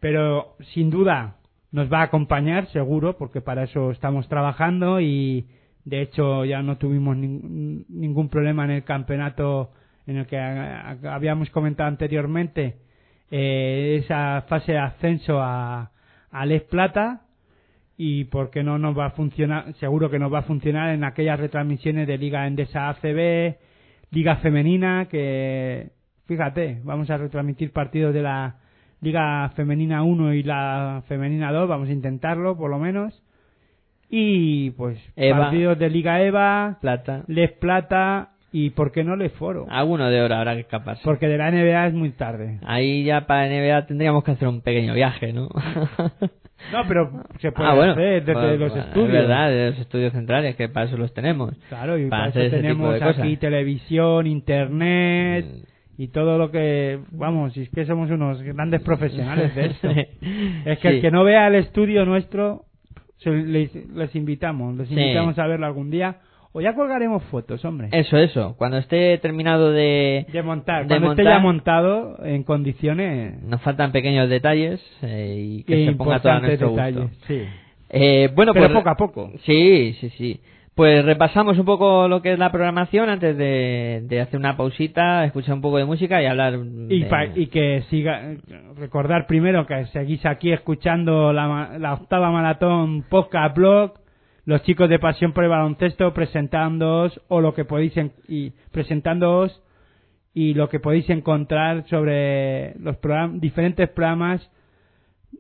Pero, 0.01 0.57
sin 0.75 0.91
duda, 0.91 1.37
nos 1.71 1.91
va 1.93 2.01
a 2.01 2.05
acompañar, 2.05 2.67
seguro, 2.69 3.17
porque 3.17 3.41
para 3.41 3.63
eso 3.65 3.91
estamos 3.91 4.29
trabajando 4.29 5.01
y, 5.01 5.47
de 5.85 6.03
hecho, 6.03 6.45
ya 6.45 6.63
no 6.63 6.77
tuvimos 6.77 7.17
nin- 7.17 7.85
ningún 7.89 8.29
problema 8.29 8.65
en 8.65 8.73
el 8.73 8.85
campeonato 8.85 9.71
en 10.07 10.17
el 10.19 10.27
que 10.27 10.37
habíamos 10.39 11.49
comentado 11.51 11.89
anteriormente, 11.89 12.77
eh, 13.31 14.01
esa 14.03 14.43
fase 14.49 14.73
de 14.73 14.79
ascenso 14.79 15.41
a, 15.41 15.93
a 16.31 16.47
Les 16.47 16.63
Plata 16.63 17.23
y 17.97 18.25
porque 18.25 18.63
no 18.65 18.79
nos 18.79 18.99
va 18.99 19.07
a 19.07 19.11
funcionar, 19.11 19.73
seguro 19.75 20.11
que 20.11 20.19
nos 20.19 20.33
va 20.33 20.41
a 20.41 20.43
funcionar 20.43 20.91
en 20.93 21.05
aquellas 21.05 21.39
retransmisiones 21.39 22.09
de 22.09 22.19
Liga 22.19 22.47
Endesa 22.49 22.89
ACB, 22.89 23.57
Liga 24.13 24.37
Femenina, 24.37 25.07
que 25.11 25.91
fíjate, 26.27 26.81
vamos 26.85 27.11
a 27.11 27.17
retransmitir 27.17 27.73
partidos 27.73 28.13
de 28.13 28.23
la 28.23 28.57
Liga 29.01 29.51
Femenina 29.57 30.03
1 30.03 30.35
y 30.35 30.43
la 30.43 31.03
Femenina 31.09 31.51
2, 31.51 31.69
vamos 31.69 31.89
a 31.89 31.93
intentarlo 31.93 32.57
por 32.57 32.71
lo 32.71 32.79
menos. 32.79 33.23
Y 34.11 34.71
pues 34.73 34.99
Eva. 35.17 35.39
partidos 35.39 35.79
de 35.79 35.89
Liga 35.89 36.23
EVA, 36.23 36.77
Plata. 36.83 37.25
Les 37.27 37.53
Plata 37.53 38.33
y 38.53 38.71
por 38.71 38.93
qué 38.93 39.03
no 39.03 39.17
Les 39.17 39.33
Foro. 39.33 39.67
Alguno 39.71 40.11
de 40.11 40.21
oro 40.21 40.35
habrá 40.35 40.55
que 40.55 40.61
escaparse. 40.61 41.03
Porque 41.03 41.27
de 41.27 41.39
la 41.39 41.51
NBA 41.51 41.87
es 41.87 41.95
muy 41.95 42.11
tarde. 42.11 42.61
Ahí 42.67 43.05
ya 43.05 43.27
para 43.27 43.49
NBA 43.49 43.87
tendríamos 43.87 44.23
que 44.25 44.33
hacer 44.33 44.47
un 44.47 44.61
pequeño 44.61 44.93
viaje, 44.93 45.33
¿no? 45.33 45.49
No, 46.73 46.83
pero 46.87 47.11
se 47.41 47.51
puede 47.53 47.69
ah, 47.69 47.75
bueno. 47.75 47.93
hacer 47.93 48.25
desde 48.25 48.33
Bueno, 48.35 48.57
los 48.57 48.71
bueno, 48.71 48.85
estudios. 48.85 49.07
Es 49.09 49.13
verdad, 49.15 49.51
de 49.51 49.71
los 49.71 49.79
estudios 49.81 50.13
centrales, 50.13 50.57
que 50.57 50.69
para 50.69 50.87
eso 50.87 50.97
los 50.97 51.13
tenemos. 51.13 51.55
Claro, 51.69 51.99
y 51.99 52.09
Para 52.09 52.29
eso 52.29 52.39
tenemos 52.57 52.99
cosas. 52.99 53.19
aquí 53.19 53.37
televisión, 53.37 54.27
internet 54.27 55.45
Mm. 55.45 56.03
y 56.03 56.09
todo 56.09 56.39
lo 56.39 56.51
que 56.51 57.01
vamos 57.11 57.57
y 57.57 57.63
es 57.63 57.69
que 57.71 57.85
somos 57.85 58.11
unos 58.11 58.41
grandes 58.43 58.81
profesionales 58.83 59.55
de 59.55 59.67
esto 59.67 59.89
es 60.65 60.79
que 60.79 60.89
Sí. 60.91 60.97
el 60.97 61.01
que 61.03 61.11
no 61.11 61.25
vea 61.25 61.49
el 61.49 61.57
estudio 61.57 62.05
nuestro 62.07 62.63
les, 63.25 63.75
les 63.95 64.15
invitamos 64.17 64.77
les 64.77 64.89
Sí. 64.89 64.95
invitamos 64.95 65.39
a 65.39 65.47
verlo 65.47 65.67
algún 65.67 65.91
día 65.91 66.17
o 66.53 66.61
ya 66.61 66.75
colgaremos 66.75 67.23
fotos 67.25 67.65
hombre 67.65 67.89
Eso, 67.93 68.17
eso. 68.19 68.55
Cuando 68.59 68.77
esté 68.79 69.17
terminado 69.19 69.73
de... 69.73 70.27
de 70.33 70.43
montar 70.43 70.83
de 70.83 70.89
cuando 70.89 71.13
esté 71.13 71.23
montar. 71.23 71.37
ya 71.39 71.43
montado 71.43 72.19
en 72.25 72.43
condiciones 72.45 73.43
Nos 73.43 73.61
faltan 73.63 73.91
pequeños 73.93 74.29
detalles 74.29 74.81
eh, 75.03 75.37
y 75.39 75.65
que 75.65 75.87
se 75.87 75.93
ponga 75.93 76.21
todo 76.21 76.33
a 76.33 76.41
nuestro 76.41 76.71
detalles 76.71 77.01
gusto. 77.03 77.17
sí 77.27 77.43
Eh, 77.91 78.31
bueno, 78.35 78.53
pero 78.53 78.67
pues... 78.69 78.79
poco 78.79 78.91
a 78.91 78.97
poco 78.97 79.31
Sí, 79.45 79.95
sí, 80.01 80.11
sí. 80.19 80.41
Pues 80.75 81.05
repasamos 81.05 81.59
un 81.59 81.67
poco 81.67 82.09
lo 82.09 82.23
que 82.23 82.33
es 82.33 82.39
la 82.39 82.51
programación 82.51 83.11
antes 83.11 83.37
de, 83.37 84.01
de 84.05 84.21
hacer 84.23 84.39
una 84.41 84.57
pausita, 84.57 85.23
escuchar 85.27 85.53
un 85.57 85.61
poco 85.61 85.77
de 85.77 85.85
música 85.85 86.23
y 86.23 86.25
hablar. 86.25 86.55
y, 86.89 87.01
de- 87.03 87.07
pa- 87.11 87.27
y 87.27 87.49
que 87.49 87.83
siga 87.91 88.37
recordar 88.79 89.27
primero 89.27 89.67
que 89.67 89.85
seguís 89.93 90.25
aquí 90.25 90.51
escuchando 90.51 91.31
la, 91.35 91.77
la 91.79 91.93
octava 91.93 92.31
maratón 92.31 93.03
podcast 93.11 93.55
blog 93.55 93.93
los 94.45 94.63
chicos 94.63 94.89
de 94.89 94.99
pasión 94.99 95.33
por 95.33 95.45
el 95.45 95.51
baloncesto 95.51 96.13
presentándoos 96.13 97.21
o 97.29 97.41
lo 97.41 97.55
que 97.55 97.65
podéis 97.65 97.97
en- 97.97 98.13
y 98.29 98.51
presentándoos 98.73 99.63
y 100.35 100.55
lo 100.55 100.69
que 100.69 100.81
podéis 100.81 101.09
encontrar 101.11 101.85
sobre 101.89 102.75
los 102.79 102.97
program- 102.97 103.39
diferentes 103.39 103.89
programas 103.91 104.51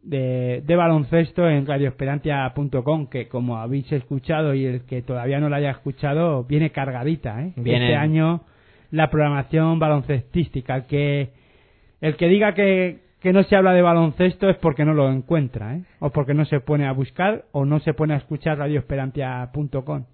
de, 0.02 0.62
de 0.64 0.76
baloncesto 0.76 1.48
en 1.48 1.66
radioesperantia.com 1.66 3.06
que 3.08 3.28
como 3.28 3.58
habéis 3.58 3.90
escuchado 3.92 4.54
y 4.54 4.64
el 4.66 4.84
que 4.86 5.02
todavía 5.02 5.38
no 5.40 5.48
la 5.48 5.56
haya 5.56 5.70
escuchado 5.70 6.44
viene 6.44 6.70
cargadita 6.70 7.42
¿eh? 7.42 7.52
Viene- 7.56 7.86
este 7.86 7.96
año 7.96 8.42
la 8.90 9.10
programación 9.10 9.78
baloncestística 9.78 10.76
el 10.76 10.84
que 10.86 11.30
el 12.00 12.16
que 12.16 12.26
diga 12.28 12.52
que, 12.54 12.98
que 13.22 13.32
no 13.32 13.42
se 13.44 13.56
habla 13.56 13.72
de 13.72 13.82
baloncesto 13.82 14.50
es 14.50 14.56
porque 14.56 14.84
no 14.84 14.94
lo 14.94 15.10
encuentra 15.10 15.76
¿eh? 15.76 15.82
o 16.00 16.10
porque 16.10 16.34
no 16.34 16.44
se 16.44 16.60
pone 16.60 16.86
a 16.86 16.92
buscar 16.92 17.44
o 17.52 17.64
no 17.64 17.78
se 17.80 17.94
pone 17.94 18.14
a 18.14 18.18
escuchar 18.18 18.58
radioesperantia.com 18.58 20.04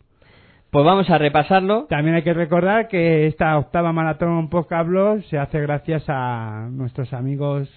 Pues 0.71 0.85
vamos 0.85 1.09
a 1.11 1.19
repasarlo. 1.19 1.87
también 1.89 2.17
hay 2.17 2.23
que 2.23 2.35
recordar 2.35 2.89
que 2.89 3.27
esta 3.27 3.57
octava 3.59 3.93
maratón 3.93 4.49
podcast 4.51 4.89
blog 4.89 5.23
se 5.25 5.39
hace 5.39 5.61
gracias 5.61 6.05
a 6.09 6.69
nuestros 6.71 7.13
amigos 7.13 7.69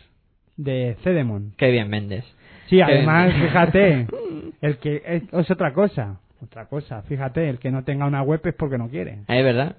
de 0.57 0.97
Cedemon 1.03 1.53
Qué 1.57 1.71
bien, 1.71 1.89
Méndez. 1.89 2.25
Sí, 2.67 2.77
Qué 2.77 2.83
además, 2.83 3.33
bien. 3.33 3.41
fíjate, 3.47 4.07
el 4.61 4.77
que 4.77 5.01
es, 5.05 5.23
es 5.33 5.51
otra 5.51 5.73
cosa, 5.73 6.19
otra 6.43 6.65
cosa, 6.67 7.01
fíjate, 7.03 7.49
el 7.49 7.59
que 7.59 7.71
no 7.71 7.83
tenga 7.83 8.05
una 8.05 8.21
web 8.21 8.41
es 8.45 8.53
porque 8.55 8.77
no 8.77 8.89
quiere. 8.89 9.19
Es 9.27 9.43
verdad. 9.43 9.75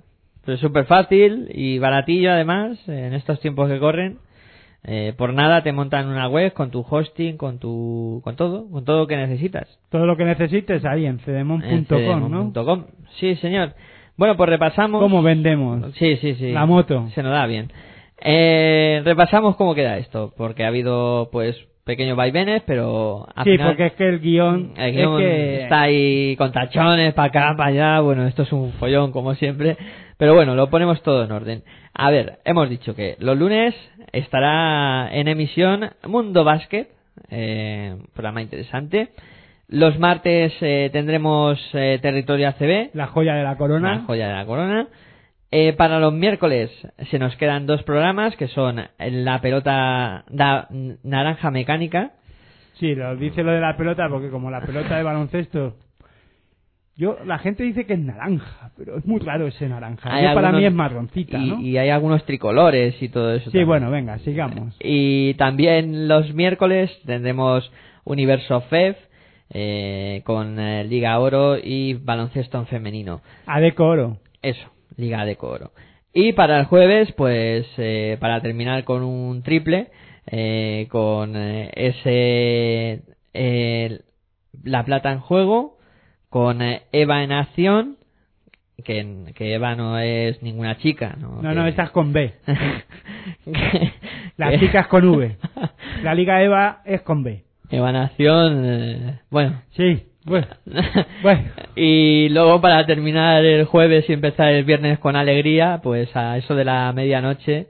Es 0.46 0.59
súper 0.61 0.86
fácil 0.86 1.48
y 1.55 1.78
baratillo 1.78 2.32
además 2.32 2.78
en 2.88 3.14
estos 3.14 3.38
tiempos 3.40 3.70
que 3.70 3.78
corren. 3.78 4.18
Eh, 4.84 5.14
por 5.16 5.32
nada 5.32 5.62
te 5.62 5.72
montan 5.72 6.08
una 6.08 6.28
web 6.28 6.52
con 6.54 6.70
tu 6.70 6.84
hosting, 6.88 7.36
con 7.36 7.58
tu, 7.58 8.20
con 8.24 8.34
todo, 8.34 8.68
con 8.68 8.84
todo 8.84 8.98
lo 9.00 9.06
que 9.06 9.16
necesitas. 9.16 9.68
Todo 9.90 10.06
lo 10.06 10.16
que 10.16 10.24
necesites 10.24 10.84
ahí 10.84 11.06
en 11.06 11.20
cedemon.com, 11.20 12.30
¿no? 12.30 12.86
Sí, 13.18 13.36
señor. 13.36 13.74
Bueno, 14.16 14.36
pues 14.36 14.50
repasamos. 14.50 15.00
¿Cómo 15.00 15.22
vendemos? 15.22 15.94
Sí, 15.94 16.16
sí, 16.16 16.34
sí. 16.34 16.52
La 16.52 16.66
moto. 16.66 17.08
Se 17.14 17.22
nos 17.22 17.32
da 17.32 17.46
bien. 17.46 17.70
Eh, 18.20 19.02
repasamos 19.04 19.56
cómo 19.56 19.74
queda 19.74 19.98
esto, 19.98 20.32
porque 20.36 20.64
ha 20.64 20.68
habido, 20.68 21.28
pues, 21.32 21.56
pequeños 21.84 22.16
vaivenes, 22.16 22.62
pero 22.66 23.26
al 23.34 23.44
Sí, 23.44 23.52
final 23.52 23.68
porque 23.68 23.86
es 23.86 23.92
que 23.94 24.08
el 24.08 24.20
guion, 24.20 24.74
el 24.76 24.92
guion 24.92 25.20
es 25.20 25.28
que 25.28 25.62
está 25.62 25.82
ahí 25.82 26.36
con 26.36 26.52
tachones 26.52 27.14
para 27.14 27.28
acá, 27.28 27.54
para 27.56 27.70
allá. 27.70 28.00
Bueno, 28.00 28.26
esto 28.26 28.42
es 28.42 28.52
un 28.52 28.72
follón, 28.74 29.10
como 29.12 29.34
siempre. 29.34 29.76
Pero 30.16 30.34
bueno, 30.34 30.54
lo 30.54 30.70
ponemos 30.70 31.02
todo 31.02 31.24
en 31.24 31.32
orden. 31.32 31.64
A 31.94 32.10
ver, 32.10 32.38
hemos 32.44 32.70
dicho 32.70 32.94
que 32.94 33.16
los 33.18 33.36
lunes 33.36 33.74
estará 34.12 35.08
en 35.12 35.28
emisión 35.28 35.90
Mundo 36.06 36.44
Basket, 36.44 36.88
eh, 37.30 37.96
programa 38.14 38.42
interesante. 38.42 39.10
Los 39.68 39.98
martes 39.98 40.52
eh, 40.60 40.90
tendremos 40.92 41.58
eh, 41.72 41.98
Territorio 42.02 42.48
ACB, 42.48 42.90
la 42.94 43.06
joya 43.06 43.34
de 43.34 43.42
la 43.44 43.56
corona. 43.56 43.94
la 43.96 44.00
joya 44.02 44.28
de 44.28 44.34
la 44.34 44.44
corona. 44.46 44.88
Eh, 45.50 45.74
para 45.74 45.98
los 45.98 46.12
miércoles 46.14 46.70
se 47.10 47.18
nos 47.18 47.36
quedan 47.36 47.66
dos 47.66 47.82
programas 47.82 48.36
que 48.36 48.48
son 48.48 48.80
la 48.98 49.40
pelota 49.40 50.24
da- 50.30 50.68
naranja 51.02 51.50
mecánica. 51.50 52.12
Sí, 52.74 52.94
lo 52.94 53.14
dice 53.16 53.42
lo 53.42 53.52
de 53.52 53.60
la 53.60 53.76
pelota 53.76 54.08
porque 54.08 54.30
como 54.30 54.50
la 54.50 54.62
pelota 54.62 54.96
de 54.96 55.02
baloncesto 55.02 55.76
yo 57.03 57.18
la 57.26 57.38
gente 57.38 57.64
dice 57.64 57.84
que 57.84 57.94
es 57.94 57.98
naranja, 57.98 58.70
pero 58.76 58.96
es 58.96 59.05
muy 59.05 59.18
raro 59.18 59.48
ese 59.48 59.68
naranja. 59.68 60.09
Yo 60.22 60.34
para 60.34 60.53
mí 60.53 60.64
es 60.64 60.72
marroncita, 60.72 61.36
y, 61.36 61.48
¿no? 61.48 61.61
y 61.61 61.76
hay 61.76 61.90
algunos 61.90 62.24
tricolores 62.24 62.94
y 63.03 63.09
todo 63.09 63.32
eso. 63.32 63.46
Sí, 63.46 63.59
también. 63.59 63.66
bueno, 63.66 63.90
venga, 63.90 64.18
sigamos. 64.20 64.76
Y 64.80 65.34
también 65.34 66.07
los 66.07 66.32
miércoles 66.32 66.90
tendremos 67.05 67.70
Universo 68.05 68.61
FEF 68.62 68.96
eh, 69.50 70.22
con 70.24 70.61
eh, 70.61 70.84
Liga 70.84 71.18
Oro 71.18 71.57
y 71.59 71.94
baloncesto 71.94 72.59
en 72.59 72.66
femenino. 72.66 73.20
Adeco 73.46 73.84
Oro. 73.84 74.18
Eso, 74.40 74.70
Liga 74.96 75.24
de 75.24 75.36
Oro. 75.40 75.72
Y 76.14 76.34
para 76.34 76.61
el 76.61 76.66
jueves, 76.66 77.11
pues 77.16 77.66
eh, 77.78 78.16
para 78.20 78.40
terminar 78.40 78.84
con 78.84 79.03
un 79.03 79.42
triple, 79.42 79.88
eh, 80.26 80.86
con 80.90 81.34
eh, 81.36 81.72
ese 81.74 83.03
La 84.62 84.84
Plata 84.84 85.11
en 85.11 85.20
juego, 85.20 85.78
con 86.32 86.62
eh, 86.62 86.84
Eva 86.92 87.22
en 87.22 87.30
acción, 87.30 87.96
que, 88.82 89.26
que 89.36 89.52
Eva 89.54 89.76
no 89.76 89.98
es 89.98 90.42
ninguna 90.42 90.78
chica. 90.78 91.14
No, 91.20 91.42
No, 91.42 91.52
no, 91.54 91.66
esta 91.66 91.84
es 91.84 91.90
con 91.90 92.12
B. 92.14 92.32
que- 93.44 93.92
La 94.38 94.50
que- 94.50 94.58
chica 94.60 94.80
es 94.80 94.86
con 94.86 95.06
V. 95.06 95.36
La 96.02 96.14
Liga 96.14 96.42
Eva 96.42 96.80
es 96.86 97.02
con 97.02 97.22
B. 97.22 97.42
Eva 97.70 97.90
en 97.90 97.96
acción, 97.96 98.62
eh, 98.64 99.18
bueno. 99.30 99.60
Sí, 99.76 100.04
bueno. 100.24 100.46
Bueno. 101.22 101.42
Y 101.76 102.28
luego 102.30 102.60
para 102.62 102.84
terminar 102.86 103.44
el 103.44 103.64
jueves 103.66 104.08
y 104.08 104.12
empezar 104.14 104.48
el 104.48 104.64
viernes 104.64 104.98
con 104.98 105.16
alegría, 105.16 105.80
pues 105.82 106.14
a 106.16 106.36
eso 106.38 106.54
de 106.54 106.64
la 106.64 106.92
medianoche 106.92 107.66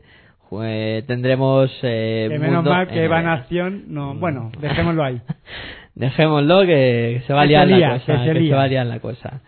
pues, 0.48 1.04
tendremos... 1.06 1.70
Eh, 1.82 2.28
Que 2.30 2.38
menos 2.38 2.56
Mundo 2.56 2.70
mal 2.70 2.86
que 2.88 3.04
Eva 3.04 3.18
en 3.18 3.24
NBA. 3.26 3.32
acción, 3.32 3.84
no, 3.88 4.14
bueno, 4.14 4.50
dejémoslo 4.60 5.02
ahí. 5.04 5.20
Dejémoslo 5.94 6.62
que 6.66 7.22
se 7.26 7.32
va 7.32 7.42
a 7.42 7.44
liar 7.46 7.66
lía, 7.66 7.88
la 7.88 7.98
cosa. 7.98 8.06
que 8.06 8.18
se 8.18 8.24
que 8.24 8.32
se 8.32 8.40
lía. 8.40 8.56
va 8.56 8.62
a 8.62 8.68
liar 8.68 8.86
la 8.86 9.00
cosa. 9.00 9.40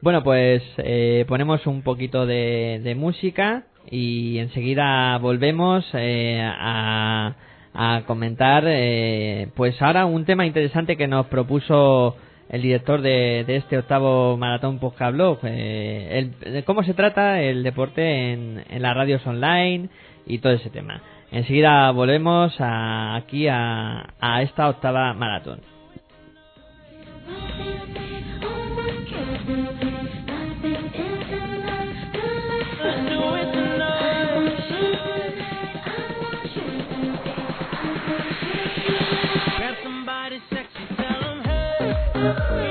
Bueno, 0.00 0.24
pues 0.24 0.62
eh, 0.78 1.24
ponemos 1.28 1.66
un 1.66 1.82
poquito 1.82 2.26
de, 2.26 2.80
de 2.82 2.94
música 2.96 3.64
y 3.88 4.38
enseguida 4.38 5.16
volvemos 5.18 5.88
eh, 5.94 6.40
a, 6.42 7.34
a 7.72 8.02
comentar, 8.06 8.64
eh, 8.66 9.48
pues 9.54 9.80
ahora 9.80 10.06
un 10.06 10.24
tema 10.24 10.44
interesante 10.44 10.96
que 10.96 11.06
nos 11.06 11.26
propuso 11.26 12.16
el 12.48 12.62
director 12.62 13.00
de, 13.00 13.44
de 13.46 13.56
este 13.56 13.78
octavo 13.78 14.36
maratón 14.36 14.78
podcast 14.80 15.14
blog, 15.14 15.38
eh, 15.44 16.28
el- 16.42 16.64
cómo 16.64 16.82
se 16.82 16.94
trata 16.94 17.40
el 17.40 17.62
deporte 17.62 18.32
en, 18.32 18.64
en 18.68 18.82
las 18.82 18.96
radios 18.96 19.24
online 19.26 19.88
y 20.26 20.38
todo 20.38 20.52
ese 20.52 20.68
tema. 20.68 21.00
Enseguida 21.30 21.90
volvemos 21.92 22.54
a- 22.60 23.14
aquí 23.14 23.46
a, 23.48 24.04
a 24.20 24.42
esta 24.42 24.68
octava 24.68 25.14
maratón. 25.14 25.60
Grab 39.58 39.76
somebody 39.84 40.40
sexy, 40.50 40.84
tell 40.96 41.22
'em, 41.24 41.42
hey, 41.44 42.61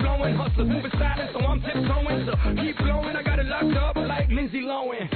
flowing. 0.00 0.34
Hustlers 0.36 0.68
moving 0.68 0.90
silent, 0.98 1.30
so 1.32 1.40
I'm 1.40 1.60
tiptoeing. 1.60 2.26
So 2.26 2.32
keep 2.60 2.76
blowing, 2.78 3.16
I 3.16 3.22
got 3.22 3.38
it 3.38 3.46
locked 3.46 3.76
up 3.76 3.96
like 3.96 4.28
Lindsay 4.28 4.62
Lohan. 4.62 5.08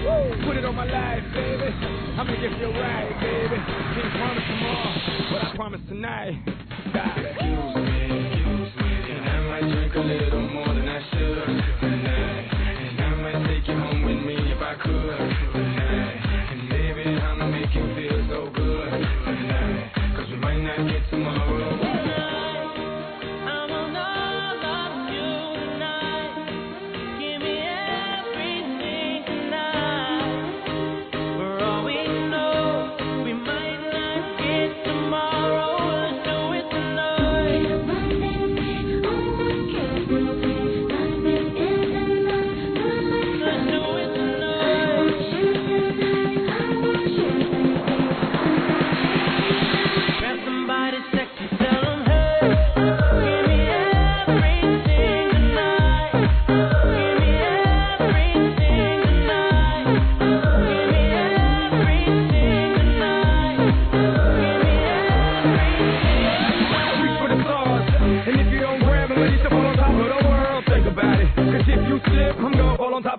Put 0.45 0.57
it 0.57 0.65
on 0.65 0.75
my 0.75 0.85
life, 0.85 1.23
baby. 1.33 1.71
I'm 2.17 2.27
gonna 2.27 2.41
give 2.41 2.53
you 2.59 2.71
ride, 2.73 3.13
baby. 3.21 3.57
Can't 3.57 4.13
promise 4.17 4.45
tomorrow, 4.49 4.93
but 5.31 5.45
I 5.45 5.57
promise 5.57 5.81
tonight. 5.89 6.35
Excuse 6.95 7.96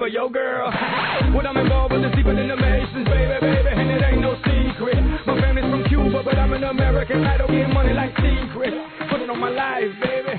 of 0.08 0.14
your 0.14 0.32
girl. 0.32 0.72
What 1.36 1.45
I'm 1.45 1.58
involved 1.58 1.93
with 1.93 2.05
is 2.05 2.16
deeper 2.16 2.34
than 2.34 2.47
the 2.47 2.55
Masons, 2.55 3.08
baby, 3.08 3.36
baby. 3.41 3.70
And 3.76 3.91
it 3.91 4.03
ain't 4.03 4.22
no 4.22 4.36
secret. 4.47 5.03
My 5.28 5.36
family's 5.41 5.68
from 5.68 5.84
Cuba, 5.89 6.24
but 6.24 6.38
I'm 6.38 6.53
an 6.53 6.64
American. 6.64 7.26
I 7.26 7.38
don't 7.38 7.51
get 7.51 7.68
money 7.74 7.93
like 7.93 8.16
secret. 8.16 8.74
Put 9.12 9.22
it 9.22 9.30
on 9.30 9.39
my 9.39 9.49
life, 9.49 9.91
baby. 10.01 10.34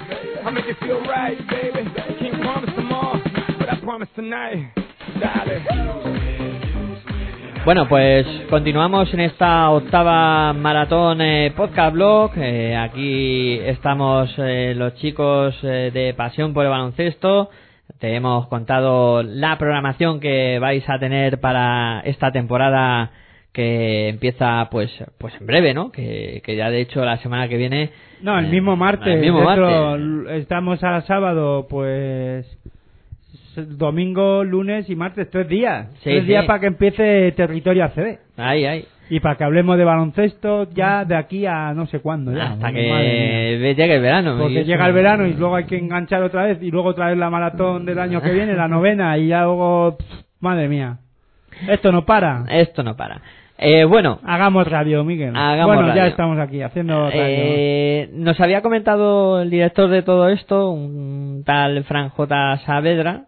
I 0.44 0.50
make 0.50 0.64
it 0.64 0.76
feel 0.80 1.00
right, 1.04 1.36
baby. 1.52 1.84
Can't 2.18 2.40
promise 2.40 2.70
tomorrow, 2.74 3.20
but 3.58 3.68
I 3.68 3.80
promise 3.80 4.08
tonight, 4.16 4.72
darling. 5.20 5.64
Bueno, 7.64 7.86
pues 7.86 8.24
continuamos 8.48 9.12
en 9.12 9.20
esta 9.20 9.68
octava 9.68 10.54
maratón 10.54 11.20
eh, 11.20 11.52
podcast 11.54 11.92
blog. 11.92 12.30
Eh, 12.38 12.74
aquí 12.74 13.58
estamos 13.58 14.32
eh, 14.38 14.72
los 14.74 14.94
chicos 14.94 15.54
eh, 15.62 15.90
de 15.92 16.14
Pasión 16.14 16.54
por 16.54 16.64
el 16.64 16.70
Baloncesto. 16.70 17.50
Te 17.98 18.14
hemos 18.14 18.46
contado 18.46 19.22
la 19.22 19.58
programación 19.58 20.20
que 20.20 20.58
vais 20.60 20.88
a 20.88 20.98
tener 20.98 21.40
para 21.40 22.00
esta 22.04 22.30
temporada 22.30 23.10
que 23.52 24.08
empieza 24.08 24.68
pues 24.70 24.88
pues 25.18 25.34
en 25.40 25.46
breve, 25.46 25.74
¿no? 25.74 25.90
Que, 25.90 26.40
que 26.44 26.54
ya 26.54 26.70
de 26.70 26.80
hecho 26.80 27.04
la 27.04 27.16
semana 27.16 27.48
que 27.48 27.56
viene 27.56 27.90
No, 28.22 28.38
el 28.38 28.44
eh, 28.46 28.48
mismo 28.50 28.76
martes. 28.76 29.08
el 29.14 29.20
mismo 29.20 29.42
martes. 29.42 30.30
Estamos 30.42 30.82
a 30.84 31.00
sábado, 31.02 31.66
pues. 31.68 32.46
Domingo, 33.56 34.44
lunes 34.44 34.88
y 34.88 34.94
martes, 34.94 35.28
tres 35.30 35.48
días. 35.48 35.88
Sí, 35.94 36.10
tres 36.10 36.20
sí. 36.22 36.28
días 36.28 36.44
para 36.44 36.60
que 36.60 36.66
empiece 36.66 37.32
territorio 37.32 37.84
ACB. 37.86 38.18
Ahí, 38.36 38.64
ahí. 38.64 38.84
Y 39.10 39.20
para 39.20 39.36
que 39.36 39.44
hablemos 39.44 39.78
de 39.78 39.84
baloncesto 39.84 40.68
ya 40.70 41.04
de 41.04 41.16
aquí 41.16 41.46
a 41.46 41.72
no 41.74 41.86
sé 41.86 42.00
cuándo. 42.00 42.32
Ya, 42.32 42.52
Hasta 42.52 42.72
que 42.72 43.74
llegue 43.76 43.94
el 43.94 44.02
verano. 44.02 44.36
Porque 44.38 44.64
llega 44.64 44.86
el 44.86 44.92
verano 44.92 45.26
y 45.26 45.34
luego 45.34 45.56
hay 45.56 45.64
que 45.64 45.78
enganchar 45.78 46.22
otra 46.22 46.44
vez 46.44 46.62
y 46.62 46.70
luego 46.70 46.90
otra 46.90 47.08
vez 47.08 47.18
la 47.18 47.30
maratón 47.30 47.84
del 47.84 47.98
año 47.98 48.20
que 48.20 48.32
viene, 48.32 48.54
la 48.54 48.68
novena 48.68 49.16
y 49.18 49.28
ya 49.28 49.42
luego, 49.42 49.96
pff, 49.96 50.06
madre 50.40 50.68
mía, 50.68 50.98
esto 51.68 51.90
no 51.92 52.04
para. 52.04 52.44
Esto 52.48 52.82
no 52.82 52.96
para. 52.96 53.20
Eh, 53.60 53.84
bueno, 53.84 54.20
Hagamos 54.24 54.68
radio, 54.68 55.02
Miguel. 55.02 55.34
Hagamos 55.34 55.76
bueno, 55.76 55.94
ya 55.94 56.06
estamos 56.06 56.38
aquí 56.38 56.62
haciendo 56.62 57.06
radio. 57.06 57.20
Eh, 57.20 58.10
nos 58.12 58.40
había 58.40 58.62
comentado 58.62 59.42
el 59.42 59.50
director 59.50 59.90
de 59.90 60.02
todo 60.02 60.28
esto, 60.28 60.70
un 60.70 61.42
tal 61.44 61.82
Fran 61.84 62.10
J. 62.10 62.58
Saavedra, 62.58 63.24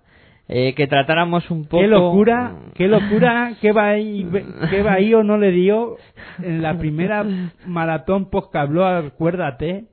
eh, 0.52 0.74
que 0.74 0.88
tratáramos 0.88 1.48
un 1.52 1.66
poco... 1.66 1.80
Qué 1.80 1.86
locura, 1.86 2.56
qué 2.74 2.88
locura, 2.88 3.54
qué 3.60 3.70
bahí, 3.70 4.28
qué 4.68 4.82
bahío 4.82 5.22
no 5.22 5.38
le 5.38 5.52
dio 5.52 5.96
en 6.42 6.60
la 6.60 6.76
primera 6.76 7.24
maratón 7.66 8.30
post 8.30 8.50
que 8.50 8.58
habló, 8.58 8.84
acuérdate, 8.84 9.84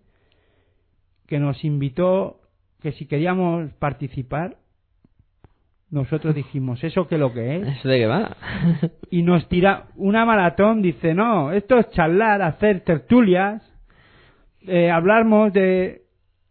que 1.27 1.37
nos 1.37 1.63
invitó, 1.63 2.39
que 2.81 2.91
si 2.93 3.05
queríamos 3.05 3.71
participar, 3.73 4.57
nosotros 5.91 6.33
dijimos, 6.33 6.83
¿eso 6.83 7.07
qué 7.07 7.15
es 7.15 7.21
lo 7.21 7.33
que 7.33 7.57
es? 7.57 7.67
¿Eso 7.77 7.89
de 7.89 7.99
qué 7.99 8.07
va? 8.07 8.35
y 9.11 9.21
nos 9.21 9.47
tira 9.49 9.89
una 9.95 10.25
maratón, 10.25 10.81
dice, 10.81 11.13
no, 11.13 11.51
esto 11.51 11.77
es 11.77 11.91
charlar, 11.91 12.41
hacer 12.41 12.79
tertulias, 12.79 13.61
eh, 14.65 14.89
hablamos 14.89 15.53
de... 15.53 16.01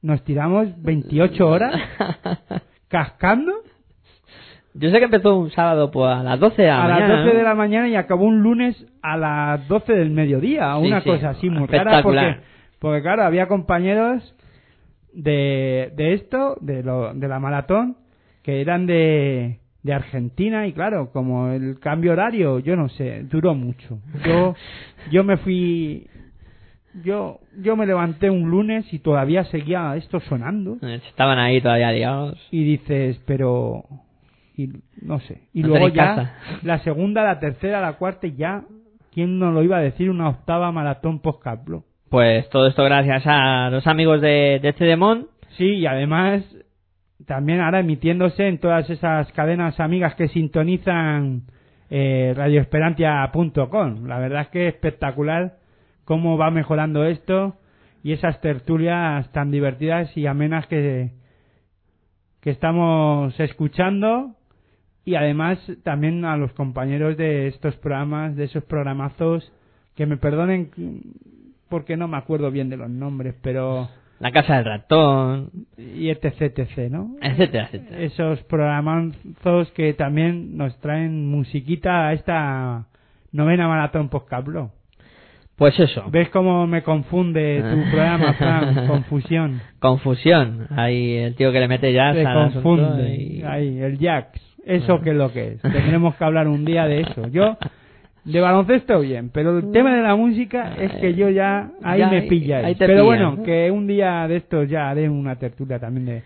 Nos 0.01 0.23
tiramos 0.23 0.81
28 0.81 1.49
horas 1.49 1.75
cascando 2.89 3.53
Yo 4.79 4.91
sé 4.91 4.99
que 4.99 5.05
empezó 5.07 5.37
un 5.39 5.51
sábado 5.51 5.91
pues, 5.91 6.11
a 6.15 6.23
las 6.23 6.39
12 6.41 6.63
de 6.63 6.69
la 6.69 6.85
a 6.85 6.89
mañana. 6.89 7.09
las 7.09 7.19
12 7.25 7.33
¿no? 7.33 7.39
de 7.39 7.45
la 7.45 7.55
mañana 7.55 7.89
y 7.89 7.97
acabó 7.97 8.25
un 8.25 8.43
lunes 8.43 8.87
a 9.03 9.17
las 9.17 9.67
12 9.69 9.93
del 9.93 10.11
mediodía, 10.11 10.75
Sí, 10.81 10.87
una 10.87 11.01
sí, 11.01 11.09
cosa 11.11 11.31
así 11.31 11.49
muy 11.51 11.67
rara 11.67 12.03
porque, 12.03 12.37
porque 12.79 13.03
claro, 13.03 13.23
había 13.25 13.47
compañeros 13.49 14.35
de, 15.13 15.93
de 15.97 16.15
esto, 16.15 16.57
de, 16.61 16.83
lo, 16.83 17.15
de 17.15 17.29
la 17.29 17.39
maratón, 17.41 17.97
que 18.43 18.61
eran 18.61 18.87
de, 18.87 19.59
de 19.83 19.93
Argentina 19.95 20.67
y 20.67 20.73
claro, 20.73 21.11
como 21.13 21.49
el 21.49 21.79
cambio 21.81 22.13
horario, 22.13 22.59
yo 22.59 22.77
no 22.77 22.89
sé, 22.91 23.23
duró 23.31 23.55
mucho. 23.55 23.99
Yo, 24.27 24.55
yo 25.11 25.25
me 25.25 25.39
fui, 25.39 26.07
yo, 27.03 27.41
yo 27.63 27.77
me 27.77 27.87
levanté 27.87 28.29
un 28.31 28.51
lunes 28.51 28.93
y 28.93 28.99
todavía 28.99 29.45
seguía 29.45 29.97
esto 29.97 30.21
sonando 30.21 30.77
Eh, 30.83 31.01
Estaban 31.09 31.39
ahí 31.39 31.61
todavía 31.63 31.93
ligados. 31.93 32.39
y 32.51 32.63
dices, 32.65 33.19
pero 33.27 33.85
y 34.57 34.71
no 35.03 35.21
sé. 35.21 35.43
Y 35.53 35.63
No 35.63 35.69
luego 35.69 35.89
ya 35.89 36.15
casa. 36.15 36.35
la 36.63 36.79
segunda, 36.79 37.23
la 37.23 37.39
tercera, 37.41 37.81
la 37.81 37.95
cuarta 37.95 38.27
y 38.27 38.37
ya 38.37 38.63
quién 39.13 39.39
nos 39.39 39.53
lo 39.53 39.63
iba 39.63 39.77
a 39.77 39.81
decir 39.83 40.11
una 40.11 40.29
octava 40.29 40.73
maratón 40.73 41.21
post 41.21 41.43
Caplo. 41.43 41.85
Pues 42.09 42.49
todo 42.51 42.67
esto 42.69 42.85
gracias 42.85 43.25
a 43.27 43.69
los 43.71 43.87
amigos 43.87 44.21
de, 44.21 44.61
de 44.63 44.73
Cedemón. 44.75 45.29
Sí, 45.57 45.65
y 45.65 45.87
además 45.87 46.43
también 47.27 47.61
ahora 47.61 47.81
emitiéndose 47.81 48.47
en 48.47 48.59
todas 48.59 48.89
esas 48.91 49.31
cadenas 49.33 49.81
amigas 49.81 50.15
que 50.15 50.29
sintonizan 50.29 51.43
eh, 51.91 52.33
radioesperantia.com. 52.37 54.07
La 54.07 54.19
verdad 54.19 54.43
es 54.43 54.49
que 54.49 54.69
es 54.69 54.75
espectacular 54.75 55.57
cómo 56.05 56.39
va 56.39 56.51
mejorando 56.51 57.05
esto 57.05 57.57
y 58.03 58.13
esas 58.13 58.41
tertulias 58.41 59.31
tan 59.33 59.51
divertidas 59.51 60.17
y 60.17 60.27
amenas 60.27 60.67
que, 60.69 61.11
que 62.41 62.51
estamos 62.51 63.39
escuchando 63.41 64.36
y 65.07 65.15
además 65.15 65.59
también 65.85 66.25
a 66.27 66.37
los 66.37 66.53
compañeros 66.53 67.17
de 67.17 67.47
estos 67.47 67.75
programas, 67.77 68.37
de 68.37 68.45
esos 68.45 68.63
programazos, 68.65 69.51
que 69.95 70.05
me 70.05 70.19
perdonen 70.19 70.71
porque 71.71 71.97
no 71.97 72.07
me 72.09 72.19
acuerdo 72.19 72.51
bien 72.51 72.69
de 72.69 72.77
los 72.77 72.91
nombres, 72.91 73.35
pero 73.43 73.89
La 74.21 74.31
Casa 74.33 74.57
del 74.57 74.65
Ratón, 74.67 75.51
y 75.79 76.09
etc, 76.11 76.25
etc, 76.59 76.91
¿no? 76.91 77.17
etcétera, 77.23 77.65
etcétera. 77.67 78.01
Esos 78.03 78.43
programazos 78.45 79.71
que 79.73 79.93
también 79.95 80.57
nos 80.57 80.79
traen 80.81 81.27
musiquita 81.29 82.09
a 82.09 82.13
esta 82.13 82.87
novena 83.33 83.69
maratón 83.69 84.09
postcablo. 84.09 84.73
Pues 85.57 85.79
eso, 85.81 86.05
¿Ves 86.11 86.29
cómo 86.31 86.67
me 86.67 86.83
confunde 86.83 87.63
tu 87.63 87.91
programa, 87.91 88.35
Fran? 88.35 88.87
Confusión. 88.87 89.61
confusión. 89.79 90.67
Ahí 90.77 91.15
el 91.17 91.35
tío 91.35 91.51
que 91.51 91.61
le 91.61 91.69
mete 91.69 91.93
jazz 91.95 92.15
al 92.17 92.27
asunto 92.27 92.63
confunde. 92.63 93.17
y- 93.17 93.43
Ahí, 93.43 93.79
el 93.79 93.99
Jax. 93.99 94.39
¿Eso 94.67 95.01
qué 95.01 95.11
es 95.11 95.17
lo 95.17 95.33
que 95.33 95.53
es? 95.53 95.63
Tendremos 95.63 96.17
que 96.17 96.25
hablar 96.25 96.49
un 96.49 96.65
día 96.65 96.87
de 96.87 97.01
eso. 97.03 97.29
Yo, 97.29 97.57
de 98.25 98.41
baloncesto 98.41 99.01
bien, 99.01 99.31
pero 99.33 99.57
el 99.59 99.71
tema 99.71 99.95
de 99.95 100.03
la 100.03 100.17
música 100.17 100.75
es 100.79 100.93
que 100.95 101.15
yo 101.15 101.29
ya, 101.31 101.71
ahí 101.83 102.01
Ya 102.01 102.11
me 102.11 102.23
pilla. 102.23 102.59
ahí 102.59 102.75
Pero 102.75 102.95
pillan, 102.95 103.05
bueno, 103.07 103.37
¿no? 103.37 103.43
que 103.45 103.71
un 103.71 103.87
día 103.87 104.27
de 104.27 104.37
estos 104.37 104.69
ya 104.69 104.91
haré 104.91 105.09
una 105.09 105.37
tertulia 105.37 105.79
también 105.79 106.07
de... 106.07 106.23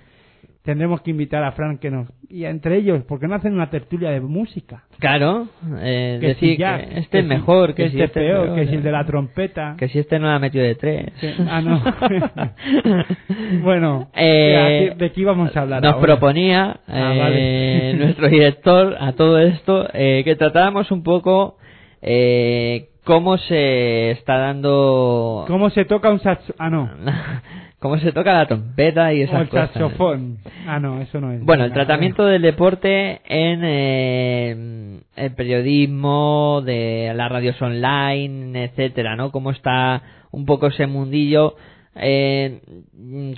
Tendremos 0.62 1.00
que 1.00 1.10
invitar 1.10 1.42
a 1.42 1.52
Fran 1.52 1.78
que 1.78 1.90
nos... 1.90 2.06
Y 2.28 2.44
entre 2.44 2.76
ellos, 2.76 3.02
¿por 3.04 3.18
qué 3.18 3.26
no 3.26 3.34
hacen 3.34 3.54
una 3.54 3.70
tertulia 3.70 4.10
de 4.10 4.20
música? 4.20 4.84
Claro, 4.98 5.48
eh, 5.78 6.18
Que 6.20 6.26
decir 6.28 6.56
si 6.56 6.62
Jax, 6.62 6.86
que 6.86 6.98
este 7.00 7.18
es 7.20 7.24
si- 7.24 7.28
mejor, 7.28 7.74
que, 7.74 7.84
que 7.84 7.90
si 7.90 8.02
este 8.02 8.04
es 8.04 8.10
peor, 8.32 8.54
que 8.54 8.66
si 8.66 8.72
eh. 8.74 8.76
el 8.76 8.82
de 8.82 8.92
la 8.92 9.06
trompeta. 9.06 9.74
Que 9.78 9.88
si 9.88 9.98
este 9.98 10.18
no 10.18 10.26
la 10.28 10.38
metió 10.38 10.62
de 10.62 10.74
tres. 10.74 11.12
Que- 11.18 11.34
ah, 11.48 11.62
no. 11.62 11.82
bueno, 13.62 14.10
Eh, 14.14 14.92
¿de, 14.96 15.12
qué 15.12 15.20
íbamos 15.20 15.56
a 15.56 15.60
hablar 15.62 15.82
Nos 15.82 15.94
ahora? 15.94 16.06
proponía 16.06 16.80
Ah, 16.86 17.14
eh, 17.14 17.18
vale. 17.18 17.94
nuestro 18.04 18.28
director 18.28 18.96
a 19.00 19.12
todo 19.12 19.38
esto 19.38 19.88
eh, 19.94 20.22
que 20.24 20.36
tratáramos 20.36 20.90
un 20.90 21.02
poco 21.02 21.56
eh, 22.02 22.88
cómo 23.04 23.38
se 23.38 24.10
está 24.12 24.36
dando 24.36 25.44
¿Cómo 25.48 25.70
se 25.70 25.84
toca 25.86 26.10
un 26.10 26.20
saxo... 26.20 26.54
Ah, 26.58 26.68
no. 26.70 26.90
cómo 27.80 27.98
se 27.98 28.12
toca 28.12 28.32
la 28.34 28.46
trompeta 28.46 29.12
y 29.12 29.22
O 29.22 29.24
esas 29.24 29.40
el 29.42 29.48
cosas. 29.48 29.70
saxofón. 29.72 30.38
Ah, 30.66 30.78
no, 30.78 31.00
eso 31.00 31.20
no 31.20 31.32
es. 31.32 31.42
Bueno, 31.42 31.64
el 31.64 31.72
tratamiento 31.72 32.24
del 32.24 32.42
deporte 32.42 33.20
en 33.24 33.60
eh, 33.64 35.00
el 35.16 35.34
periodismo, 35.34 36.62
de 36.64 37.12
las 37.14 37.30
radios 37.30 37.60
online, 37.60 38.64
etcétera, 38.64 39.16
¿no? 39.16 39.32
Cómo 39.32 39.50
está 39.50 40.02
un 40.30 40.44
poco 40.44 40.68
ese 40.68 40.86
mundillo, 40.86 41.56
eh, 41.96 42.60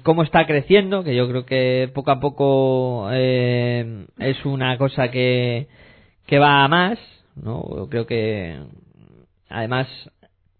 cómo 0.03 0.24
está 0.24 0.45
creciendo, 0.47 1.05
que 1.05 1.14
yo 1.14 1.28
creo 1.28 1.47
que 1.47 1.90
poco 1.95 2.11
a 2.11 2.20
poco 2.20 3.09
eh, 3.12 4.07
es 4.18 4.45
una 4.45 4.76
cosa 4.76 5.09
que, 5.11 5.68
que 6.26 6.38
va 6.38 6.64
a 6.64 6.68
más, 6.68 6.99
¿no? 7.36 7.64
Yo 7.76 7.88
creo 7.88 8.07
que, 8.07 8.59
además, 9.49 9.88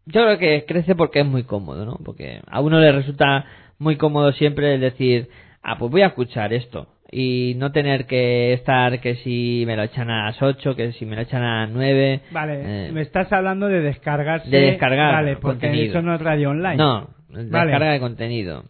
yo 0.07 0.23
creo 0.23 0.39
que 0.39 0.65
crece 0.67 0.95
porque 0.95 1.21
es 1.21 1.27
muy 1.27 1.43
cómodo, 1.45 1.85
¿no? 1.85 1.99
Porque 2.05 2.41
a 2.47 2.61
uno 2.61 2.81
le 2.81 2.93
resulta 2.93 3.45
muy 3.83 3.97
cómodo 3.97 4.33
siempre 4.33 4.75
el 4.75 4.81
decir, 4.81 5.29
ah, 5.63 5.77
pues 5.79 5.91
voy 5.91 6.03
a 6.03 6.07
escuchar 6.09 6.53
esto. 6.53 6.89
Y 7.11 7.55
no 7.59 7.73
tener 7.73 8.07
que 8.07 8.55
estar 8.55 9.01
que 9.01 9.17
si 9.17 9.65
me 9.67 9.77
lo 9.77 9.83
echan 9.83 10.09
a 10.09 10.27
las 10.27 10.41
8, 10.41 10.75
que 10.77 10.93
si 10.93 11.05
me 11.05 11.15
lo 11.17 11.23
echan 11.23 11.43
a 11.43 11.63
las 11.67 11.71
9. 11.71 12.21
Vale, 12.31 12.87
eh, 12.89 12.93
me 12.93 13.03
estás 13.03 13.31
hablando 13.33 13.69
de 13.69 13.81
descargarse. 13.83 14.49
de 14.49 14.61
descargar 14.61 15.13
Vale, 15.13 15.37
porque 15.37 15.67
contenido. 15.69 15.91
eso 15.91 16.01
no 16.03 16.15
es 16.15 16.21
radio 16.23 16.51
online. 16.51 16.77
No, 16.77 17.11
Vale. 17.29 17.45
descarga 17.71 17.93
de 17.93 18.01
contenido. 18.01 18.65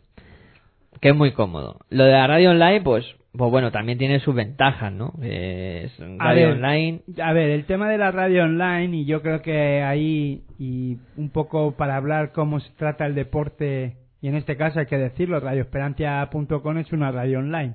Que 1.01 1.11
es 1.11 1.15
muy 1.17 1.31
cómodo. 1.33 1.79
Lo 1.91 2.05
de 2.05 2.13
la 2.13 2.27
radio 2.27 2.51
online, 2.51 2.81
pues, 2.81 3.05
pues 3.37 3.51
bueno, 3.51 3.71
también 3.71 3.99
tiene 3.99 4.19
sus 4.21 4.35
ventajas, 4.35 4.93
¿no? 4.93 5.13
Es 5.23 5.93
A 6.19 6.25
radio 6.33 6.49
ver, 6.49 6.57
online. 6.57 7.01
A 7.23 7.33
ver, 7.33 7.51
el 7.51 7.65
tema 7.65 7.89
de 7.89 7.99
la 7.99 8.11
radio 8.11 8.43
online, 8.45 8.97
y 8.99 9.05
yo 9.05 9.23
creo 9.23 9.41
que 9.41 9.83
ahí, 9.83 10.43
y 10.59 10.97
un 11.17 11.31
poco 11.31 11.77
para 11.77 11.97
hablar 11.97 12.33
cómo 12.33 12.59
se 12.61 12.71
trata 12.73 13.07
el 13.07 13.15
deporte, 13.15 13.95
y 14.23 14.29
en 14.29 14.37
este 14.37 14.57
caso 14.57 14.79
hay 14.79 14.87
que 14.87 14.97
decirlo, 14.97 15.39
radioesperantia.com 15.41 16.79
es 16.79 16.93
una 16.93 17.11
radio 17.11 17.41
online. 17.41 17.75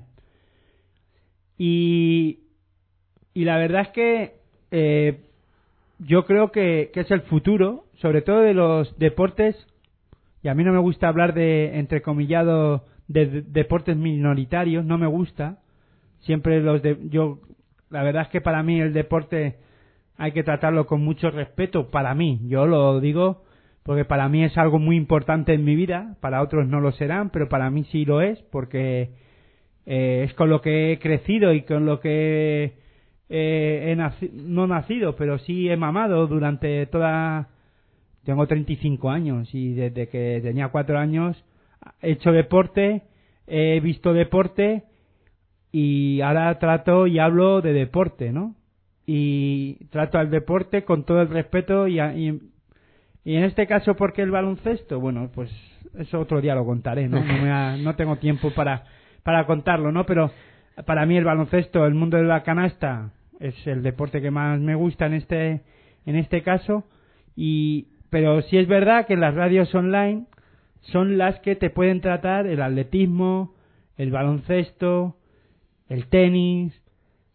Y, 1.58 2.40
y 3.34 3.44
la 3.44 3.58
verdad 3.58 3.82
es 3.82 3.88
que 3.88 4.32
eh, 4.70 5.20
yo 5.98 6.24
creo 6.24 6.50
que, 6.50 6.90
que 6.92 7.00
es 7.00 7.10
el 7.10 7.20
futuro, 7.22 7.84
sobre 7.96 8.22
todo 8.22 8.40
de 8.40 8.54
los 8.54 8.98
deportes, 8.98 9.56
y 10.42 10.48
a 10.48 10.54
mí 10.54 10.64
no 10.64 10.72
me 10.72 10.78
gusta 10.78 11.08
hablar 11.08 11.34
de, 11.34 11.78
entrecomillado, 11.78 12.84
de, 13.08 13.26
de- 13.26 13.42
deportes 13.42 13.96
minoritarios, 13.96 14.84
no 14.84 14.96
me 14.96 15.06
gusta. 15.06 15.58
Siempre 16.20 16.60
los 16.62 16.80
de, 16.82 16.96
yo, 17.10 17.40
la 17.90 18.02
verdad 18.02 18.22
es 18.22 18.28
que 18.28 18.40
para 18.40 18.62
mí 18.62 18.80
el 18.80 18.92
deporte 18.92 19.56
hay 20.16 20.32
que 20.32 20.44
tratarlo 20.44 20.86
con 20.86 21.02
mucho 21.04 21.30
respeto, 21.30 21.90
para 21.90 22.14
mí, 22.14 22.40
yo 22.46 22.66
lo 22.66 23.00
digo 23.00 23.44
porque 23.88 24.04
para 24.04 24.28
mí 24.28 24.44
es 24.44 24.58
algo 24.58 24.78
muy 24.78 24.96
importante 24.96 25.54
en 25.54 25.64
mi 25.64 25.74
vida, 25.74 26.14
para 26.20 26.42
otros 26.42 26.68
no 26.68 26.78
lo 26.78 26.92
serán, 26.92 27.30
pero 27.30 27.48
para 27.48 27.70
mí 27.70 27.84
sí 27.84 28.04
lo 28.04 28.20
es, 28.20 28.38
porque 28.52 29.12
eh, 29.86 30.24
es 30.28 30.34
con 30.34 30.50
lo 30.50 30.60
que 30.60 30.92
he 30.92 30.98
crecido 30.98 31.54
y 31.54 31.62
con 31.62 31.86
lo 31.86 31.98
que 31.98 32.74
eh, 33.30 33.96
he 33.96 34.30
no 34.30 34.66
nacido, 34.66 35.16
pero 35.16 35.38
sí 35.38 35.70
he 35.70 35.78
mamado 35.78 36.26
durante 36.26 36.84
toda... 36.84 37.48
Tengo 38.24 38.46
35 38.46 39.08
años 39.08 39.54
y 39.54 39.72
desde 39.72 40.10
que 40.10 40.40
tenía 40.42 40.68
4 40.68 40.98
años 40.98 41.42
he 42.02 42.10
hecho 42.10 42.30
deporte, 42.30 43.04
he 43.46 43.80
visto 43.80 44.12
deporte 44.12 44.82
y 45.72 46.20
ahora 46.20 46.58
trato 46.58 47.06
y 47.06 47.20
hablo 47.20 47.62
de 47.62 47.72
deporte, 47.72 48.32
¿no? 48.32 48.54
Y 49.06 49.86
trato 49.86 50.18
al 50.18 50.28
deporte 50.28 50.84
con 50.84 51.04
todo 51.04 51.22
el 51.22 51.30
respeto 51.30 51.88
y, 51.88 51.98
y, 51.98 52.38
y 53.28 53.36
en 53.36 53.44
este 53.44 53.66
caso, 53.66 53.94
¿por 53.94 54.14
qué 54.14 54.22
el 54.22 54.30
baloncesto? 54.30 55.00
Bueno, 55.00 55.30
pues 55.34 55.50
eso 55.98 56.18
otro 56.18 56.40
día 56.40 56.54
lo 56.54 56.64
contaré, 56.64 57.08
¿no? 57.08 57.22
No, 57.22 57.38
me 57.42 57.50
ha- 57.50 57.76
no 57.76 57.94
tengo 57.94 58.16
tiempo 58.16 58.50
para, 58.54 58.84
para 59.22 59.44
contarlo, 59.44 59.92
¿no? 59.92 60.06
Pero 60.06 60.30
para 60.86 61.04
mí 61.04 61.16
el 61.16 61.24
baloncesto, 61.24 61.84
el 61.84 61.92
mundo 61.94 62.16
de 62.16 62.22
la 62.24 62.42
canasta, 62.42 63.10
es 63.38 63.54
el 63.66 63.82
deporte 63.82 64.22
que 64.22 64.30
más 64.30 64.58
me 64.60 64.74
gusta 64.74 65.04
en 65.06 65.12
este, 65.12 65.60
en 66.06 66.16
este 66.16 66.42
caso. 66.42 66.84
Y, 67.36 67.88
pero 68.08 68.40
sí 68.42 68.56
es 68.56 68.66
verdad 68.66 69.06
que 69.06 69.16
las 69.16 69.34
radios 69.34 69.74
online 69.74 70.24
son 70.80 71.18
las 71.18 71.38
que 71.40 71.54
te 71.54 71.68
pueden 71.68 72.00
tratar 72.00 72.46
el 72.46 72.62
atletismo, 72.62 73.52
el 73.98 74.10
baloncesto, 74.10 75.16
el 75.90 76.06
tenis, 76.06 76.77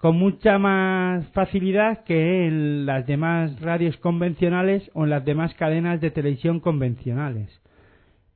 con 0.04 0.18
mucha 0.18 0.60
más 0.60 1.26
facilidad 1.30 2.04
que 2.04 2.46
en 2.46 2.86
las 2.86 3.08
demás 3.08 3.58
radios 3.62 3.96
convencionales 3.96 4.92
o 4.94 5.06
en 5.06 5.12
las 5.12 5.24
demás 5.24 5.54
cadenas 5.54 6.02
de 6.02 6.12
televisión 6.12 6.60
convencionales. 6.60 7.50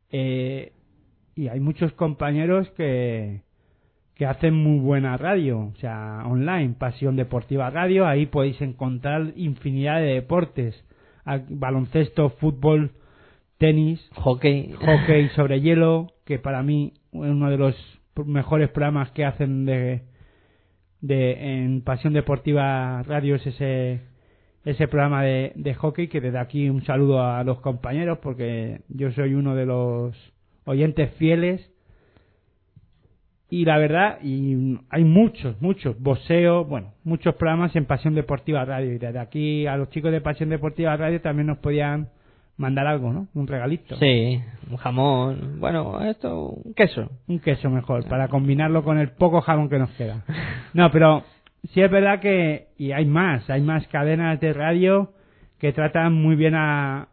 Eh, 0.09 0.71
y 1.35 1.49
hay 1.49 1.59
muchos 1.59 1.91
compañeros 1.91 2.69
que, 2.77 3.41
que 4.15 4.25
hacen 4.25 4.53
muy 4.53 4.79
buena 4.79 5.17
radio, 5.17 5.59
o 5.59 5.75
sea, 5.81 6.23
online, 6.25 6.75
Pasión 6.79 7.17
Deportiva 7.17 7.69
Radio, 7.69 8.07
ahí 8.07 8.27
podéis 8.27 8.61
encontrar 8.61 9.33
infinidad 9.35 9.97
de 9.99 10.13
deportes, 10.13 10.85
baloncesto, 11.49 12.29
fútbol, 12.29 12.91
tenis, 13.57 13.99
Hockey. 14.15 14.71
hockey 14.71 15.27
sobre 15.35 15.59
hielo, 15.59 16.13
que 16.23 16.39
para 16.39 16.63
mí 16.63 16.93
es 17.11 17.19
uno 17.19 17.49
de 17.49 17.57
los 17.57 17.75
mejores 18.25 18.69
programas 18.69 19.11
que 19.11 19.25
hacen 19.25 19.65
de, 19.65 20.03
de 21.01 21.63
en 21.63 21.81
Pasión 21.81 22.13
Deportiva 22.13 23.03
Radio 23.03 23.35
es 23.35 23.45
ese 23.47 24.01
ese 24.65 24.87
programa 24.89 25.23
de, 25.23 25.53
de 25.55 25.73
hockey 25.75 26.09
que 26.09 26.19
desde 26.19 26.39
aquí 26.39 26.69
un 26.69 26.83
saludo 26.83 27.23
a 27.23 27.43
los 27.45 27.61
compañeros 27.61 28.19
porque 28.21 28.81
yo 28.89 29.11
soy 29.11 29.33
uno 29.33 29.55
de 29.55 29.65
los 29.65 30.15
oyentes 30.65 31.13
fieles. 31.15 31.71
Y 33.49 33.63
la 33.63 33.77
verdad 33.77 34.19
y 34.21 34.77
hay 34.89 35.05
muchos 35.05 35.61
muchos 35.61 35.97
boxeo 36.01 36.65
bueno 36.65 36.93
muchos 37.05 37.35
programas 37.35 37.73
en 37.77 37.85
Pasión 37.85 38.13
Deportiva 38.13 38.65
Radio. 38.65 38.93
Y 38.93 38.97
desde 38.97 39.19
aquí 39.19 39.67
a 39.67 39.77
los 39.77 39.89
chicos 39.89 40.11
de 40.11 40.19
Pasión 40.19 40.49
Deportiva 40.49 40.97
Radio 40.97 41.21
también 41.21 41.47
nos 41.47 41.59
podían 41.59 42.09
mandar 42.57 42.87
algo 42.87 43.13
no 43.13 43.27
un 43.35 43.47
regalito 43.47 43.95
Sí, 43.97 44.41
un 44.69 44.77
jamón. 44.77 45.59
Bueno, 45.59 46.01
esto, 46.03 46.49
un 46.49 46.73
queso. 46.73 47.09
un 47.27 47.39
queso 47.39 47.69
mejor, 47.69 48.07
para 48.07 48.27
combinarlo 48.27 48.83
con 48.83 48.97
el 48.97 49.11
poco 49.11 49.41
jamón 49.41 49.69
que 49.69 49.79
nos 49.79 49.91
queda. 49.91 50.23
No, 50.73 50.91
pero 50.91 51.23
sí 51.71 51.81
es 51.81 51.89
verdad 51.91 52.19
que, 52.19 52.67
y 52.77 52.91
hay 52.91 53.05
más, 53.05 53.49
hay 53.49 53.61
más 53.61 53.87
cadenas 53.87 54.39
de 54.39 54.53
radio 54.53 55.11
que 55.59 55.71
tratan 55.73 56.13
muy 56.13 56.35
bien 56.35 56.55
a, 56.55 57.07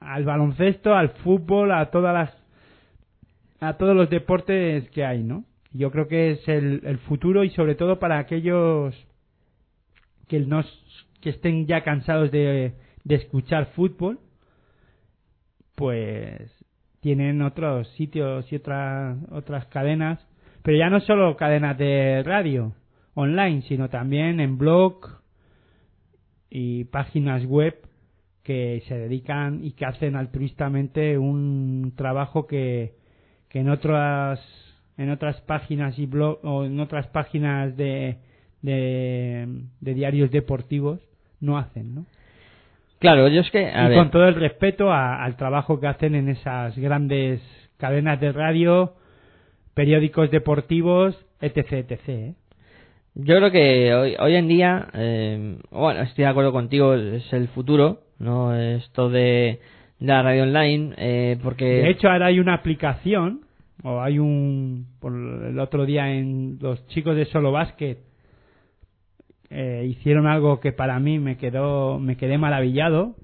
al 0.00 0.24
baloncesto, 0.24 0.94
al 0.94 1.10
fútbol, 1.10 1.72
a 1.72 1.90
todas 1.90 2.14
las, 2.14 2.30
a 3.60 3.76
todos 3.76 3.94
los 3.94 4.08
deportes 4.10 4.88
que 4.90 5.04
hay, 5.04 5.22
¿no? 5.22 5.44
Yo 5.72 5.90
creo 5.90 6.06
que 6.06 6.32
es 6.32 6.48
el, 6.48 6.82
el 6.84 6.98
futuro 6.98 7.44
y 7.44 7.50
sobre 7.50 7.74
todo 7.74 7.98
para 7.98 8.18
aquellos 8.18 8.94
que 10.28 10.40
no, 10.40 10.62
que 11.20 11.30
estén 11.30 11.66
ya 11.66 11.82
cansados 11.82 12.30
de, 12.30 12.74
de 13.04 13.14
escuchar 13.14 13.66
fútbol, 13.74 14.18
pues 15.82 16.48
tienen 17.00 17.42
otros 17.42 17.88
sitios 17.96 18.46
y 18.52 18.54
otras 18.54 19.18
otras 19.32 19.66
cadenas, 19.66 20.24
pero 20.62 20.78
ya 20.78 20.88
no 20.90 21.00
solo 21.00 21.36
cadenas 21.36 21.76
de 21.76 22.22
radio 22.24 22.72
online, 23.14 23.62
sino 23.62 23.90
también 23.90 24.38
en 24.38 24.58
blog 24.58 25.08
y 26.48 26.84
páginas 26.84 27.44
web 27.46 27.74
que 28.44 28.84
se 28.86 28.96
dedican 28.96 29.64
y 29.64 29.72
que 29.72 29.84
hacen 29.84 30.14
altruistamente 30.14 31.18
un 31.18 31.94
trabajo 31.96 32.46
que, 32.46 32.94
que 33.48 33.58
en 33.58 33.68
otras 33.68 34.38
en 34.96 35.10
otras 35.10 35.40
páginas 35.40 35.98
y 35.98 36.06
blog 36.06 36.38
o 36.44 36.64
en 36.64 36.78
otras 36.78 37.08
páginas 37.08 37.76
de, 37.76 38.18
de, 38.60 39.48
de 39.80 39.94
diarios 39.94 40.30
deportivos 40.30 41.00
no 41.40 41.58
hacen, 41.58 41.92
¿no? 41.92 42.06
Claro, 43.02 43.26
yo 43.28 43.40
es 43.40 43.50
que, 43.50 43.66
a 43.66 43.86
y 43.86 43.88
ver, 43.88 43.98
con 43.98 44.10
todo 44.12 44.28
el 44.28 44.36
respeto 44.36 44.92
a- 44.92 45.22
al 45.24 45.36
trabajo 45.36 45.80
que 45.80 45.88
hacen 45.88 46.14
en 46.14 46.28
esas 46.28 46.78
grandes 46.78 47.40
cadenas 47.76 48.20
de 48.20 48.30
radio, 48.32 48.94
periódicos 49.74 50.30
deportivos, 50.30 51.16
etc, 51.40 51.72
etc. 51.72 52.08
¿eh? 52.08 52.34
yo 53.16 53.34
creo 53.36 53.50
que 53.50 53.92
hoy, 53.92 54.14
hoy 54.20 54.36
en 54.36 54.46
día, 54.46 54.86
eh, 54.94 55.56
bueno, 55.72 56.00
estoy 56.02 56.22
de 56.24 56.30
acuerdo 56.30 56.52
contigo, 56.52 56.94
es 56.94 57.30
el 57.32 57.48
futuro, 57.48 58.02
¿no? 58.20 58.54
Esto 58.56 59.10
de, 59.10 59.58
de 59.98 60.06
la 60.06 60.22
radio 60.22 60.44
online, 60.44 60.94
eh, 60.96 61.38
porque... 61.42 61.64
De 61.64 61.90
hecho, 61.90 62.08
ahora 62.08 62.26
hay 62.26 62.38
una 62.38 62.54
aplicación, 62.54 63.40
o 63.82 64.00
hay 64.00 64.20
un, 64.20 64.86
por 65.00 65.12
el 65.12 65.58
otro 65.58 65.84
día 65.86 66.12
en 66.12 66.58
los 66.60 66.86
chicos 66.86 67.16
de 67.16 67.24
Solo 67.26 67.50
Basket 67.50 67.98
eh, 69.52 69.84
hicieron 69.86 70.26
algo 70.26 70.60
que 70.60 70.72
para 70.72 70.98
mí 70.98 71.18
me 71.18 71.36
quedó, 71.36 71.98
me 71.98 72.16
quedé 72.16 72.38
maravillado, 72.38 73.16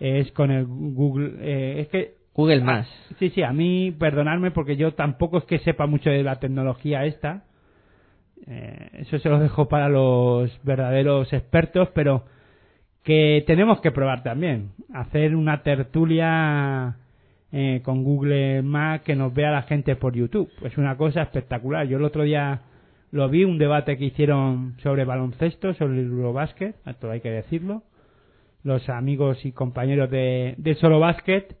es 0.00 0.32
con 0.32 0.50
el 0.50 0.66
Google, 0.66 1.34
eh, 1.40 1.80
es 1.80 1.88
que 1.88 2.14
Google 2.34 2.62
Más. 2.62 2.88
Sí, 3.18 3.30
sí, 3.30 3.42
a 3.42 3.52
mí, 3.52 3.92
perdonadme 3.92 4.50
porque 4.50 4.76
yo 4.76 4.94
tampoco 4.94 5.38
es 5.38 5.44
que 5.44 5.58
sepa 5.60 5.86
mucho 5.86 6.10
de 6.10 6.22
la 6.22 6.40
tecnología 6.40 7.04
esta. 7.04 7.44
Eh, 8.46 8.90
eso 8.94 9.18
se 9.18 9.28
lo 9.28 9.38
dejo 9.38 9.68
para 9.68 9.88
los 9.88 10.50
verdaderos 10.64 11.32
expertos, 11.32 11.88
pero 11.94 12.24
que 13.04 13.44
tenemos 13.46 13.80
que 13.80 13.92
probar 13.92 14.22
también. 14.22 14.70
Hacer 14.92 15.36
una 15.36 15.62
tertulia 15.62 16.96
eh, 17.52 17.80
con 17.84 18.02
Google 18.02 18.62
Mac 18.62 19.02
que 19.02 19.14
nos 19.14 19.34
vea 19.34 19.50
la 19.50 19.62
gente 19.62 19.94
por 19.96 20.14
YouTube. 20.14 20.50
Es 20.64 20.78
una 20.78 20.96
cosa 20.96 21.22
espectacular. 21.22 21.86
Yo 21.86 21.98
el 21.98 22.04
otro 22.04 22.22
día 22.22 22.62
lo 23.12 23.28
vi, 23.28 23.44
un 23.44 23.58
debate 23.58 23.96
que 23.98 24.06
hicieron 24.06 24.76
sobre 24.82 25.04
baloncesto, 25.04 25.74
sobre 25.74 26.00
el 26.00 26.06
Eurobasket, 26.06 26.76
esto 26.86 27.10
hay 27.10 27.20
que 27.20 27.30
decirlo. 27.30 27.82
Los 28.62 28.88
amigos 28.88 29.44
y 29.44 29.52
compañeros 29.52 30.10
de, 30.10 30.54
de 30.58 30.74
Solo 30.74 31.00
Basket 31.00 31.56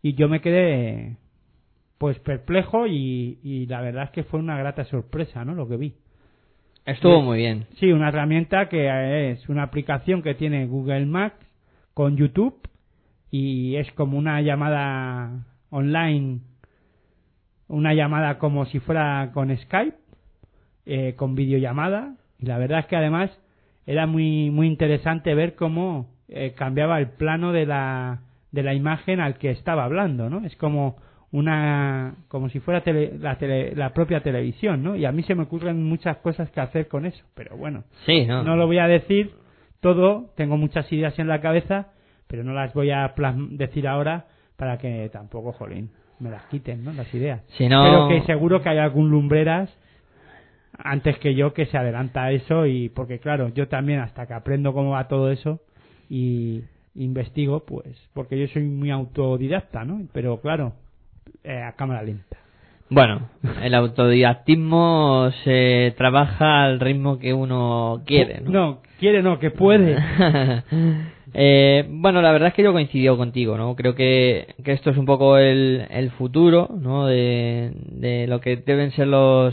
y 0.00 0.14
yo 0.14 0.28
me 0.28 0.40
quedé 0.40 1.16
pues 1.98 2.18
perplejo 2.20 2.86
y, 2.86 3.38
y 3.42 3.66
la 3.66 3.80
verdad 3.80 4.04
es 4.04 4.10
que 4.10 4.22
fue 4.24 4.38
una 4.38 4.58
grata 4.58 4.84
sorpresa 4.84 5.44
no 5.44 5.54
lo 5.54 5.66
que 5.66 5.76
vi 5.78 5.94
Estuvo 6.84 7.22
muy 7.22 7.38
bien. 7.38 7.66
sí 7.78 7.90
una 7.90 8.08
herramienta 8.08 8.68
que 8.68 9.30
es 9.32 9.48
una 9.48 9.62
aplicación 9.62 10.22
que 10.22 10.34
tiene 10.34 10.66
Google 10.66 11.06
Maps 11.06 11.38
con 11.94 12.16
YouTube 12.16 12.56
y 13.30 13.76
es 13.76 13.90
como 13.92 14.18
una 14.18 14.42
llamada 14.42 15.46
online 15.70 16.40
una 17.68 17.94
llamada 17.94 18.38
como 18.38 18.66
si 18.66 18.80
fuera 18.80 19.30
con 19.32 19.56
Skype 19.56 19.96
eh, 20.86 21.14
con 21.16 21.34
videollamada 21.34 22.14
y 22.38 22.46
la 22.46 22.58
verdad 22.58 22.80
es 22.80 22.86
que 22.86 22.96
además 22.96 23.30
era 23.86 24.06
muy 24.06 24.50
muy 24.50 24.66
interesante 24.66 25.34
ver 25.34 25.54
cómo 25.54 26.06
eh, 26.28 26.52
cambiaba 26.56 26.98
el 26.98 27.08
plano 27.10 27.52
de 27.52 27.66
la 27.66 28.20
de 28.52 28.62
la 28.62 28.72
imagen 28.74 29.20
al 29.20 29.36
que 29.38 29.50
estaba 29.50 29.84
hablando, 29.84 30.30
¿no? 30.30 30.44
Es 30.46 30.56
como 30.56 30.96
una 31.32 32.14
como 32.28 32.48
si 32.48 32.60
fuera 32.60 32.82
tele- 32.82 33.12
la, 33.18 33.36
tele- 33.38 33.74
la 33.74 33.92
propia 33.92 34.20
televisión, 34.22 34.82
¿no? 34.82 34.96
Y 34.96 35.04
a 35.04 35.12
mí 35.12 35.22
se 35.24 35.34
me 35.34 35.42
ocurren 35.42 35.82
muchas 35.82 36.16
cosas 36.18 36.50
que 36.50 36.60
hacer 36.60 36.88
con 36.88 37.04
eso, 37.06 37.24
pero 37.34 37.56
bueno, 37.56 37.84
Sí, 38.06 38.24
¿no? 38.26 38.42
no 38.44 38.56
lo 38.56 38.66
voy 38.66 38.78
a 38.78 38.86
decir 38.86 39.32
todo, 39.80 40.30
tengo 40.36 40.56
muchas 40.56 40.90
ideas 40.92 41.18
en 41.18 41.28
la 41.28 41.40
cabeza, 41.40 41.88
pero 42.28 42.42
no 42.44 42.52
las 42.54 42.72
voy 42.72 42.90
a 42.90 43.12
decir 43.50 43.86
ahora 43.86 44.26
para 44.56 44.78
que 44.78 45.10
tampoco, 45.12 45.52
jolín, 45.52 45.90
me 46.20 46.30
las 46.30 46.44
quiten, 46.46 46.84
¿no? 46.84 46.92
Las 46.92 47.12
ideas. 47.12 47.42
Si 47.48 47.68
no- 47.68 47.82
Pero 47.82 48.08
que 48.08 48.26
seguro 48.26 48.62
que 48.62 48.68
hay 48.70 48.78
algún 48.78 49.10
lumbreras 49.10 49.68
antes 50.78 51.18
que 51.18 51.34
yo 51.34 51.54
que 51.54 51.66
se 51.66 51.78
adelanta 51.78 52.24
a 52.24 52.32
eso 52.32 52.66
y 52.66 52.88
porque 52.88 53.18
claro, 53.18 53.48
yo 53.48 53.68
también 53.68 54.00
hasta 54.00 54.26
que 54.26 54.34
aprendo 54.34 54.72
cómo 54.72 54.90
va 54.90 55.08
todo 55.08 55.30
eso 55.30 55.60
y 56.08 56.62
investigo, 56.94 57.64
pues, 57.64 57.96
porque 58.12 58.38
yo 58.38 58.46
soy 58.48 58.62
muy 58.62 58.90
autodidacta, 58.90 59.84
¿no? 59.84 60.02
Pero 60.12 60.40
claro, 60.40 60.74
eh, 61.42 61.60
a 61.60 61.72
cámara 61.72 62.02
lenta. 62.02 62.36
Bueno, 62.90 63.28
el 63.62 63.74
autodidactismo 63.74 65.30
se 65.42 65.94
trabaja 65.96 66.64
al 66.64 66.80
ritmo 66.80 67.18
que 67.18 67.32
uno 67.32 68.02
quiere, 68.06 68.40
¿no? 68.40 68.50
No, 68.50 68.82
quiere 69.00 69.22
no, 69.22 69.38
que 69.38 69.50
puede. 69.50 69.96
Eh, 71.36 71.84
bueno, 71.88 72.22
la 72.22 72.30
verdad 72.30 72.50
es 72.50 72.54
que 72.54 72.62
yo 72.62 72.72
coincido 72.72 73.16
contigo, 73.16 73.56
¿no? 73.58 73.74
Creo 73.74 73.96
que, 73.96 74.54
que 74.62 74.70
esto 74.70 74.90
es 74.90 74.96
un 74.96 75.04
poco 75.04 75.36
el, 75.36 75.84
el 75.90 76.12
futuro, 76.12 76.68
¿no? 76.80 77.06
De, 77.06 77.72
de 77.90 78.28
lo 78.28 78.40
que 78.40 78.56
deben 78.56 78.92
ser 78.92 79.08
los 79.08 79.52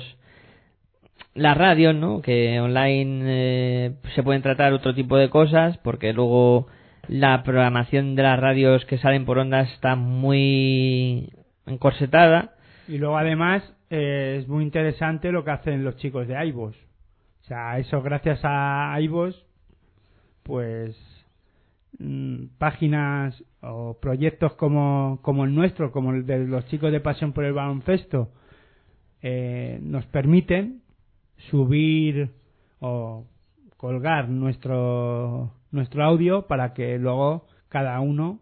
las 1.34 1.58
radios, 1.58 1.96
¿no? 1.96 2.22
Que 2.22 2.60
online 2.60 3.24
eh, 3.26 3.96
se 4.16 4.24
pueden 4.24 4.42
tratar 4.42 4.74
otro 4.74 4.94
tipo 4.94 5.18
de 5.18 5.30
cosas, 5.30 5.78
porque 5.80 6.14
luego 6.14 6.68
la 7.08 7.44
programación 7.44 8.16
de 8.16 8.24
las 8.24 8.40
radios 8.40 8.86
que 8.86 8.98
salen 8.98 9.26
por 9.26 9.38
ondas 9.38 9.72
está 9.72 9.96
muy 9.96 11.32
encorsetada. 11.66 12.56
Y 12.88 12.98
luego 12.98 13.18
además 13.18 13.64
eh, 13.90 14.38
es 14.40 14.48
muy 14.48 14.64
interesante 14.64 15.32
lo 15.32 15.44
que 15.44 15.52
hacen 15.52 15.84
los 15.84 15.96
chicos 15.98 16.28
de 16.28 16.46
iVoox. 16.48 16.76
O 16.76 17.44
sea, 17.44 17.80
eso 17.80 18.02
gracias 18.02 18.40
a 18.44 18.96
iVoox, 19.02 19.36
pues 20.44 20.98
mm, 22.00 22.46
páginas 22.58 23.44
o 23.62 23.98
proyectos 24.00 24.54
como, 24.54 25.20
el 25.26 25.56
nuestro, 25.56 25.92
como 25.92 26.12
el 26.12 26.26
de 26.26 26.46
los 26.46 26.66
chicos 26.68 26.92
de 26.92 27.00
Pasión 27.00 27.34
por 27.34 27.46
el 27.46 27.54
Baloncesto, 27.54 28.30
eh, 29.22 29.80
nos 29.82 30.06
permiten 30.08 30.82
subir 31.50 32.32
o 32.80 33.26
colgar 33.78 34.30
nuestro 34.30 35.52
nuestro 35.72 36.04
audio 36.04 36.48
para 36.48 36.74
que 36.74 36.98
luego 37.00 37.46
cada 37.70 38.00
uno 38.02 38.40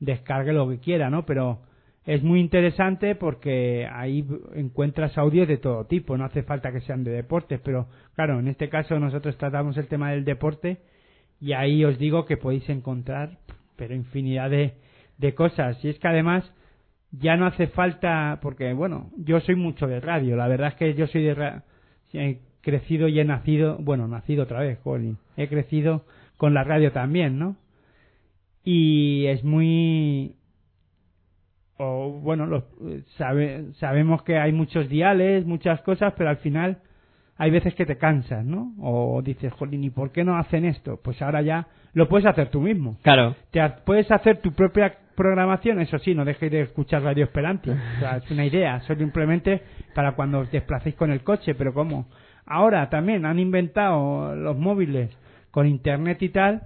descargue 0.00 0.52
lo 0.52 0.68
que 0.68 0.78
quiera, 0.78 1.10
¿no? 1.10 1.24
Pero 1.24 1.60
es 2.04 2.22
muy 2.22 2.40
interesante 2.40 3.14
porque 3.14 3.86
ahí 3.92 4.26
encuentras 4.54 5.16
audios 5.18 5.46
de 5.46 5.58
todo 5.58 5.84
tipo, 5.84 6.16
no 6.16 6.24
hace 6.24 6.42
falta 6.42 6.72
que 6.72 6.80
sean 6.80 7.04
de 7.04 7.10
deportes, 7.12 7.60
pero 7.62 7.86
claro, 8.14 8.38
en 8.40 8.48
este 8.48 8.68
caso 8.68 8.98
nosotros 8.98 9.36
tratamos 9.36 9.76
el 9.76 9.88
tema 9.88 10.10
del 10.10 10.24
deporte 10.24 10.78
y 11.40 11.52
ahí 11.52 11.84
os 11.84 11.98
digo 11.98 12.24
que 12.24 12.36
podéis 12.36 12.68
encontrar 12.68 13.38
pero 13.76 13.94
infinidad 13.94 14.50
de, 14.50 14.74
de 15.18 15.34
cosas 15.34 15.82
y 15.84 15.90
es 15.90 15.98
que 15.98 16.08
además 16.08 16.50
ya 17.12 17.36
no 17.36 17.46
hace 17.46 17.68
falta 17.68 18.38
porque 18.42 18.72
bueno, 18.72 19.10
yo 19.16 19.38
soy 19.40 19.54
mucho 19.54 19.86
de 19.86 20.00
radio, 20.00 20.34
la 20.36 20.48
verdad 20.48 20.68
es 20.68 20.74
que 20.74 20.94
yo 20.94 21.06
soy 21.06 21.22
de 21.22 21.34
ra- 21.34 21.62
he 22.12 22.40
crecido 22.60 23.08
y 23.08 23.18
he 23.20 23.24
nacido, 23.24 23.76
bueno, 23.78 24.08
nacido 24.08 24.44
otra 24.44 24.60
vez, 24.60 24.78
jolín, 24.84 25.18
he 25.36 25.48
crecido 25.48 26.04
con 26.36 26.54
la 26.54 26.64
radio 26.64 26.92
también, 26.92 27.38
¿no? 27.38 27.56
Y 28.64 29.26
es 29.26 29.44
muy 29.44 30.34
o 31.78 32.10
bueno, 32.10 32.64
sabe- 33.16 33.72
sabemos 33.74 34.22
que 34.24 34.36
hay 34.36 34.52
muchos 34.52 34.88
diales, 34.88 35.46
muchas 35.46 35.80
cosas, 35.82 36.12
pero 36.16 36.28
al 36.30 36.38
final 36.38 36.78
hay 37.38 37.50
veces 37.50 37.74
que 37.74 37.86
te 37.86 37.96
cansas, 37.96 38.44
¿no? 38.44 38.72
O 38.80 39.22
dices, 39.22 39.52
jolín, 39.54 39.84
¿y 39.84 39.90
por 39.90 40.10
qué 40.12 40.24
no 40.24 40.36
hacen 40.36 40.64
esto? 40.64 40.98
Pues 41.02 41.22
ahora 41.22 41.40
ya 41.40 41.66
lo 41.94 42.08
puedes 42.08 42.26
hacer 42.26 42.50
tú 42.50 42.60
mismo. 42.60 42.98
Claro, 43.02 43.34
Te 43.50 43.60
ha- 43.60 43.76
puedes 43.84 44.10
hacer 44.10 44.40
tu 44.42 44.52
propia 44.52 44.94
programación, 45.16 45.80
eso 45.80 45.98
sí, 45.98 46.14
no 46.14 46.24
dejéis 46.24 46.52
de 46.52 46.60
escuchar 46.62 47.02
Radio 47.02 47.24
Esperanto. 47.24 47.70
O 47.96 48.00
sea, 48.00 48.16
es 48.18 48.30
una 48.30 48.44
idea, 48.44 48.80
simplemente 48.82 49.62
para 49.94 50.12
cuando 50.12 50.40
os 50.40 50.50
desplacéis 50.50 50.94
con 50.96 51.10
el 51.10 51.22
coche, 51.22 51.54
pero 51.54 51.72
¿cómo? 51.72 52.06
Ahora 52.46 52.88
también 52.90 53.24
han 53.26 53.38
inventado 53.38 54.34
los 54.34 54.56
móviles 54.56 55.10
con 55.50 55.66
internet 55.66 56.20
y 56.22 56.28
tal. 56.30 56.62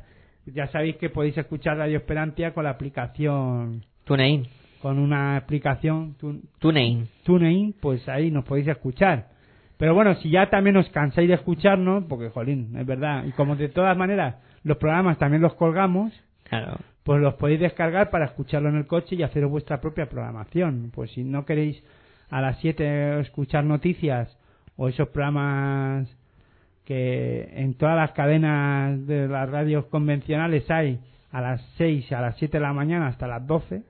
Ya 0.47 0.67
sabéis 0.69 0.97
que 0.97 1.09
podéis 1.11 1.37
escuchar 1.39 1.77
Radio 1.79 1.99
Esperantia 1.99 2.53
con 2.53 2.65
la 2.65 2.71
aplicación, 2.71 3.85
TuneIn, 4.05 4.47
con 4.81 4.99
una 4.99 5.37
aplicación 5.37 6.15
Tun- 6.19 6.43
TuneIn. 6.59 7.09
TuneIn, 7.25 7.75
pues 7.81 8.09
ahí 8.09 8.31
nos 8.31 8.45
podéis 8.45 8.69
escuchar. 8.69 9.27
Pero 9.79 9.95
bueno, 9.95 10.15
si 10.17 10.31
ya 10.31 10.49
también 10.51 10.77
os 10.77 10.89
cansáis 10.91 11.29
de 11.29 11.35
escucharnos, 11.35 12.05
porque 12.05 12.29
jolín, 12.31 12.77
es 12.77 12.87
verdad, 12.87 13.25
y 13.25 13.33
como 13.33 13.57
de 13.57 13.69
todas 13.69 13.97
maneras 13.97 14.37
los 14.65 14.77
programas 14.77 15.19
también 15.19 15.43
los 15.43 15.55
colgamos, 15.55 16.13
Claro. 16.45 16.77
pues 17.03 17.21
los 17.21 17.35
podéis 17.35 17.61
descargar 17.61 18.11
para 18.11 18.27
escucharlo 18.27 18.69
en 18.69 18.77
el 18.77 18.87
coche 18.87 19.17
y 19.17 19.23
hacer 19.23 19.45
vuestra 19.47 19.81
propia 19.81 20.07
programación. 20.09 20.91
Pues 20.95 21.11
si 21.13 21.25
no 21.25 21.45
queréis 21.45 21.83
a 22.31 22.41
las 22.41 22.59
7 22.61 23.21
escuchar 23.21 23.65
noticias 23.65 24.39
o 24.77 24.89
esos 24.89 25.09
programas 25.09 26.09
que 26.85 27.49
en 27.55 27.75
todas 27.75 27.97
las 27.97 28.13
cadenas 28.13 29.07
de 29.07 29.29
las 29.29 29.49
radios 29.51 29.87
convencionales 29.87 30.69
hay 30.71 31.01
a 31.31 31.41
las 31.41 31.61
6, 31.79 32.13
a 32.13 32.21
las 32.21 32.37
7 32.37 32.59
de 32.59 32.63
la 32.63 32.73
mañana 32.73 33.07
hasta 33.09 33.27
las 33.27 33.47
12, 33.47 33.83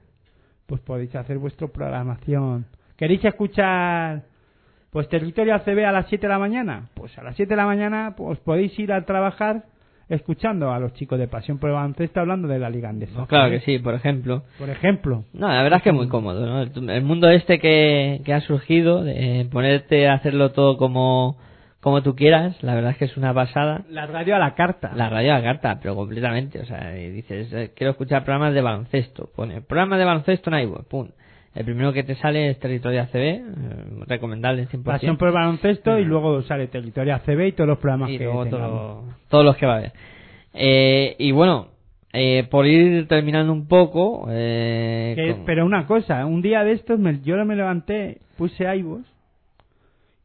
pues 0.67 0.81
podéis 0.83 1.15
hacer 1.17 1.39
vuestra 1.39 1.69
programación. 1.69 2.67
¿Queréis 2.97 3.25
escuchar 3.25 4.23
pues 4.93 5.09
territorio 5.09 5.55
ACB 5.55 5.87
a 5.87 5.93
las 5.93 6.07
7 6.09 6.27
de 6.27 6.33
la 6.33 6.39
mañana? 6.39 6.91
Pues 6.95 7.17
a 7.19 7.23
las 7.23 7.35
7 7.35 7.49
de 7.49 7.57
la 7.57 7.65
mañana 7.65 8.15
pues 8.15 8.39
podéis 8.41 8.79
ir 8.79 8.93
a 8.93 9.05
trabajar 9.07 9.65
escuchando 10.11 10.71
a 10.71 10.79
los 10.79 10.93
chicos 10.93 11.19
de 11.19 11.29
Pasión 11.29 11.59
por 11.59 11.71
el 11.71 11.77
Baloncesto 11.77 12.21
hablando 12.21 12.47
de 12.47 12.59
la 12.59 12.69
Liga 12.69 12.91
Andesa. 12.91 13.27
Claro 13.27 13.51
que 13.51 13.61
sí, 13.61 13.79
por 13.79 13.95
ejemplo. 13.95 14.43
Por 14.59 14.69
ejemplo, 14.69 15.25
No, 15.33 15.49
la 15.49 15.63
verdad 15.63 15.79
es 15.79 15.83
que 15.83 15.89
es 15.89 15.95
muy 15.95 16.09
cómodo, 16.09 16.45
¿no? 16.45 16.61
El, 16.61 16.91
el 16.91 17.03
mundo 17.03 17.31
este 17.31 17.59
que, 17.59 18.21
que 18.23 18.35
ha 18.35 18.43
surgido, 18.43 19.03
de 19.03 19.49
ponerte 19.51 20.09
a 20.09 20.15
hacerlo 20.15 20.53
todo 20.53 20.77
como, 20.77 21.39
como 21.81 22.03
tú 22.03 22.15
quieras, 22.15 22.63
la 22.63 22.75
verdad 22.75 22.91
es 22.91 22.99
que 22.99 23.07
es 23.07 23.17
una 23.17 23.33
pasada. 23.33 23.85
la 23.89 24.05
radio 24.07 24.37
a 24.37 24.39
la 24.39 24.55
carta. 24.55 24.93
La 24.95 25.09
radio 25.09 25.33
a 25.33 25.39
la 25.39 25.43
carta, 25.43 25.79
pero 25.81 25.95
completamente. 25.95 26.61
O 26.61 26.67
sea, 26.67 26.91
dices, 26.91 27.51
eh, 27.55 27.73
quiero 27.75 27.93
escuchar 27.93 28.25
programas 28.25 28.53
de 28.53 28.61
baloncesto. 28.61 29.31
Pone, 29.35 29.63
programas 29.63 29.99
de 29.99 30.05
baloncesto 30.05 30.51
en 30.51 30.65
iVoox, 30.65 30.85
pum. 30.85 31.09
El 31.55 31.65
primero 31.67 31.93
que 31.93 32.03
te 32.03 32.15
sale 32.15 32.49
es 32.51 32.59
Territorio 32.59 33.03
ACB, 33.03 33.15
eh, 33.17 33.43
recomendable 34.07 34.67
100%. 34.69 34.83
Pasión 34.85 35.17
por 35.19 35.29
el 35.29 35.35
baloncesto 35.35 35.99
y 35.99 36.05
luego 36.05 36.41
sale 36.43 36.67
Territorio 36.69 37.15
ACB 37.17 37.49
y 37.49 37.53
todos 37.53 37.69
los 37.69 37.79
programas 37.79 38.11
y 38.11 38.19
que 38.19 38.25
luego 38.25 38.47
todo- 38.47 39.05
todos 39.29 39.45
los 39.45 39.57
que 39.57 39.67
va 39.67 39.75
a 39.75 39.77
haber. 39.79 39.93
Eh, 40.55 41.15
y 41.19 41.31
bueno, 41.33 41.69
eh, 42.15 42.47
por 42.51 42.67
ir 42.67 43.07
terminando 43.07 43.53
un 43.53 43.67
poco... 43.69 44.27
Eh, 44.31 45.13
Que- 45.17 45.33
con- 45.35 45.45
Pero 45.45 45.67
una 45.67 45.87
cosa, 45.87 46.25
un 46.27 46.41
día 46.41 46.65
de 46.65 46.73
estos 46.73 46.99
me- 46.99 47.21
yo 47.21 47.37
me 47.45 47.55
levanté, 47.57 48.19
puse 48.39 48.65
iVoox 48.77 49.05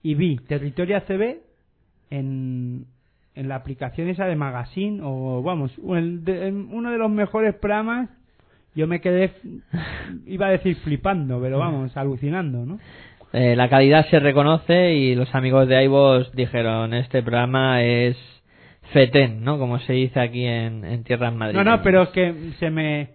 y 0.03 0.15
vi 0.15 0.37
Territorio 0.37 0.95
ACB 0.97 1.39
en, 2.09 2.85
en 3.35 3.47
la 3.49 3.55
aplicación 3.55 4.07
esa 4.09 4.25
de 4.25 4.35
Magazine 4.37 5.01
o 5.03 5.41
vamos, 5.43 5.71
el 5.95 6.23
de- 6.23 6.47
en 6.47 6.69
uno 6.73 6.91
de 6.91 6.97
los 6.97 7.09
mejores 7.11 7.53
programas. 7.55 8.09
Yo 8.75 8.87
me 8.87 9.01
quedé, 9.01 9.31
iba 10.25 10.47
a 10.47 10.51
decir 10.51 10.75
flipando, 10.77 11.41
pero 11.41 11.57
vamos, 11.59 11.95
alucinando, 11.97 12.65
¿no? 12.65 12.79
Eh, 13.33 13.55
la 13.55 13.69
calidad 13.69 14.07
se 14.09 14.19
reconoce 14.19 14.93
y 14.93 15.15
los 15.15 15.33
amigos 15.35 15.67
de 15.67 15.83
iVoox 15.85 16.31
dijeron 16.33 16.93
este 16.93 17.21
programa 17.23 17.83
es 17.83 18.15
fetén, 18.93 19.43
¿no? 19.43 19.57
Como 19.59 19.79
se 19.79 19.93
dice 19.93 20.19
aquí 20.19 20.45
en, 20.45 20.85
en 20.85 21.03
tierras 21.03 21.33
No, 21.33 21.39
madrileñas. 21.39 21.77
no, 21.77 21.83
pero 21.83 22.03
es 22.03 22.09
que 22.09 22.51
se 22.59 22.69
me... 22.69 23.09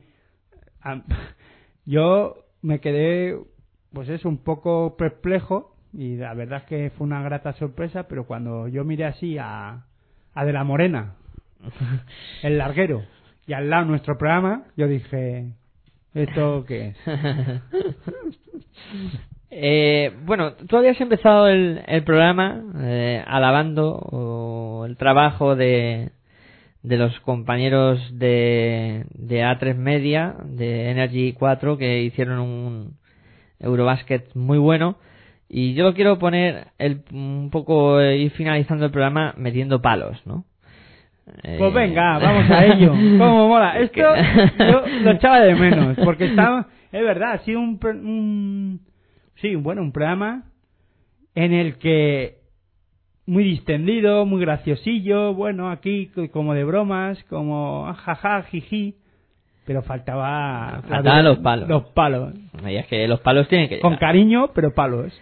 Yo 1.87 2.37
me 2.61 2.81
quedé, 2.81 3.37
pues 3.93 4.09
es 4.09 4.25
un 4.25 4.39
poco 4.39 4.97
perplejo 4.97 5.75
y 5.93 6.17
la 6.17 6.35
verdad 6.35 6.61
es 6.63 6.65
que 6.69 6.91
fue 6.91 7.07
una 7.07 7.23
grata 7.23 7.53
sorpresa, 7.55 8.07
pero 8.09 8.27
cuando 8.27 8.69
yo 8.69 8.85
miré 8.85 9.05
así 9.05 9.37
a, 9.39 9.85
a 10.35 10.45
De 10.45 10.53
la 10.53 10.65
Morena, 10.65 11.15
el 12.43 12.59
larguero, 12.59 13.03
y 13.53 13.55
al 13.55 13.69
lado 13.69 13.85
nuestro 13.85 14.17
programa, 14.17 14.63
yo 14.79 14.89
dije, 14.89 15.53
¿esto 16.15 16.65
qué 16.69 16.89
es? 16.89 16.97
Eh, 19.55 20.11
bueno, 20.25 20.55
tú 20.55 20.79
habías 20.79 20.99
empezado 20.99 21.47
el, 21.47 21.83
el 21.87 22.05
programa 22.05 22.65
eh, 22.81 23.23
alabando 23.27 23.97
o, 23.97 24.87
el 24.87 24.97
trabajo 24.97 25.57
de, 25.57 26.13
de 26.83 26.97
los 26.97 27.21
compañeros 27.21 28.01
de, 28.19 29.05
de 29.13 29.43
A3 29.43 29.75
Media, 29.77 30.37
de 30.43 30.91
Energy 30.91 31.35
4, 31.35 31.77
que 31.77 32.03
hicieron 32.03 32.39
un 32.39 32.97
Eurobasket 33.61 34.35
muy 34.35 34.57
bueno. 34.57 34.97
Y 35.51 35.75
yo 35.75 35.85
lo 35.85 35.93
quiero 35.93 36.19
poner 36.19 36.69
el, 36.79 37.03
un 37.13 37.51
poco, 37.51 38.01
eh, 38.01 38.17
ir 38.17 38.31
finalizando 38.31 38.87
el 38.87 38.91
programa 38.91 39.35
metiendo 39.37 39.83
palos, 39.83 40.19
¿no? 40.25 40.47
Eh, 41.43 41.57
Pues 41.59 41.73
venga, 41.73 42.19
vamos 42.23 42.51
a 42.51 42.65
ello. 42.67 42.91
¿Cómo 42.93 43.49
mola? 43.49 43.79
es 43.79 43.91
Esto 43.91 44.01
yo 44.59 44.83
lo 45.03 45.11
echaba 45.13 45.41
de 45.41 45.55
menos, 45.55 45.97
porque 46.05 46.27
estaba, 46.27 46.67
Es 46.93 47.03
verdad, 47.03 47.33
ha 47.33 47.39
sido 47.39 47.59
un, 47.61 47.79
un 47.83 48.81
sí, 49.37 49.55
bueno, 49.55 49.81
un 49.83 49.93
programa 49.93 50.45
en 51.35 51.55
el 51.55 51.79
que 51.79 52.37
muy 53.25 53.45
distendido, 53.45 54.27
muy 54.27 54.41
graciosillo, 54.43 55.33
bueno, 55.33 55.71
aquí 55.71 56.09
co- 56.09 56.29
como 56.31 56.53
de 56.55 56.65
bromas, 56.65 57.23
como 57.31 57.87
ah, 57.89 57.95
jaja, 57.95 58.43
jiji, 58.43 58.97
pero 59.65 59.83
faltaba 59.83 60.83
Faltaban 60.87 61.25
los 61.25 61.39
palos. 61.39 61.69
Los 61.69 61.85
palos. 61.93 62.35
Y 62.69 62.77
es 62.77 62.87
que 62.89 63.07
los 63.09 63.21
palos 63.21 63.49
tienen 63.49 63.69
que 63.71 63.81
Con 63.81 63.97
cariño, 63.97 64.51
pero 64.55 64.75
palos. 64.75 65.19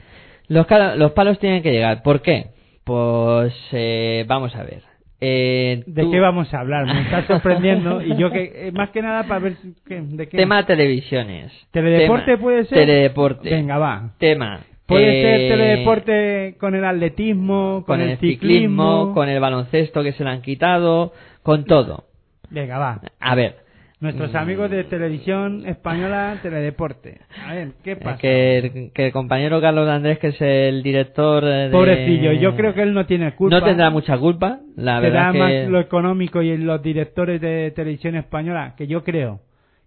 Los, 0.48 0.66
los 0.96 1.12
palos 1.12 1.38
tienen 1.38 1.62
que 1.62 1.70
llegar. 1.70 2.02
¿Por 2.02 2.20
qué? 2.22 2.46
Pues 2.82 3.54
eh, 3.70 4.24
vamos 4.26 4.56
a 4.56 4.64
ver. 4.64 4.82
Eh, 5.20 5.82
¿De 5.86 6.02
tú- 6.02 6.10
qué 6.10 6.18
vamos 6.20 6.52
a 6.54 6.60
hablar? 6.60 6.86
Me 6.86 7.02
está 7.02 7.26
sorprendiendo 7.26 8.02
y 8.02 8.16
yo 8.16 8.30
que 8.30 8.68
eh, 8.68 8.72
más 8.72 8.88
que 8.90 9.02
nada 9.02 9.24
para 9.24 9.40
ver 9.40 9.54
qué- 9.86 10.00
de 10.00 10.28
qué 10.28 10.36
Tema 10.38 10.64
televisiones. 10.64 11.52
teledeporte 11.72 12.24
Tema- 12.32 12.40
puede 12.42 12.64
ser. 12.64 12.78
Teledeporte. 12.78 13.50
Venga, 13.50 13.78
va. 13.78 14.10
Tema. 14.18 14.60
Puede 14.86 15.20
eh, 15.20 15.22
ser 15.48 15.56
teledeporte 15.58 16.56
con 16.58 16.74
el 16.74 16.84
atletismo, 16.84 17.84
con, 17.86 17.98
con 17.98 18.00
el 18.00 18.18
ciclismo, 18.18 19.12
con 19.14 19.28
el 19.28 19.38
baloncesto 19.40 20.02
que 20.02 20.12
se 20.12 20.24
lo 20.24 20.30
han 20.30 20.42
quitado, 20.42 21.12
con 21.42 21.64
todo. 21.64 22.04
Venga, 22.50 22.78
va. 22.78 23.00
A 23.20 23.34
ver, 23.34 23.56
Nuestros 24.00 24.32
Mm. 24.32 24.36
amigos 24.36 24.70
de 24.70 24.84
televisión 24.84 25.66
española, 25.66 26.38
teledeporte. 26.42 27.20
A 27.46 27.52
ver, 27.52 27.72
¿qué 27.84 27.96
pasa? 27.96 28.16
que 28.16 28.58
el, 28.58 28.92
que 28.92 29.06
el 29.06 29.12
compañero 29.12 29.60
Carlos 29.60 29.86
Andrés, 29.90 30.18
que 30.18 30.28
es 30.28 30.40
el 30.40 30.82
director 30.82 31.44
de... 31.44 31.68
Pobrecillo, 31.70 32.32
yo 32.32 32.56
creo 32.56 32.72
que 32.72 32.80
él 32.80 32.94
no 32.94 33.04
tiene 33.04 33.34
culpa. 33.34 33.58
No 33.58 33.64
tendrá 33.64 33.90
mucha 33.90 34.16
culpa, 34.16 34.60
la 34.74 35.00
Será 35.02 35.30
verdad 35.32 35.34
más 35.34 35.50
que... 35.52 35.68
lo 35.68 35.80
económico 35.80 36.40
y 36.40 36.56
los 36.56 36.82
directores 36.82 37.42
de 37.42 37.72
televisión 37.76 38.16
española, 38.16 38.74
que 38.74 38.86
yo 38.86 39.04
creo, 39.04 39.40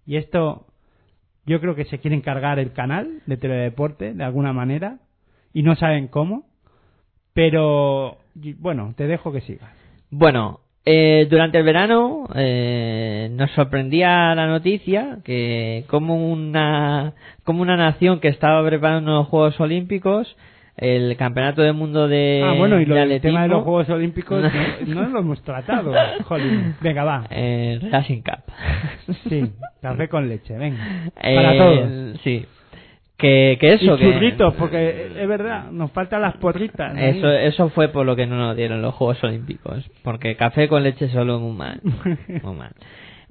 y 0.05 0.17
esto, 0.17 0.67
yo 1.47 1.59
creo 1.59 1.73
que 1.73 1.85
se 1.85 1.97
quieren 1.97 2.21
cargar 2.21 2.59
el 2.59 2.71
canal 2.71 3.21
de 3.25 3.37
teledeporte 3.37 4.13
de 4.13 4.23
alguna 4.23 4.53
manera, 4.53 4.99
y 5.53 5.63
no 5.63 5.75
saben 5.75 6.07
cómo, 6.07 6.45
pero 7.33 8.17
bueno, 8.59 8.93
te 8.95 9.07
dejo 9.07 9.31
que 9.31 9.41
sigas. 9.41 9.71
Bueno, 10.11 10.59
eh, 10.85 11.27
durante 11.29 11.57
el 11.57 11.63
verano 11.63 12.27
eh, 12.35 13.29
nos 13.31 13.51
sorprendía 13.51 14.35
la 14.35 14.47
noticia 14.47 15.19
que 15.23 15.85
como 15.87 16.31
una 16.31 17.13
como 17.45 17.61
una 17.61 17.77
nación 17.77 18.19
que 18.19 18.27
estaba 18.27 18.65
preparando 18.67 19.11
los 19.13 19.27
Juegos 19.27 19.59
Olímpicos, 19.59 20.35
el 20.75 21.15
Campeonato 21.17 21.61
del 21.61 21.73
Mundo 21.73 22.07
de 22.07 22.41
ah, 22.45 22.53
bueno, 22.57 22.81
y 22.81 22.85
lo 22.85 22.95
de 22.95 23.07
del 23.07 23.21
tema 23.21 23.43
de 23.43 23.47
los 23.49 23.63
Juegos 23.63 23.89
Olímpicos 23.89 24.43
no, 24.87 25.01
no 25.03 25.09
lo 25.09 25.19
hemos 25.19 25.41
tratado. 25.43 25.93
Jolín. 26.25 26.75
Venga, 26.81 27.03
va. 27.03 27.27
eh, 27.29 27.79
Racing 27.91 28.21
Cup. 28.21 28.53
Sí, 29.29 29.51
café 29.81 30.09
con 30.09 30.27
leche, 30.27 30.57
venga. 30.57 31.11
Eh, 31.21 31.35
Para 31.35 31.57
todos. 31.57 32.19
Sí. 32.23 32.45
Que, 33.23 33.57
que 33.57 33.73
eso, 33.75 33.95
y 33.95 33.97
que... 33.97 34.03
churritos, 34.11 34.53
porque 34.55 35.07
es 35.17 35.27
verdad, 35.29 35.71
nos 35.71 35.91
faltan 35.93 36.21
las 36.21 36.35
porritas. 36.37 36.93
¿no? 36.93 36.99
Eso, 36.99 37.31
eso 37.31 37.69
fue 37.69 37.87
por 37.87 38.05
lo 38.05 38.17
que 38.17 38.27
no 38.27 38.35
nos 38.35 38.57
dieron 38.57 38.81
los 38.81 38.93
Juegos 38.95 39.23
Olímpicos. 39.23 39.89
Porque 40.03 40.35
café 40.35 40.67
con 40.67 40.83
leche 40.83 41.07
solo 41.07 41.39
muy 41.39 41.55
mal. 41.55 41.79
Muy 42.43 42.55
mal. 42.55 42.71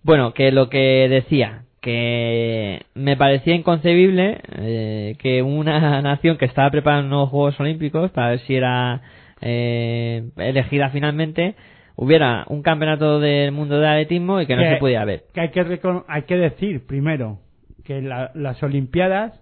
Bueno, 0.03 0.33
que 0.33 0.51
lo 0.51 0.71
que 0.71 1.09
decía, 1.11 1.65
que 1.83 2.81
me 2.95 3.19
parecía 3.19 3.55
inconcebible 3.55 4.41
eh, 4.57 5.17
que 5.19 5.43
una 5.43 6.01
nación 6.01 6.39
que 6.39 6.47
estaba 6.47 6.71
preparando 6.71 7.15
unos 7.15 7.29
Juegos 7.29 7.61
Olímpicos 7.61 8.11
para 8.13 8.31
ver 8.31 8.39
si 8.41 8.55
era 8.55 9.03
eh, 9.43 10.31
elegida 10.39 10.89
finalmente 10.89 11.55
hubiera 11.97 12.45
un 12.49 12.63
campeonato 12.63 13.21
del 13.21 13.53
mundo 13.53 13.79
de 13.79 13.87
atletismo 13.89 14.41
y 14.41 14.47
que 14.47 14.57
no 14.57 14.63
se 14.63 14.77
pudiera 14.77 15.05
ver. 15.05 15.25
que 15.35 15.41
hay 15.43 15.51
que 15.51 15.81
hay 16.09 16.23
que 16.23 16.37
decir 16.37 16.87
primero 16.87 17.41
que 17.85 18.01
la- 18.01 18.31
las 18.35 18.63
olimpiadas 18.63 19.39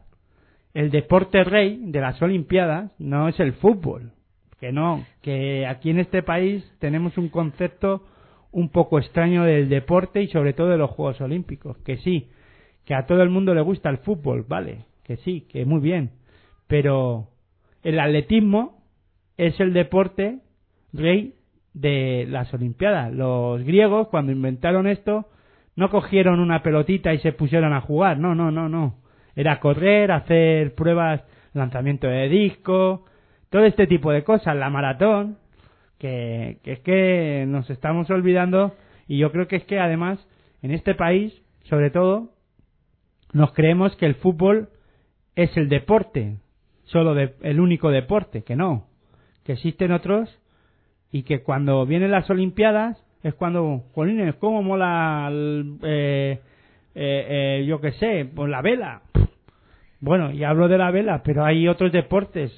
el 0.74 0.90
deporte 0.90 1.44
rey 1.44 1.80
de 1.82 2.00
las 2.00 2.20
olimpiadas 2.22 2.92
no 2.98 3.28
es 3.28 3.38
el 3.40 3.54
fútbol 3.54 4.12
que 4.58 4.72
no 4.72 5.04
que 5.22 5.66
aquí 5.66 5.90
en 5.90 5.98
este 5.98 6.22
país 6.22 6.64
tenemos 6.78 7.16
un 7.18 7.28
concepto 7.28 8.04
un 8.52 8.68
poco 8.68 8.98
extraño 8.98 9.44
del 9.44 9.68
deporte 9.68 10.22
y 10.22 10.28
sobre 10.28 10.52
todo 10.52 10.68
de 10.68 10.78
los 10.78 10.90
juegos 10.90 11.20
olímpicos 11.20 11.76
que 11.78 11.96
sí 11.98 12.28
que 12.84 12.94
a 12.94 13.06
todo 13.06 13.22
el 13.22 13.30
mundo 13.30 13.54
le 13.54 13.62
gusta 13.62 13.90
el 13.90 13.98
fútbol 13.98 14.44
vale 14.48 14.84
que 15.04 15.16
sí 15.18 15.46
que 15.50 15.64
muy 15.64 15.80
bien 15.80 16.10
pero 16.66 17.28
el 17.82 17.98
atletismo 17.98 18.82
es 19.36 19.58
el 19.58 19.72
deporte 19.72 20.40
rey 20.92 21.34
de 21.72 22.26
las 22.28 22.52
Olimpiadas. 22.52 23.12
Los 23.12 23.62
griegos, 23.62 24.08
cuando 24.08 24.32
inventaron 24.32 24.86
esto, 24.86 25.26
no 25.76 25.90
cogieron 25.90 26.40
una 26.40 26.62
pelotita 26.62 27.14
y 27.14 27.18
se 27.18 27.32
pusieron 27.32 27.72
a 27.72 27.80
jugar. 27.80 28.18
No, 28.18 28.34
no, 28.34 28.50
no, 28.50 28.68
no. 28.68 28.96
Era 29.36 29.60
correr, 29.60 30.10
hacer 30.12 30.74
pruebas, 30.74 31.22
lanzamiento 31.52 32.06
de 32.06 32.28
disco, 32.28 33.04
todo 33.50 33.64
este 33.64 33.86
tipo 33.86 34.12
de 34.12 34.22
cosas, 34.24 34.56
la 34.56 34.70
maratón, 34.70 35.38
que, 35.98 36.58
es 36.64 36.80
que 36.80 37.44
nos 37.46 37.68
estamos 37.70 38.08
olvidando 38.10 38.74
y 39.06 39.18
yo 39.18 39.32
creo 39.32 39.48
que 39.48 39.56
es 39.56 39.64
que 39.64 39.78
además 39.78 40.18
en 40.62 40.70
este 40.70 40.94
país, 40.94 41.42
sobre 41.64 41.90
todo, 41.90 42.30
nos 43.32 43.52
creemos 43.52 43.94
que 43.96 44.06
el 44.06 44.14
fútbol 44.16 44.68
es 45.36 45.56
el 45.56 45.68
deporte, 45.68 46.36
solo 46.84 47.14
de- 47.14 47.34
el 47.42 47.60
único 47.60 47.90
deporte, 47.90 48.42
que 48.42 48.56
no, 48.56 48.86
que 49.44 49.52
existen 49.52 49.92
otros 49.92 50.38
y 51.12 51.22
que 51.24 51.42
cuando 51.42 51.84
vienen 51.86 52.10
las 52.10 52.28
Olimpiadas 52.30 53.04
es 53.22 53.34
cuando, 53.34 53.84
jolines, 53.94 54.34
cómo 54.36 54.62
mola, 54.62 55.28
el, 55.30 55.76
eh, 55.82 56.40
eh, 56.94 57.58
eh, 57.60 57.64
yo 57.66 57.80
qué 57.80 57.92
sé, 57.92 58.28
pues 58.34 58.48
la 58.50 58.62
vela. 58.62 59.02
Bueno, 60.00 60.30
y 60.32 60.44
hablo 60.44 60.68
de 60.68 60.78
la 60.78 60.90
vela, 60.90 61.22
pero 61.22 61.44
hay 61.44 61.68
otros 61.68 61.92
deportes 61.92 62.50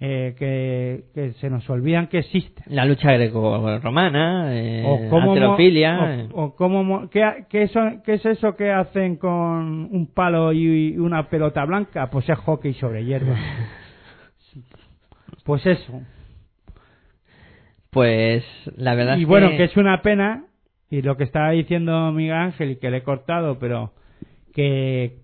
eh, 0.00 0.34
que, 0.38 1.04
que 1.14 1.32
se 1.34 1.50
nos 1.50 1.68
olvidan 1.68 2.06
que 2.06 2.18
existen. 2.20 2.64
La 2.68 2.84
lucha 2.84 3.12
greco-romana, 3.12 4.56
eh, 4.56 4.82
o 4.86 5.10
cómo 5.10 5.26
mo- 5.26 5.32
halterofilia, 5.32 6.14
eh. 6.14 6.28
o, 6.32 6.44
o 6.44 6.56
cómo 6.56 6.84
mo- 6.84 7.10
¿qué, 7.10 7.22
ha- 7.24 7.46
qué 7.48 7.62
es 7.64 8.24
eso 8.26 8.56
que 8.56 8.70
hacen 8.70 9.16
con 9.16 9.88
un 9.90 10.06
palo 10.14 10.52
y, 10.52 10.94
y 10.94 10.98
una 10.98 11.28
pelota 11.28 11.64
blanca? 11.64 12.08
Pues 12.10 12.28
es 12.28 12.38
hockey 12.38 12.74
sobre 12.74 13.04
hierba. 13.04 13.36
Pues 15.44 15.64
eso. 15.64 16.02
Pues 17.90 18.44
la 18.76 18.94
verdad 18.94 19.16
y 19.16 19.22
es 19.22 19.28
bueno, 19.28 19.50
que... 19.50 19.56
que 19.58 19.64
es 19.64 19.76
una 19.76 20.02
pena, 20.02 20.44
y 20.90 21.00
lo 21.02 21.16
que 21.16 21.24
estaba 21.24 21.50
diciendo 21.52 22.12
Miguel 22.12 22.34
Ángel, 22.34 22.72
y 22.72 22.76
que 22.76 22.90
le 22.90 22.98
he 22.98 23.02
cortado, 23.02 23.58
pero 23.58 23.92
que, 24.54 25.16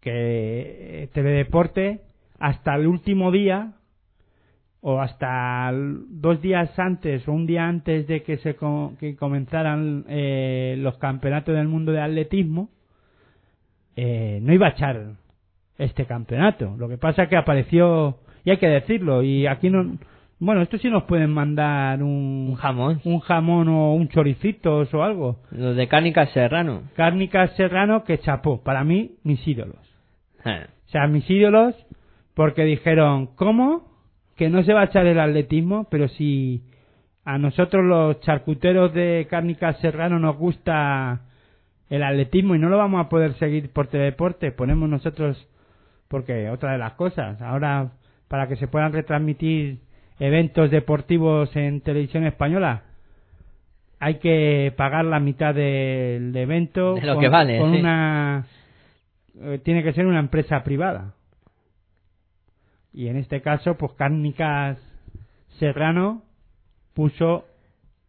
que 0.00 1.08
Teledeporte, 1.12 2.00
hasta 2.38 2.74
el 2.74 2.86
último 2.86 3.30
día, 3.30 3.74
o 4.82 5.00
hasta 5.00 5.70
dos 5.72 6.40
días 6.40 6.76
antes, 6.78 7.26
o 7.28 7.32
un 7.32 7.46
día 7.46 7.68
antes 7.68 8.06
de 8.06 8.22
que 8.22 8.38
se 8.38 8.56
que 8.98 9.16
comenzaran 9.16 10.04
eh, 10.08 10.76
los 10.78 10.96
campeonatos 10.98 11.54
del 11.54 11.68
mundo 11.68 11.92
de 11.92 12.00
atletismo, 12.00 12.70
eh, 13.96 14.38
no 14.42 14.54
iba 14.54 14.68
a 14.68 14.70
echar 14.70 15.16
este 15.76 16.06
campeonato. 16.06 16.74
Lo 16.78 16.88
que 16.88 16.96
pasa 16.96 17.24
es 17.24 17.28
que 17.28 17.36
apareció, 17.36 18.18
y 18.44 18.50
hay 18.50 18.56
que 18.56 18.68
decirlo, 18.68 19.22
y 19.22 19.46
aquí 19.46 19.70
no... 19.70 19.98
Bueno, 20.38 20.62
esto 20.62 20.78
sí 20.78 20.88
nos 20.88 21.02
pueden 21.02 21.30
mandar 21.30 22.02
un, 22.02 22.46
Un 22.48 22.54
jamón. 22.54 23.00
un 23.04 23.20
jamón 23.20 23.68
o 23.68 23.92
un 23.92 24.08
choricitos 24.08 24.92
o 24.94 25.02
algo. 25.02 25.36
Los 25.50 25.76
de 25.76 25.86
Cánica 25.86 26.24
Serrano. 26.28 26.84
Cárnicas 26.96 27.54
Serrano 27.56 28.04
que 28.04 28.20
chapó. 28.20 28.62
Para 28.62 28.82
mí, 28.82 29.16
mis 29.22 29.46
ídolos. 29.46 29.89
Eh, 30.44 30.66
O 30.86 30.90
sea, 30.90 31.06
mis 31.06 31.28
ídolos 31.28 31.74
porque 32.34 32.64
dijeron, 32.64 33.26
¿cómo? 33.36 33.88
Que 34.36 34.48
no 34.48 34.62
se 34.62 34.72
va 34.72 34.82
a 34.82 34.84
echar 34.84 35.06
el 35.06 35.20
atletismo, 35.20 35.86
pero 35.90 36.08
si 36.08 36.62
a 37.24 37.38
nosotros 37.38 37.84
los 37.84 38.20
charcuteros 38.20 38.94
de 38.94 39.26
Cárnicas 39.28 39.78
Serrano 39.80 40.18
nos 40.18 40.36
gusta 40.36 41.20
el 41.90 42.02
atletismo 42.02 42.54
y 42.54 42.58
no 42.58 42.68
lo 42.68 42.78
vamos 42.78 43.04
a 43.04 43.08
poder 43.08 43.34
seguir 43.34 43.70
por 43.72 43.88
teledeporte, 43.88 44.52
ponemos 44.52 44.88
nosotros, 44.88 45.46
porque 46.08 46.48
otra 46.48 46.72
de 46.72 46.78
las 46.78 46.92
cosas, 46.94 47.40
ahora 47.42 47.92
para 48.28 48.46
que 48.46 48.56
se 48.56 48.68
puedan 48.68 48.92
retransmitir 48.92 49.80
eventos 50.18 50.70
deportivos 50.70 51.54
en 51.56 51.80
televisión 51.80 52.24
española, 52.24 52.84
hay 53.98 54.14
que 54.14 54.72
pagar 54.76 55.04
la 55.04 55.20
mitad 55.20 55.54
del 55.54 56.34
evento 56.34 56.94
De 56.94 57.02
lo 57.02 57.14
con, 57.14 57.22
que 57.22 57.28
vale, 57.28 57.58
con 57.58 57.72
sí. 57.72 57.80
una 57.80 58.46
eh, 59.40 59.58
tiene 59.64 59.82
que 59.82 59.92
ser 59.92 60.06
una 60.06 60.20
empresa 60.20 60.62
privada 60.62 61.14
y 62.92 63.08
en 63.08 63.16
este 63.16 63.40
caso 63.40 63.76
pues 63.76 63.92
Cárnicas 63.92 64.78
Serrano 65.58 66.22
puso 66.94 67.44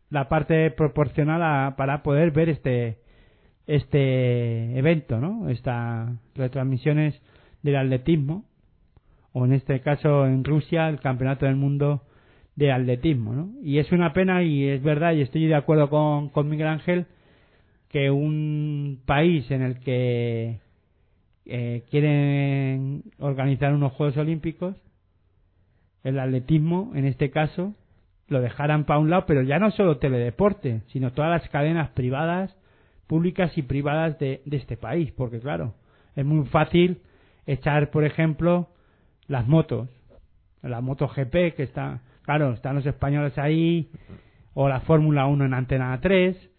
la 0.10 0.28
parte 0.28 0.72
proporcional 0.72 1.42
a- 1.44 1.76
para 1.78 2.04
poder 2.04 2.32
ver 2.32 2.50
este 2.50 2.98
este 3.68 4.78
evento 4.78 5.20
no 5.20 5.50
estas 5.50 6.10
retransmisiones 6.36 7.22
del 7.62 7.76
atletismo 7.76 8.44
o 9.34 9.46
en 9.46 9.54
este 9.54 9.80
caso 9.82 10.26
en 10.26 10.44
Rusia 10.44 10.90
el 10.90 11.00
campeonato 11.00 11.46
del 11.46 11.56
mundo 11.56 12.02
de 12.56 12.72
atletismo 12.72 13.34
¿no? 13.34 13.50
y 13.64 13.78
es 13.78 13.92
una 13.92 14.12
pena 14.14 14.44
y 14.44 14.66
es 14.68 14.82
verdad 14.84 15.14
y 15.14 15.22
estoy 15.22 15.46
de 15.48 15.56
acuerdo 15.56 15.90
con, 15.90 16.30
con 16.30 16.50
Miguel 16.50 16.68
Ángel 16.68 17.06
que 17.88 18.10
un 18.10 19.02
país 19.06 19.50
en 19.52 19.62
el 19.62 19.80
que 19.80 20.60
eh, 21.46 21.84
quieren 21.90 23.04
organizar 23.20 23.74
unos 23.74 23.94
Juegos 23.94 24.18
Olímpicos, 24.18 24.76
el 26.04 26.20
atletismo, 26.20 26.92
en 26.96 27.06
este 27.06 27.32
caso, 27.32 27.76
lo 28.28 28.42
dejaran 28.42 28.86
para 28.86 29.00
un 29.00 29.10
lado, 29.10 29.26
pero 29.28 29.42
ya 29.42 29.60
no 29.60 29.72
solo 29.72 29.98
teledeporte, 29.98 30.82
sino 30.88 31.12
todas 31.12 31.32
las 31.32 31.50
cadenas 31.50 31.90
privadas, 31.90 32.56
públicas 33.08 33.58
y 33.58 33.62
privadas 33.62 34.18
de, 34.20 34.42
este 34.50 34.78
país, 34.78 35.12
porque 35.12 35.40
claro, 35.40 35.76
es 36.16 36.26
muy 36.26 36.46
fácil 36.48 37.02
echar, 37.46 37.92
por 37.92 38.06
ejemplo, 38.06 38.70
las 39.28 39.48
motos, 39.48 39.90
la 40.62 40.82
MotoGP, 40.82 41.56
que 41.56 41.64
está, 41.64 42.02
claro, 42.24 42.54
están 42.54 42.76
los 42.76 42.86
españoles 42.86 43.38
ahí, 43.38 43.90
o 44.54 44.70
la 44.70 44.82
Fórmula 44.82 45.26
1 45.28 45.46
en 45.46 45.54
Antena 45.54 46.00
3. 46.00 46.50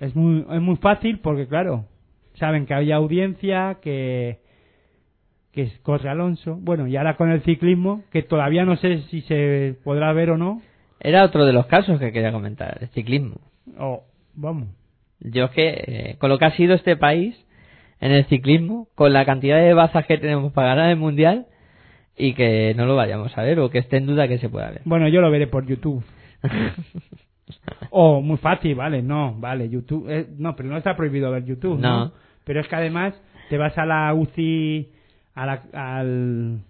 Es 0.00 0.16
muy, 0.16 0.46
es 0.50 0.60
muy 0.60 0.76
fácil 0.76 1.20
porque, 1.20 1.46
claro, 1.46 1.86
saben 2.38 2.66
que 2.66 2.74
había 2.74 2.96
audiencia, 2.96 3.78
que, 3.82 4.38
que 5.52 5.70
corre 5.82 6.08
Alonso. 6.08 6.56
Bueno, 6.60 6.86
y 6.86 6.96
ahora 6.96 7.16
con 7.16 7.30
el 7.30 7.42
ciclismo, 7.42 8.02
que 8.10 8.22
todavía 8.22 8.64
no 8.64 8.76
sé 8.76 9.02
si 9.10 9.20
se 9.22 9.76
podrá 9.84 10.12
ver 10.12 10.30
o 10.30 10.38
no, 10.38 10.62
Era 11.00 11.24
otro 11.24 11.44
de 11.44 11.52
los 11.52 11.66
casos 11.66 11.98
que 12.00 12.12
quería 12.12 12.32
comentar, 12.32 12.78
el 12.80 12.88
ciclismo. 12.88 13.36
o 13.78 14.02
vamos. 14.34 14.68
Yo 15.20 15.46
es 15.46 15.50
que, 15.50 15.68
eh, 15.68 16.16
con 16.18 16.30
lo 16.30 16.38
que 16.38 16.44
ha 16.46 16.56
sido 16.56 16.74
este 16.74 16.96
país 16.96 17.36
en 18.00 18.12
el 18.12 18.24
ciclismo, 18.26 18.88
con 18.94 19.12
la 19.12 19.24
cantidad 19.24 19.58
de 19.58 19.74
bazas 19.74 20.06
que 20.06 20.18
tenemos 20.18 20.52
para 20.52 20.68
ganar 20.68 20.90
el 20.90 20.96
mundial, 20.96 21.46
y 22.16 22.34
que 22.34 22.74
no 22.76 22.86
lo 22.86 22.96
vayamos 22.96 23.36
a 23.38 23.42
ver, 23.42 23.58
o 23.60 23.70
que 23.70 23.78
esté 23.78 23.96
en 23.96 24.06
duda 24.06 24.26
que 24.28 24.38
se 24.38 24.48
pueda 24.48 24.70
ver. 24.70 24.82
Bueno, 24.84 25.08
yo 25.08 25.20
lo 25.20 25.30
veré 25.30 25.46
por 25.46 25.66
YouTube. 25.66 26.04
O 27.90 28.20
muy 28.20 28.36
fácil, 28.36 28.74
vale, 28.74 29.02
no, 29.02 29.34
vale, 29.38 29.68
YouTube. 29.70 30.06
eh, 30.10 30.26
no, 30.36 30.54
pero 30.54 30.68
no 30.68 30.76
está 30.76 30.94
prohibido 30.96 31.30
ver 31.30 31.44
YouTube, 31.46 31.78
¿no? 31.80 32.04
No. 32.06 32.12
Pero 32.48 32.60
es 32.60 32.66
que 32.68 32.74
además 32.76 33.12
te 33.50 33.58
vas 33.58 33.76
a 33.76 33.84
la 33.84 34.12
UCI, 34.14 34.88
a 35.34 35.44
la, 35.46 35.62
al- 35.74 36.60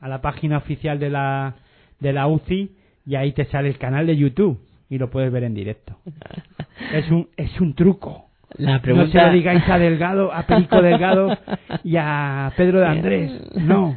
a 0.00 0.08
la 0.08 0.20
página 0.20 0.58
oficial 0.58 0.98
de 0.98 1.10
la, 1.10 1.54
de 2.00 2.12
la 2.12 2.26
UCI 2.26 2.72
y 3.06 3.14
ahí 3.14 3.30
te 3.32 3.44
sale 3.44 3.68
el 3.68 3.78
canal 3.78 4.06
de 4.06 4.16
YouTube 4.16 4.58
y 4.90 4.98
lo 4.98 5.10
puedes 5.10 5.30
ver 5.32 5.44
en 5.44 5.54
directo. 5.54 5.96
Es 6.92 7.08
un, 7.10 7.28
es 7.36 7.60
un 7.60 7.74
truco. 7.74 8.26
La 8.56 8.74
No 8.74 8.82
pregunta... 8.82 9.12
se 9.12 9.26
lo 9.26 9.32
digáis 9.32 9.62
a 9.68 9.78
Delgado, 9.78 10.32
a 10.32 10.42
Perico 10.42 10.82
Delgado 10.82 11.38
y 11.84 11.96
a 11.96 12.52
Pedro 12.56 12.80
de 12.80 12.86
Andrés. 12.86 13.32
No. 13.54 13.96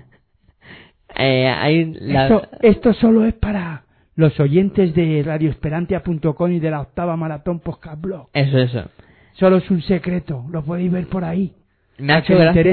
Eh, 1.17 1.47
hay 1.47 1.93
la... 1.99 2.23
Esto, 2.28 2.47
esto 2.61 2.93
solo 2.93 3.26
es 3.26 3.34
para 3.34 3.84
los 4.15 4.39
oyentes 4.39 4.93
de 4.93 5.23
radioesperantia.com 5.26 6.51
y 6.51 6.59
de 6.59 6.69
la 6.71 6.82
octava 6.82 7.15
maratón 7.17 7.59
podcast 7.59 7.99
blog. 7.99 8.30
Eso, 8.34 8.57
eso. 8.59 8.84
Solo 9.36 9.58
es 9.58 9.70
un 9.70 9.82
secreto, 9.82 10.46
lo 10.52 10.64
podéis 10.64 10.92
ver 10.92 11.08
por 11.08 11.24
ahí. 11.24 11.52
Me 11.98 12.14
ha 12.14 12.20
hecho 12.20 12.38
gracia... 12.38 12.64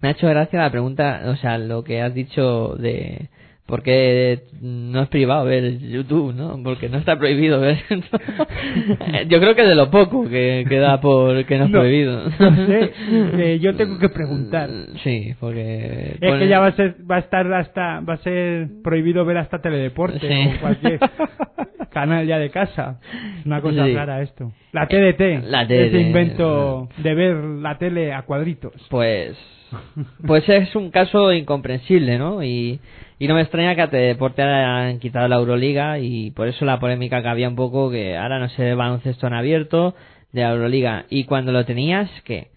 Me 0.00 0.08
ha 0.08 0.12
hecho 0.12 0.26
gracia 0.28 0.60
la 0.60 0.70
pregunta, 0.70 1.22
o 1.26 1.36
sea, 1.36 1.58
lo 1.58 1.84
que 1.84 2.02
has 2.02 2.12
dicho 2.12 2.74
de 2.76 3.28
por 3.66 3.84
qué 3.84 4.40
no 4.60 5.02
es 5.02 5.08
privado 5.08 5.44
ver 5.44 5.78
YouTube, 5.78 6.34
¿no? 6.34 6.60
Porque 6.62 6.88
no 6.88 6.98
está 6.98 7.16
prohibido 7.16 7.60
ver. 7.60 7.78
Yo 9.28 9.38
creo 9.40 9.54
que 9.54 9.62
de 9.62 9.74
lo 9.76 9.90
poco 9.90 10.28
que 10.28 10.66
queda 10.68 11.00
por 11.00 11.44
que 11.46 11.56
no 11.56 11.64
es 11.66 11.70
No, 11.70 11.78
prohibido. 11.78 12.24
no 12.40 12.66
sé, 12.66 12.92
eh, 13.38 13.58
yo 13.60 13.74
tengo 13.76 13.98
que 13.98 14.08
preguntar. 14.08 14.68
Sí, 15.04 15.34
porque 15.38 16.16
Es 16.20 16.34
que 16.38 16.48
ya 16.48 16.58
va 16.60 16.66
a 16.66 16.72
ser, 16.72 16.96
va 17.08 17.16
a 17.16 17.20
estar 17.20 17.50
hasta, 17.54 18.00
va 18.00 18.14
a 18.14 18.18
ser 18.18 18.68
prohibido 18.82 19.24
ver 19.24 19.38
hasta 19.38 19.60
teledeporte 19.62 20.18
Sí. 20.18 20.48
o 20.56 20.60
cualquier 20.60 20.98
canal 21.92 22.26
ya 22.26 22.38
de 22.38 22.50
casa. 22.50 22.98
Es 23.40 23.46
una 23.46 23.60
cosa 23.60 23.84
Sí. 23.86 23.94
rara 23.94 24.20
esto. 24.22 24.52
La 24.72 24.86
TDT, 24.88 25.42
La 25.44 25.62
ese 25.62 25.90
TDT, 25.90 26.00
invento 26.00 26.88
de 26.98 27.14
ver 27.14 27.36
la 27.36 27.78
tele 27.78 28.12
a 28.12 28.22
cuadritos. 28.22 28.72
pues 28.90 29.36
pues 30.26 30.46
es 30.48 30.74
un 30.76 30.90
caso 30.90 31.32
incomprensible, 31.32 32.18
¿no? 32.18 32.42
Y, 32.42 32.80
y 33.18 33.26
no 33.28 33.34
me 33.34 33.40
extraña 33.42 33.74
que 33.74 33.82
a 33.82 33.88
Teledeporte 33.90 34.42
hayan 34.42 34.98
quitado 34.98 35.28
la 35.28 35.36
Euroliga 35.36 35.98
y 35.98 36.30
por 36.32 36.48
eso 36.48 36.64
la 36.64 36.78
polémica 36.80 37.22
que 37.22 37.28
había 37.28 37.48
un 37.48 37.56
poco 37.56 37.90
que 37.90 38.16
ahora 38.18 38.38
no 38.38 38.48
se 38.50 38.62
ve 38.64 38.74
baloncesto 38.74 39.26
en 39.28 39.32
abierto 39.34 39.94
de 40.32 40.42
la 40.42 40.50
Euroliga 40.52 41.04
y 41.08 41.24
cuando 41.24 41.52
lo 41.52 41.64
tenías, 41.64 42.10
¿qué? 42.24 42.48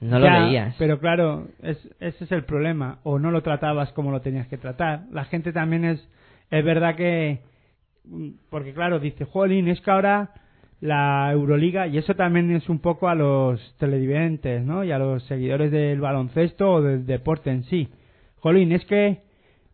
No 0.00 0.18
lo 0.18 0.24
Ya, 0.26 0.44
veías. 0.46 0.74
Pero 0.78 0.98
claro, 0.98 1.48
es, 1.62 1.76
ese 2.00 2.24
es 2.24 2.32
el 2.32 2.44
problema. 2.44 3.00
O 3.02 3.18
no 3.18 3.30
lo 3.30 3.42
tratabas 3.42 3.92
como 3.92 4.10
lo 4.10 4.20
tenías 4.22 4.46
que 4.48 4.56
tratar. 4.56 5.02
La 5.12 5.26
gente 5.26 5.52
también 5.52 5.84
es, 5.84 6.08
es 6.50 6.64
verdad 6.64 6.94
que, 6.96 7.40
porque 8.50 8.72
claro, 8.72 8.98
dice, 8.98 9.24
jolín, 9.24 9.68
es 9.68 9.80
que 9.80 9.90
ahora 9.90 10.30
la 10.80 11.30
Euroliga, 11.32 11.86
y 11.86 11.98
eso 11.98 12.14
también 12.14 12.50
es 12.52 12.68
un 12.68 12.78
poco 12.78 13.08
a 13.08 13.14
los 13.14 13.76
televidentes, 13.78 14.64
¿no? 14.64 14.82
Y 14.84 14.92
a 14.92 14.98
los 14.98 15.22
seguidores 15.24 15.70
del 15.70 16.00
baloncesto 16.00 16.72
o 16.74 16.82
del 16.82 17.04
deporte 17.06 17.50
en 17.50 17.64
sí. 17.64 17.88
Jolín, 18.36 18.72
es 18.72 18.84
que 18.86 19.18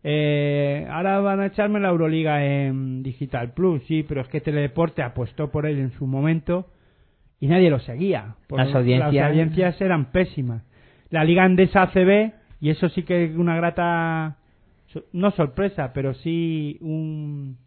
eh, 0.02 0.86
ahora 0.90 1.20
van 1.20 1.40
a 1.40 1.46
echarme 1.46 1.80
la 1.80 1.88
Euroliga 1.90 2.44
en 2.44 3.02
Digital 3.02 3.52
Plus, 3.52 3.82
sí, 3.84 4.02
pero 4.02 4.20
es 4.22 4.28
que 4.28 4.40
Teledeporte 4.40 5.02
apostó 5.02 5.50
por 5.50 5.66
él 5.66 5.78
en 5.78 5.92
su 5.92 6.06
momento 6.06 6.66
y 7.40 7.46
nadie 7.48 7.70
lo 7.70 7.78
seguía. 7.80 8.34
Las 8.50 8.68
audiencias- 8.74 9.12
las 9.22 9.30
audiencias 9.30 9.80
eran 9.80 10.06
pésimas. 10.12 10.62
La 11.10 11.22
Liga 11.24 11.44
Andesa 11.44 11.82
ACB, 11.82 12.32
y 12.60 12.70
eso 12.70 12.88
sí 12.88 13.04
que 13.04 13.24
es 13.26 13.36
una 13.36 13.54
grata, 13.56 14.38
no 15.12 15.30
sorpresa, 15.32 15.92
pero 15.92 16.14
sí 16.14 16.78
un... 16.80 17.58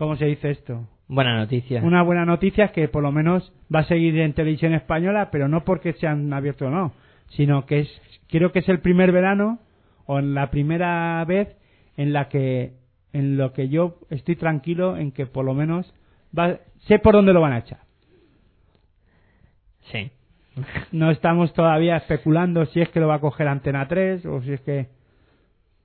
¿Cómo 0.00 0.16
se 0.16 0.24
dice 0.24 0.50
esto? 0.50 0.88
Buena 1.08 1.36
noticia. 1.36 1.82
Una 1.82 2.02
buena 2.02 2.24
noticia 2.24 2.64
es 2.64 2.70
que 2.70 2.88
por 2.88 3.02
lo 3.02 3.12
menos 3.12 3.52
va 3.72 3.80
a 3.80 3.84
seguir 3.84 4.18
en 4.18 4.32
televisión 4.32 4.72
española, 4.72 5.28
pero 5.30 5.46
no 5.46 5.62
porque 5.62 5.92
se 5.92 6.06
han 6.06 6.32
abierto 6.32 6.68
o 6.68 6.70
no, 6.70 6.94
sino 7.28 7.66
que 7.66 7.80
es, 7.80 8.02
creo 8.26 8.50
que 8.50 8.60
es 8.60 8.68
el 8.70 8.80
primer 8.80 9.12
verano 9.12 9.58
o 10.06 10.18
en 10.18 10.32
la 10.32 10.50
primera 10.50 11.22
vez 11.26 11.54
en 11.98 12.14
la 12.14 12.30
que, 12.30 12.72
en 13.12 13.36
lo 13.36 13.52
que 13.52 13.68
yo 13.68 13.98
estoy 14.08 14.36
tranquilo 14.36 14.96
en 14.96 15.12
que 15.12 15.26
por 15.26 15.44
lo 15.44 15.52
menos 15.52 15.92
va, 16.36 16.60
sé 16.86 16.98
por 16.98 17.12
dónde 17.12 17.34
lo 17.34 17.42
van 17.42 17.52
a 17.52 17.58
echar. 17.58 17.80
Sí. 19.92 20.10
No 20.92 21.10
estamos 21.10 21.52
todavía 21.52 21.98
especulando 21.98 22.64
si 22.64 22.80
es 22.80 22.88
que 22.88 23.00
lo 23.00 23.08
va 23.08 23.16
a 23.16 23.20
coger 23.20 23.48
Antena 23.48 23.86
3 23.86 24.24
o 24.24 24.40
si 24.40 24.54
es 24.54 24.62
que... 24.62 24.88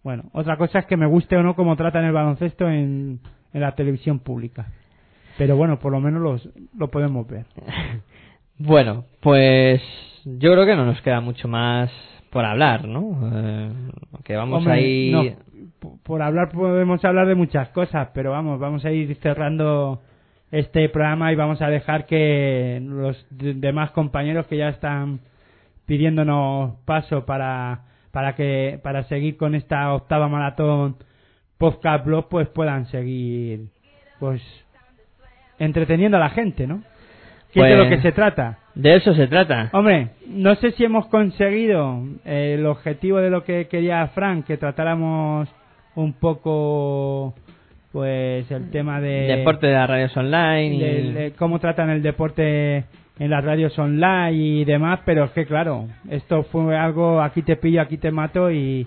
Bueno, 0.03 0.29
otra 0.31 0.55
cosa 0.55 0.79
es 0.79 0.85
que 0.85 0.95
me 0.95 1.05
guste 1.05 1.35
o 1.35 1.43
no 1.43 1.55
cómo 1.55 1.75
tratan 1.75 2.05
el 2.05 2.13
baloncesto 2.13 2.69
en, 2.69 3.19
en 3.55 3.61
la 3.61 3.73
televisión 3.73 4.19
pública. 4.19 4.67
Pero 5.37 5.55
bueno, 5.57 5.79
por 5.79 5.91
lo 5.91 5.99
menos 5.99 6.21
los, 6.21 6.49
lo 6.77 6.89
podemos 6.91 7.25
ver. 7.27 7.45
Bueno, 8.57 9.03
pues 9.19 9.81
yo 10.23 10.53
creo 10.53 10.65
que 10.65 10.77
no 10.77 10.85
nos 10.85 11.01
queda 11.01 11.19
mucho 11.19 11.49
más 11.49 11.91
por 12.29 12.45
hablar, 12.45 12.87
¿no? 12.87 13.29
Eh, 13.33 13.69
que 14.23 14.33
vamos 14.37 14.59
Hombre, 14.59 14.73
a 14.75 14.79
ir... 14.79 15.11
no, 15.13 15.23
por 16.03 16.21
hablar 16.21 16.51
podemos 16.53 17.03
hablar 17.03 17.27
de 17.27 17.35
muchas 17.35 17.67
cosas, 17.69 18.09
pero 18.13 18.31
vamos, 18.31 18.57
vamos 18.57 18.85
a 18.85 18.91
ir 18.91 19.13
cerrando 19.17 20.01
este 20.51 20.87
programa 20.87 21.33
y 21.33 21.35
vamos 21.35 21.61
a 21.61 21.67
dejar 21.67 22.05
que 22.05 22.79
los 22.81 23.25
de- 23.29 23.55
demás 23.55 23.91
compañeros 23.91 24.47
que 24.47 24.55
ya 24.55 24.69
están 24.69 25.19
pidiéndonos 25.85 26.75
paso 26.85 27.25
para 27.25 27.81
para 28.11 28.35
que 28.35 28.79
para 28.81 29.03
seguir 29.03 29.35
con 29.35 29.53
esta 29.53 29.93
octava 29.93 30.29
maratón 30.29 30.95
podcast 31.57 32.05
blog 32.05 32.27
pues 32.29 32.47
puedan 32.49 32.85
seguir 32.87 33.67
pues 34.19 34.41
entreteniendo 35.59 36.17
a 36.17 36.19
la 36.19 36.29
gente, 36.29 36.67
¿no? 36.67 36.81
Que 37.51 37.61
es 37.61 37.65
de 37.67 37.75
Pues- 37.75 37.77
lo 37.77 37.89
que 37.89 38.01
se 38.01 38.11
trata. 38.11 38.57
De 38.75 38.95
eso 38.95 39.13
se 39.13 39.27
trata. 39.27 39.69
Hombre, 39.71 40.09
no 40.27 40.55
sé 40.55 40.71
si 40.71 40.83
hemos 40.83 41.05
conseguido 41.07 42.03
eh, 42.25 42.55
el 42.59 42.65
objetivo 42.65 43.19
de 43.19 43.29
lo 43.29 43.45
que 43.45 43.67
quería 43.67 44.05
Frank, 44.07 44.45
que 44.45 44.57
tratáramos 44.57 45.47
un 45.95 46.11
poco, 46.11 47.33
pues, 47.93 48.51
el 48.51 48.69
tema 48.71 48.99
de, 48.99 49.27
Deporte 49.37 49.67
de 49.67 49.73
las 49.73 49.89
radios 49.89 50.17
online 50.17 50.75
y... 50.75 50.79
de- 50.79 51.13
de 51.13 51.31
cómo 51.31 51.59
tratan 51.59 51.89
el 51.89 52.01
deporte 52.01 52.83
en 53.17 53.29
las 53.29 53.45
radios 53.45 53.79
online 53.79 54.33
y 54.33 54.65
demás, 54.65 54.99
pero 55.05 55.23
es 55.23 55.31
que, 55.31 55.45
claro, 55.45 55.87
esto 56.09 56.43
fue 56.43 56.75
algo, 56.77 57.21
aquí 57.21 57.41
te 57.43 57.55
pillo, 57.55 57.79
aquí 57.81 57.97
te 57.97 58.11
mato 58.11 58.51
y, 58.51 58.85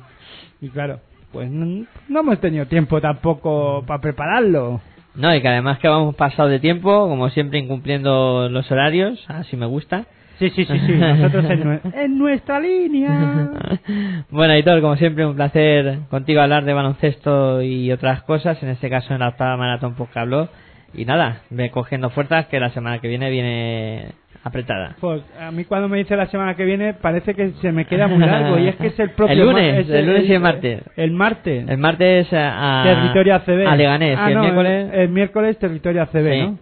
y 0.61 0.69
claro, 0.69 1.01
pues 1.33 1.51
no, 1.51 1.85
no 2.09 2.21
hemos 2.21 2.41
tenido 2.41 2.67
tiempo 2.67 3.01
tampoco 3.01 3.85
para 3.87 4.01
prepararlo. 4.01 4.81
No, 5.15 5.35
y 5.35 5.41
que 5.43 5.49
además 5.49 5.79
que 5.79 5.89
vamos 5.89 6.15
pasado 6.15 6.49
de 6.49 6.61
tiempo, 6.61 7.09
como 7.09 7.29
siempre 7.31 7.59
incumpliendo 7.59 8.49
los 8.49 8.71
horarios, 8.71 9.25
así 9.29 9.57
me 9.57 9.67
gusta. 9.67 10.05
Sí, 10.39 10.51
sí, 10.51 10.65
sí, 10.65 10.79
sí, 10.87 10.93
nosotros 10.93 11.45
en, 11.47 11.65
nue- 11.65 11.81
en 11.95 12.17
nuestra 12.19 12.61
línea. 12.61 13.51
bueno, 14.31 14.53
Aitor, 14.53 14.81
como 14.81 14.95
siempre, 14.97 15.27
un 15.27 15.35
placer 15.35 15.99
contigo 16.11 16.41
hablar 16.41 16.65
de 16.65 16.73
baloncesto 16.75 17.61
y 17.63 17.91
otras 17.91 18.23
cosas, 18.23 18.63
en 18.63 18.69
este 18.69 18.89
caso 18.89 19.13
en 19.13 19.19
la 19.21 19.31
octava 19.31 19.57
maratón 19.57 19.97
que 19.97 20.19
habló. 20.19 20.49
Y 20.95 21.05
nada, 21.05 21.43
ve 21.51 21.71
cogiendo 21.71 22.11
fuerzas 22.11 22.47
que 22.47 22.61
la 22.61 22.71
semana 22.71 23.01
que 23.01 23.09
viene 23.09 23.31
viene 23.31 24.13
apretada. 24.44 24.97
Pues 25.01 25.23
a 25.40 25.51
mí 25.51 25.65
cuando 25.65 25.89
me 25.89 25.98
dice 25.98 26.16
la 26.16 26.27
semana 26.27 26.55
que 26.55 26.65
viene 26.65 26.94
parece 26.94 27.35
que 27.35 27.51
se 27.60 27.73
me 27.73 27.85
queda 27.86 28.06
muy 28.09 28.19
largo 28.19 28.59
y 28.59 28.69
es 28.69 28.77
que 28.77 28.89
es 28.89 28.98
el 29.01 29.10
propio 29.16 29.32
El 29.32 29.40
lunes, 29.40 29.78
es 29.86 29.90
el 29.90 30.06
lunes 30.06 30.24
y 30.28 30.32
el 30.32 30.40
martes. 30.40 30.82
El 30.97 31.10
martes. 31.12 31.69
El 31.69 31.78
martes 31.78 32.32
a, 32.32 32.81
a- 32.81 32.85
territorio 32.85 33.35
ACB. 33.36 33.66
a 33.69 33.77
Leganés 33.77 34.16
Ah, 34.19 34.27
y 34.28 34.32
el 34.32 34.35
no, 34.36 34.43
miércoles... 34.43 34.90
El, 34.93 35.01
el 35.01 35.09
miércoles 35.09 35.59
territorio 35.59 36.02
ACB, 36.02 36.32
Sí. 36.32 36.40
¿no? 36.43 36.59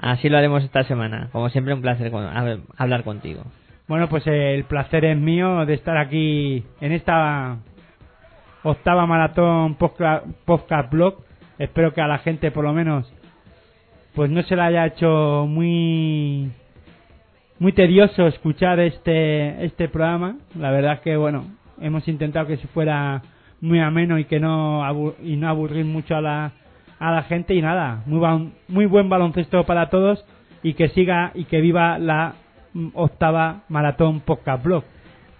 Así 0.00 0.28
lo 0.28 0.38
haremos 0.38 0.62
esta 0.62 0.84
semana. 0.84 1.28
Como 1.32 1.48
siempre, 1.48 1.74
un 1.74 1.82
placer 1.82 2.10
con- 2.12 2.24
hab- 2.24 2.60
hablar 2.76 3.02
contigo. 3.02 3.42
Bueno, 3.88 4.08
pues 4.08 4.26
el 4.26 4.64
placer 4.64 5.04
es 5.04 5.16
mío 5.16 5.64
de 5.66 5.74
estar 5.74 5.96
aquí 5.96 6.62
en 6.80 6.92
esta 6.92 7.56
octava 8.62 9.06
maratón 9.06 9.74
podcast 9.76 10.24
podcast 10.44 10.90
blog. 10.92 11.24
Espero 11.58 11.92
que 11.94 12.00
a 12.00 12.06
la 12.06 12.18
gente 12.18 12.50
por 12.50 12.64
lo 12.64 12.72
menos 12.72 13.12
pues 14.14 14.30
no 14.30 14.42
se 14.42 14.56
le 14.56 14.62
haya 14.62 14.86
hecho 14.86 15.46
muy 15.48 16.50
muy 17.58 17.72
tedioso 17.72 18.26
escuchar 18.26 18.80
este 18.80 19.64
este 19.64 19.88
programa. 19.88 20.36
La 20.58 20.70
verdad 20.70 20.94
es 20.94 21.00
que 21.00 21.16
bueno, 21.16 21.44
hemos 21.80 22.06
intentado 22.08 22.46
que 22.46 22.56
se 22.56 22.68
fuera 22.68 23.22
muy 23.60 23.80
ameno 23.80 24.18
y 24.18 24.24
que 24.24 24.38
no 24.40 24.84
abu- 24.84 25.14
y 25.22 25.36
no 25.36 25.48
aburrir 25.48 25.84
mucho 25.84 26.16
a 26.16 26.20
la 26.20 26.52
a 27.00 27.12
la 27.12 27.22
gente 27.24 27.54
y 27.54 27.62
nada, 27.62 28.02
muy 28.06 28.52
muy 28.68 28.86
buen 28.86 29.08
baloncesto 29.08 29.64
para 29.64 29.88
todos 29.90 30.24
y 30.62 30.74
que 30.74 30.88
siga 30.88 31.30
y 31.34 31.44
que 31.44 31.60
viva 31.60 31.98
la 31.98 32.34
octava 32.94 33.62
maratón 33.68 34.20
podcast 34.20 34.64
blog. 34.64 34.84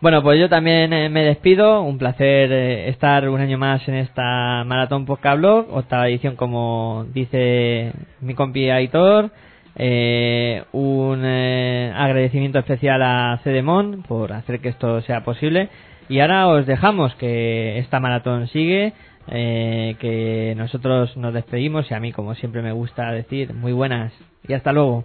Bueno, 0.00 0.22
pues 0.22 0.38
yo 0.38 0.48
también 0.48 0.92
eh, 0.92 1.08
me 1.08 1.24
despido. 1.24 1.82
Un 1.82 1.98
placer 1.98 2.52
eh, 2.52 2.88
estar 2.88 3.28
un 3.28 3.40
año 3.40 3.58
más 3.58 3.86
en 3.88 3.96
esta 3.96 4.62
Maratón 4.64 5.04
Podcast 5.06 5.38
Blog, 5.38 5.66
octava 5.74 6.08
edición, 6.08 6.36
como 6.36 7.04
dice 7.12 7.92
mi 8.20 8.34
compi 8.34 8.70
Aitor. 8.70 9.30
Eh, 9.80 10.64
un 10.72 11.22
eh, 11.24 11.92
agradecimiento 11.94 12.58
especial 12.58 13.00
a 13.02 13.38
Cedemon 13.44 14.02
por 14.02 14.32
hacer 14.32 14.60
que 14.60 14.70
esto 14.70 15.00
sea 15.02 15.22
posible. 15.22 15.68
Y 16.08 16.20
ahora 16.20 16.48
os 16.48 16.66
dejamos 16.66 17.14
que 17.14 17.78
esta 17.78 18.00
maratón 18.00 18.48
sigue, 18.48 18.92
eh, 19.28 19.94
que 20.00 20.54
nosotros 20.56 21.16
nos 21.16 21.32
despedimos 21.32 21.90
y 21.90 21.94
a 21.94 22.00
mí, 22.00 22.12
como 22.12 22.34
siempre 22.34 22.62
me 22.62 22.72
gusta 22.72 23.12
decir, 23.12 23.54
muy 23.54 23.72
buenas 23.72 24.12
y 24.46 24.54
hasta 24.54 24.72
luego. 24.72 25.04